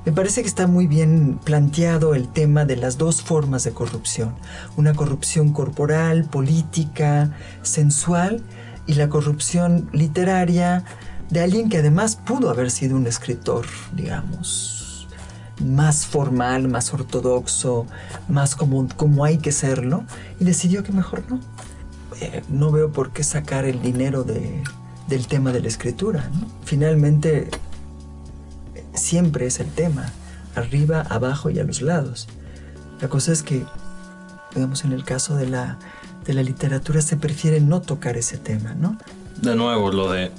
Me 0.06 0.12
parece 0.12 0.42
que 0.42 0.48
está 0.48 0.66
muy 0.66 0.86
bien 0.86 1.38
planteado 1.44 2.14
el 2.14 2.28
tema 2.28 2.64
de 2.64 2.76
las 2.76 2.96
dos 2.96 3.22
formas 3.22 3.64
de 3.64 3.72
corrupción. 3.72 4.34
Una 4.76 4.94
corrupción 4.94 5.52
corporal, 5.52 6.24
política, 6.24 7.36
sensual 7.62 8.42
y 8.86 8.94
la 8.94 9.08
corrupción 9.08 9.90
literaria 9.92 10.84
de 11.28 11.40
alguien 11.40 11.68
que 11.68 11.78
además 11.78 12.16
pudo 12.16 12.50
haber 12.50 12.70
sido 12.70 12.96
un 12.96 13.06
escritor, 13.06 13.66
digamos, 13.94 15.06
más 15.64 16.06
formal, 16.06 16.68
más 16.68 16.92
ortodoxo, 16.92 17.86
más 18.28 18.56
como, 18.56 18.88
como 18.96 19.24
hay 19.24 19.38
que 19.38 19.52
serlo, 19.52 20.04
y 20.40 20.44
decidió 20.44 20.82
que 20.82 20.92
mejor 20.92 21.22
no. 21.28 21.40
Eh, 22.20 22.42
no 22.48 22.70
veo 22.70 22.92
por 22.92 23.12
qué 23.12 23.24
sacar 23.24 23.64
el 23.64 23.80
dinero 23.80 24.24
del 24.24 25.26
tema 25.26 25.52
de 25.52 25.60
la 25.60 25.68
escritura. 25.68 26.30
Finalmente, 26.64 27.48
siempre 28.94 29.46
es 29.46 29.60
el 29.60 29.68
tema, 29.68 30.12
arriba, 30.54 31.00
abajo 31.08 31.50
y 31.50 31.58
a 31.58 31.64
los 31.64 31.82
lados. 31.82 32.28
La 33.00 33.08
cosa 33.08 33.32
es 33.32 33.42
que, 33.42 33.64
digamos, 34.54 34.84
en 34.84 34.92
el 34.92 35.04
caso 35.04 35.34
de 35.36 35.46
la, 35.46 35.78
de 36.26 36.34
la 36.34 36.42
literatura 36.42 37.00
se 37.00 37.16
prefiere 37.16 37.60
no 37.60 37.80
tocar 37.80 38.16
ese 38.16 38.36
tema, 38.36 38.74
¿no? 38.74 38.98
De 39.40 39.56
nuevo, 39.56 39.90
lo 39.90 40.12
de 40.12 40.30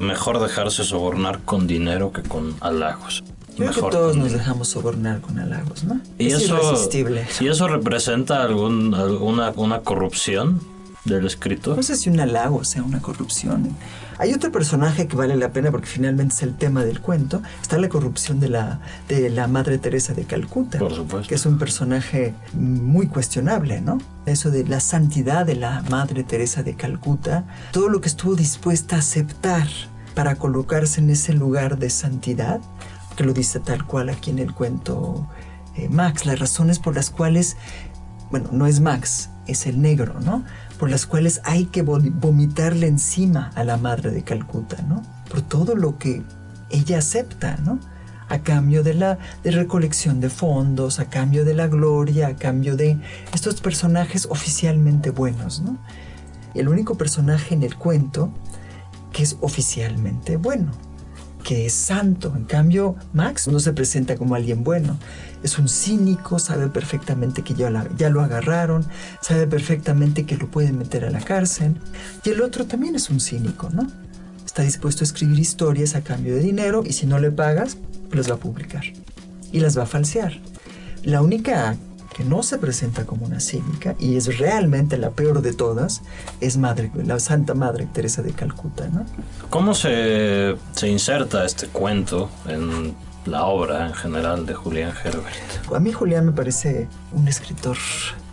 mejor 0.00 0.40
dejarse 0.40 0.82
sobornar 0.82 1.40
con 1.40 1.66
dinero 1.66 2.12
que 2.12 2.22
con 2.22 2.56
halagos. 2.60 3.22
Creo 3.56 3.72
que 3.72 3.80
todos 3.80 4.16
nos 4.16 4.32
dejamos 4.32 4.68
sobornar 4.68 5.20
con 5.20 5.38
halagos, 5.38 5.84
¿no? 5.84 6.00
¿Y 6.18 6.28
es 6.28 6.44
eso, 6.44 6.56
irresistible. 6.56 7.26
¿Y 7.40 7.48
eso 7.48 7.68
representa 7.68 8.42
algún, 8.42 8.94
alguna 8.94 9.52
una 9.56 9.80
corrupción? 9.80 10.60
Del 11.04 11.26
escritor. 11.26 11.76
No 11.76 11.82
sé 11.82 11.96
si 11.96 12.10
un 12.10 12.20
halago 12.20 12.64
sea 12.64 12.82
una 12.82 13.00
corrupción. 13.00 13.76
Hay 14.18 14.34
otro 14.34 14.52
personaje 14.52 15.06
que 15.06 15.16
vale 15.16 15.34
la 15.36 15.50
pena 15.52 15.70
porque 15.70 15.86
finalmente 15.86 16.34
es 16.34 16.42
el 16.42 16.54
tema 16.54 16.84
del 16.84 17.00
cuento. 17.00 17.42
Está 17.62 17.78
la 17.78 17.88
corrupción 17.88 18.38
de 18.38 18.50
la, 18.50 18.80
de 19.08 19.30
la 19.30 19.46
Madre 19.46 19.78
Teresa 19.78 20.12
de 20.12 20.24
Calcuta. 20.24 20.78
Por 20.78 20.94
supuesto. 20.94 21.28
Que 21.28 21.36
es 21.36 21.46
un 21.46 21.58
personaje 21.58 22.34
muy 22.52 23.06
cuestionable, 23.06 23.80
¿no? 23.80 23.98
Eso 24.26 24.50
de 24.50 24.64
la 24.66 24.80
santidad 24.80 25.46
de 25.46 25.56
la 25.56 25.82
Madre 25.88 26.22
Teresa 26.22 26.62
de 26.62 26.74
Calcuta. 26.74 27.44
Todo 27.72 27.88
lo 27.88 28.02
que 28.02 28.08
estuvo 28.08 28.34
dispuesta 28.34 28.96
a 28.96 28.98
aceptar 28.98 29.66
para 30.14 30.34
colocarse 30.34 31.00
en 31.00 31.08
ese 31.08 31.32
lugar 31.32 31.78
de 31.78 31.88
santidad, 31.88 32.60
que 33.16 33.24
lo 33.24 33.32
dice 33.32 33.58
tal 33.60 33.86
cual 33.86 34.10
aquí 34.10 34.30
en 34.30 34.38
el 34.38 34.52
cuento 34.52 35.26
eh, 35.76 35.88
Max, 35.88 36.26
las 36.26 36.38
razones 36.38 36.78
por 36.78 36.94
las 36.94 37.10
cuales, 37.10 37.56
bueno, 38.30 38.50
no 38.52 38.66
es 38.66 38.80
Max, 38.80 39.30
es 39.46 39.66
el 39.66 39.80
negro, 39.80 40.20
¿no? 40.20 40.44
Por 40.80 40.90
las 40.90 41.04
cuales 41.04 41.42
hay 41.44 41.66
que 41.66 41.82
vomitarle 41.82 42.86
encima 42.86 43.52
a 43.54 43.64
la 43.64 43.76
madre 43.76 44.10
de 44.10 44.24
Calcuta, 44.24 44.80
¿no? 44.88 45.02
Por 45.30 45.42
todo 45.42 45.76
lo 45.76 45.98
que 45.98 46.22
ella 46.70 46.98
acepta, 46.98 47.58
¿no? 47.58 47.78
a 48.30 48.38
cambio 48.38 48.84
de 48.84 48.94
la 48.94 49.18
recolección 49.42 50.20
de 50.20 50.30
fondos, 50.30 51.00
a 51.00 51.10
cambio 51.10 51.44
de 51.44 51.52
la 51.52 51.66
gloria, 51.66 52.28
a 52.28 52.36
cambio 52.36 52.76
de 52.76 52.96
estos 53.34 53.60
personajes 53.60 54.28
oficialmente 54.30 55.10
buenos, 55.10 55.60
¿no? 55.60 55.78
El 56.54 56.68
único 56.68 56.96
personaje 56.96 57.54
en 57.54 57.64
el 57.64 57.74
cuento 57.74 58.30
que 59.12 59.24
es 59.24 59.36
oficialmente 59.40 60.36
bueno, 60.36 60.70
que 61.40 61.66
es 61.66 61.72
santo. 61.72 62.32
En 62.36 62.44
cambio, 62.44 62.96
Max 63.12 63.48
no 63.48 63.60
se 63.60 63.72
presenta 63.72 64.16
como 64.16 64.34
alguien 64.34 64.64
bueno. 64.64 64.98
Es 65.42 65.58
un 65.58 65.68
cínico, 65.68 66.38
sabe 66.38 66.68
perfectamente 66.68 67.42
que 67.42 67.54
ya, 67.54 67.70
lo 67.70 68.20
agarraron, 68.20 68.86
sabe 69.20 69.46
perfectamente 69.46 70.26
que 70.26 70.36
lo 70.36 70.50
pueden 70.50 70.78
meter 70.78 71.04
a 71.04 71.10
la 71.10 71.20
cárcel. 71.20 71.76
Y 72.24 72.30
el 72.30 72.42
otro 72.42 72.66
también 72.66 72.94
es 72.94 73.10
un 73.10 73.20
cínico, 73.20 73.70
¿no? 73.70 73.86
Está 74.44 74.62
dispuesto 74.62 75.04
a 75.04 75.06
escribir 75.06 75.38
historias 75.38 75.94
a 75.94 76.02
cambio 76.02 76.34
de 76.34 76.40
dinero 76.40 76.82
y 76.84 76.92
si 76.92 77.06
no 77.06 77.18
le 77.18 77.30
pagas, 77.30 77.78
las 78.12 78.30
va 78.30 78.34
a 78.34 78.38
publicar. 78.38 78.84
Y 79.52 79.60
las 79.60 79.78
va 79.78 79.84
a 79.84 79.86
falsear. 79.86 80.40
La 81.02 81.22
única 81.22 81.76
que 82.14 82.24
no 82.24 82.42
se 82.42 82.58
presenta 82.58 83.06
como 83.06 83.26
una 83.26 83.40
cínica 83.40 83.94
y 83.98 84.16
es 84.16 84.38
realmente 84.38 84.98
la 84.98 85.10
peor 85.10 85.42
de 85.42 85.52
todas, 85.52 86.02
es 86.40 86.56
Madre, 86.56 86.90
la 86.94 87.20
Santa 87.20 87.54
Madre 87.54 87.86
Teresa 87.92 88.22
de 88.22 88.32
Calcuta. 88.32 88.88
¿no? 88.88 89.04
¿Cómo 89.48 89.74
se, 89.74 90.56
se 90.72 90.88
inserta 90.88 91.44
este 91.44 91.68
cuento 91.68 92.30
en 92.46 92.94
la 93.26 93.44
obra 93.44 93.86
en 93.86 93.94
general 93.94 94.46
de 94.46 94.54
Julián 94.54 94.92
Herbert? 95.04 95.72
A 95.74 95.78
mí 95.78 95.92
Julián 95.92 96.26
me 96.26 96.32
parece 96.32 96.88
un 97.12 97.28
escritor 97.28 97.76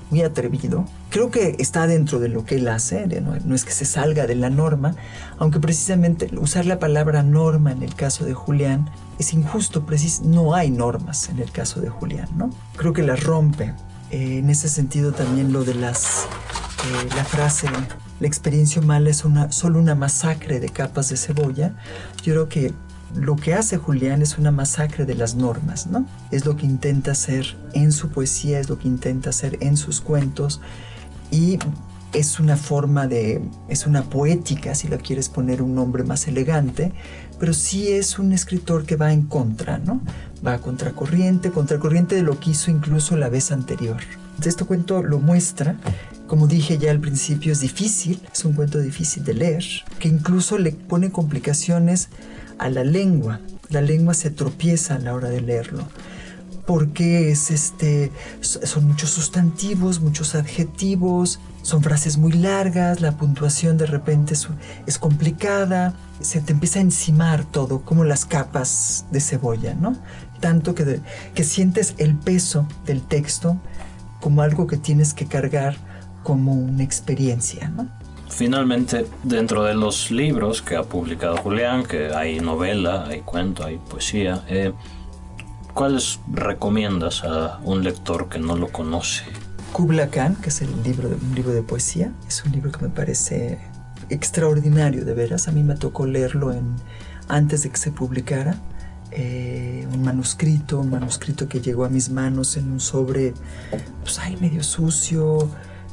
muy 0.10 0.22
atrevido. 0.22 0.86
Creo 1.10 1.32
que 1.32 1.56
está 1.60 1.88
dentro 1.88 2.20
de 2.20 2.30
lo 2.30 2.46
que 2.46 2.56
él 2.56 2.68
hace, 2.68 3.08
no, 3.22 3.36
no, 3.44 3.56
es 3.56 3.66
que 3.66 3.72
se 3.72 3.86
salga 3.86 4.26
de 4.26 4.36
la 4.36 4.50
norma, 4.50 4.96
aunque 5.38 5.60
precisamente 5.60 6.30
usar 6.38 6.66
la 6.66 6.80
palabra 6.80 7.24
norma 7.24 7.72
en 7.72 7.84
el 7.84 7.94
caso 7.96 8.26
de 8.26 8.34
Julián 8.34 8.90
es 9.20 9.34
injusto, 9.34 9.84
no 10.24 10.54
hay 10.54 10.70
normas 10.70 11.30
en 11.30 11.40
el 11.40 11.52
caso 11.52 11.82
de 11.82 11.90
Julián, 11.90 12.30
¿no? 12.36 12.50
Creo 12.76 12.94
que 12.94 13.04
las 13.04 13.24
rompe. 13.24 13.74
Eh, 14.12 14.38
en 14.38 14.50
ese 14.50 14.70
sentido 14.70 15.12
también 15.12 15.52
lo 15.52 15.64
de 15.64 15.74
las, 15.74 16.28
eh, 16.86 17.10
la 17.16 17.26
frase, 17.26 17.68
la 18.20 18.28
experiencia 18.28 18.82
humana 18.82 19.10
es 19.10 19.26
una, 19.26 19.52
solo 19.52 19.80
una 19.80 19.96
masacre 19.96 20.60
de 20.60 20.70
capas 20.70 21.10
de 21.10 21.18
cebolla, 21.18 21.74
yo 22.24 22.34
creo 22.34 22.50
que 22.50 22.74
lo 23.16 23.36
que 23.36 23.54
hace 23.54 23.78
Julián 23.78 24.22
es 24.22 24.38
una 24.38 24.52
masacre 24.52 25.06
de 25.06 25.16
las 25.16 25.36
normas, 25.36 25.88
¿no? 25.88 26.06
Es 26.32 26.46
lo 26.46 26.56
que 26.56 26.66
intenta 26.66 27.12
hacer 27.12 27.58
en 27.74 27.92
su 27.92 28.10
poesía, 28.10 28.60
es 28.60 28.70
lo 28.70 28.78
que 28.80 28.88
intenta 28.88 29.30
hacer 29.30 29.58
en 29.62 29.78
sus 29.78 30.02
cuentos 30.02 30.62
y 31.32 31.60
es 32.14 32.40
una 32.40 32.58
forma 32.58 33.08
de, 33.08 33.42
es 33.68 33.86
una 33.86 34.04
poética, 34.04 34.76
si 34.76 34.88
la 34.88 34.98
quieres 34.98 35.30
poner 35.30 35.62
un 35.62 35.76
nombre 35.76 36.04
más 36.04 36.28
elegante, 36.28 36.94
pero 37.40 37.54
sí 37.54 37.90
es 37.90 38.20
un 38.20 38.32
escritor 38.32 38.86
que 38.86 38.96
va 38.96 39.14
en 39.14 39.24
contra, 39.24 39.78
¿no? 39.78 40.02
Va 40.46 40.54
a 40.54 40.60
contracorriente, 40.60 41.52
contracorriente 41.52 42.16
de 42.16 42.24
lo 42.24 42.40
que 42.40 42.52
hizo 42.52 42.72
incluso 42.72 43.18
la 43.18 43.30
vez 43.30 43.52
anterior. 43.52 43.98
Este 44.44 44.66
cuento 44.66 45.02
lo 45.02 45.20
muestra, 45.20 45.76
como 46.28 46.48
dije 46.48 46.78
ya 46.78 46.92
al 46.92 47.00
principio, 47.00 47.52
es 47.52 47.62
difícil, 47.62 48.20
es 48.32 48.46
un 48.46 48.54
cuento 48.54 48.80
difícil 48.80 49.24
de 49.24 49.34
leer, 49.34 49.64
que 50.00 50.08
incluso 50.08 50.58
le 50.58 50.72
pone 50.72 51.12
complicaciones 51.12 52.10
a 52.60 52.70
la 52.70 52.84
lengua. 52.84 53.40
La 53.70 53.82
lengua 53.82 54.14
se 54.14 54.30
tropieza 54.30 54.96
a 54.96 55.00
la 55.00 55.14
hora 55.14 55.30
de 55.30 55.42
leerlo 55.42 55.88
porque 56.68 57.32
es 57.32 57.50
este, 57.50 58.12
son 58.42 58.86
muchos 58.86 59.10
sustantivos, 59.10 60.02
muchos 60.02 60.36
adjetivos, 60.36 61.40
son 61.68 61.84
frases 61.84 62.18
muy 62.18 62.32
largas, 62.32 63.02
la 63.02 63.18
puntuación 63.18 63.78
de 63.78 63.88
repente 63.88 64.34
es, 64.86 64.98
complicada, 64.98 65.94
se 66.22 66.40
te 66.40 66.54
empieza 66.54 66.80
a 66.80 66.82
encimar 66.82 67.44
todo, 67.44 67.82
como 67.82 68.06
las 68.06 68.24
capas 68.24 69.06
de 69.12 69.20
cebolla, 69.20 69.74
¿no? 69.74 69.94
Tanto 70.40 70.74
que, 70.74 71.02
que 71.36 71.44
sientes 71.44 71.94
el 71.98 72.16
peso 72.16 72.66
del 72.86 73.02
texto 73.02 73.58
como 74.22 74.44
algo 74.44 74.66
que 74.66 74.78
tienes 74.78 75.14
que 75.14 75.26
cargar 75.26 75.76
como 76.24 76.54
una 76.54 76.84
experiencia, 76.84 77.68
¿no? 77.68 77.90
Finalmente, 78.30 79.06
dentro 79.24 79.66
de 79.66 79.76
los 79.76 80.10
libros 80.10 80.62
que 80.62 80.78
ha 80.78 80.84
publicado 80.84 81.36
Julián, 81.36 81.84
que 81.84 82.16
hay 82.16 82.40
novela, 82.40 83.08
hay 83.10 83.20
cuento, 83.20 83.66
hay 83.66 83.78
poesía, 83.78 84.42
eh, 84.48 84.72
¿cuáles 85.74 86.22
recomiendas 86.32 87.26
a 87.26 87.60
un 87.66 87.84
lector 87.84 88.30
que 88.30 88.40
no 88.40 88.56
lo 88.56 88.70
conoce? 88.70 89.26
Kubla 89.78 90.10
Khan, 90.10 90.36
que 90.38 90.50
es 90.50 90.64
el 90.64 90.82
libro 90.82 91.08
un 91.08 91.36
libro 91.36 91.54
de 91.54 91.62
poesía, 91.62 92.12
es 92.28 92.44
un 92.44 92.52
libro 92.52 92.72
que 92.72 92.82
me 92.82 92.90
parece 92.90 93.60
extraordinario, 94.10 95.06
de 95.06 95.14
veras. 95.14 95.48
A 95.48 95.52
mí 95.52 95.62
me 95.62 95.76
tocó 95.76 96.08
leerlo 96.08 96.52
en, 96.52 96.78
antes 97.28 97.62
de 97.62 97.70
que 97.70 97.78
se 97.78 97.92
publicara. 97.92 98.56
Eh, 99.12 99.88
un 99.94 100.02
manuscrito, 100.02 100.80
un 100.80 100.90
manuscrito 100.90 101.48
que 101.48 101.62
llegó 101.62 101.86
a 101.86 101.90
mis 101.90 102.10
manos 102.10 102.58
en 102.58 102.72
un 102.72 102.80
sobre, 102.80 103.36
pues 104.02 104.18
ahí 104.18 104.36
medio 104.38 104.64
sucio, 104.64 105.48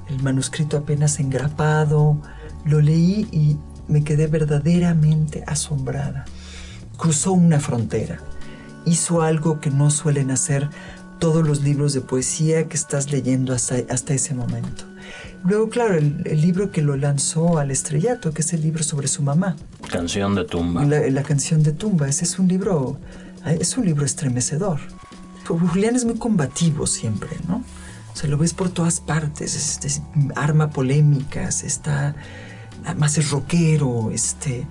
el 0.08 0.22
manuscrito 0.22 0.78
apenas 0.78 1.20
engrapado. 1.20 2.22
Lo 2.64 2.80
leí 2.80 3.28
y 3.32 3.58
me 3.86 4.02
quedé 4.02 4.28
verdaderamente 4.28 5.44
asombrada. 5.46 6.24
Cruzó 6.96 7.34
una 7.34 7.60
frontera, 7.60 8.18
hizo 8.86 9.20
algo 9.20 9.60
que 9.60 9.70
no 9.70 9.90
suelen 9.90 10.30
hacer 10.30 10.70
todos 11.18 11.46
los 11.46 11.62
libros 11.62 11.92
de 11.92 12.00
poesía 12.00 12.68
que 12.68 12.76
estás 12.76 13.10
leyendo 13.10 13.52
hasta, 13.52 13.76
hasta 13.88 14.14
ese 14.14 14.34
momento. 14.34 14.84
Luego, 15.44 15.68
claro, 15.68 15.94
el, 15.96 16.40
libro 16.40 16.70
que 16.70 16.82
lo 16.82 16.96
lanzó 16.96 17.58
al 17.58 17.70
estrellato, 17.70 18.32
que 18.32 18.42
es 18.42 18.52
el 18.52 18.62
libro 18.62 18.82
sobre 18.82 19.08
su 19.08 19.22
mamá. 19.22 19.56
Canción 19.90 20.34
de 20.34 20.44
tumba. 20.44 20.84
La, 20.84 21.00
la 21.08 21.22
canción 21.22 21.62
de 21.62 21.72
tumba. 21.72 22.08
Ese 22.08 22.24
es 22.24 22.38
un 22.38 22.48
libro, 22.48 22.98
es 23.44 23.76
un 23.76 23.84
libro 23.84 24.04
estremecedor. 24.04 24.80
Julián 25.46 25.94
es 25.94 26.04
muy 26.04 26.16
combativo 26.16 26.86
siempre, 26.86 27.28
¿no? 27.46 27.62
Se 28.14 28.28
lo 28.28 28.38
ves 28.38 28.54
por 28.54 28.70
todas 28.70 29.00
partes, 29.00 30.02
arma 30.36 30.70
polémicas, 30.70 31.64
está, 31.64 32.14
además 32.84 33.18
es 33.18 33.30
rockero, 33.30 34.10
este, 34.12 34.66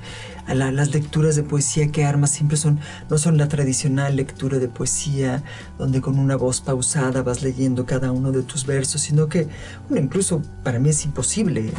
las 0.47 0.93
lecturas 0.93 1.35
de 1.35 1.43
poesía 1.43 1.91
que 1.91 2.05
arma 2.05 2.27
siempre 2.27 2.57
son, 2.57 2.79
no 3.09 3.17
son 3.17 3.37
la 3.37 3.47
tradicional 3.47 4.15
lectura 4.15 4.59
de 4.59 4.67
poesía, 4.67 5.43
donde 5.77 6.01
con 6.01 6.19
una 6.19 6.35
voz 6.35 6.61
pausada 6.61 7.23
vas 7.23 7.41
leyendo 7.41 7.85
cada 7.85 8.11
uno 8.11 8.31
de 8.31 8.43
tus 8.43 8.65
versos, 8.65 9.01
sino 9.01 9.27
que, 9.29 9.47
bueno, 9.89 10.05
incluso 10.05 10.41
para 10.63 10.79
mí 10.79 10.89
es 10.89 11.05
imposible 11.05 11.71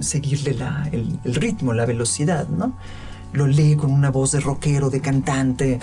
seguirle 0.00 0.54
la, 0.54 0.88
el, 0.92 1.18
el 1.24 1.34
ritmo, 1.34 1.72
la 1.72 1.86
velocidad, 1.86 2.48
¿no? 2.48 2.76
lo 3.32 3.46
lee 3.46 3.76
con 3.76 3.92
una 3.92 4.10
voz 4.10 4.32
de 4.32 4.40
rockero, 4.40 4.90
de 4.90 5.00
cantante, 5.00 5.78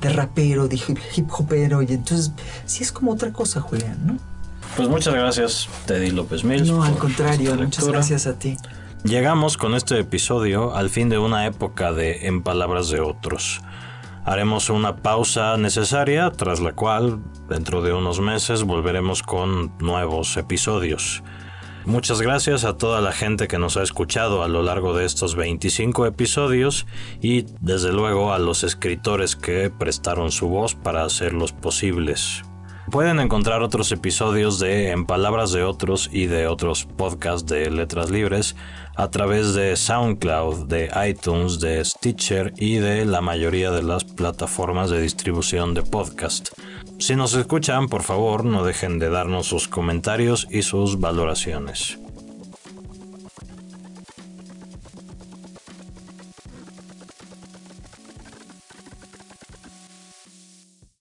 de 0.00 0.08
rapero, 0.08 0.68
de 0.68 0.76
hip 1.16 1.28
hopero, 1.30 1.82
y 1.82 1.86
entonces 1.86 2.32
sí 2.64 2.84
es 2.84 2.92
como 2.92 3.12
otra 3.12 3.32
cosa, 3.32 3.60
Julián, 3.60 3.98
¿no? 4.06 4.18
Pues 4.76 4.88
muchas 4.88 5.14
gracias, 5.14 5.68
Teddy 5.86 6.10
López 6.10 6.44
Mills. 6.44 6.68
No, 6.68 6.82
al 6.82 6.96
contrario, 6.96 7.54
muchas 7.56 7.86
gracias 7.88 8.26
a 8.26 8.38
ti. 8.38 8.56
Llegamos 9.04 9.56
con 9.56 9.74
este 9.74 9.98
episodio 9.98 10.76
al 10.76 10.88
fin 10.88 11.08
de 11.08 11.18
una 11.18 11.44
época 11.46 11.92
de 11.92 12.28
En 12.28 12.40
Palabras 12.40 12.88
de 12.88 13.00
Otros. 13.00 13.60
Haremos 14.24 14.70
una 14.70 14.94
pausa 14.94 15.56
necesaria, 15.56 16.30
tras 16.30 16.60
la 16.60 16.74
cual, 16.74 17.20
dentro 17.48 17.82
de 17.82 17.92
unos 17.92 18.20
meses, 18.20 18.62
volveremos 18.62 19.24
con 19.24 19.76
nuevos 19.80 20.36
episodios. 20.36 21.24
Muchas 21.84 22.22
gracias 22.22 22.64
a 22.64 22.76
toda 22.76 23.00
la 23.00 23.10
gente 23.10 23.48
que 23.48 23.58
nos 23.58 23.76
ha 23.76 23.82
escuchado 23.82 24.44
a 24.44 24.48
lo 24.48 24.62
largo 24.62 24.96
de 24.96 25.04
estos 25.04 25.34
25 25.34 26.06
episodios 26.06 26.86
y 27.20 27.46
desde 27.60 27.92
luego 27.92 28.32
a 28.32 28.38
los 28.38 28.62
escritores 28.62 29.34
que 29.34 29.68
prestaron 29.68 30.30
su 30.30 30.48
voz 30.48 30.76
para 30.76 31.02
hacerlos 31.02 31.52
posibles. 31.52 32.44
Pueden 32.90 33.20
encontrar 33.20 33.62
otros 33.62 33.90
episodios 33.90 34.58
de 34.58 34.90
En 34.90 35.06
Palabras 35.06 35.52
de 35.52 35.62
Otros 35.62 36.10
y 36.12 36.26
de 36.26 36.46
otros 36.46 36.84
podcasts 36.84 37.48
de 37.48 37.70
Letras 37.70 38.10
Libres 38.10 38.54
a 38.94 39.10
través 39.10 39.54
de 39.54 39.76
SoundCloud, 39.76 40.66
de 40.66 40.90
iTunes, 41.08 41.60
de 41.60 41.84
Stitcher 41.84 42.52
y 42.56 42.76
de 42.76 43.04
la 43.04 43.20
mayoría 43.20 43.70
de 43.70 43.82
las 43.82 44.04
plataformas 44.04 44.90
de 44.90 45.00
distribución 45.00 45.74
de 45.74 45.82
podcast. 45.82 46.50
Si 46.98 47.16
nos 47.16 47.34
escuchan, 47.34 47.88
por 47.88 48.02
favor, 48.02 48.44
no 48.44 48.64
dejen 48.64 48.98
de 48.98 49.10
darnos 49.10 49.46
sus 49.46 49.68
comentarios 49.68 50.46
y 50.50 50.62
sus 50.62 51.00
valoraciones. 51.00 52.01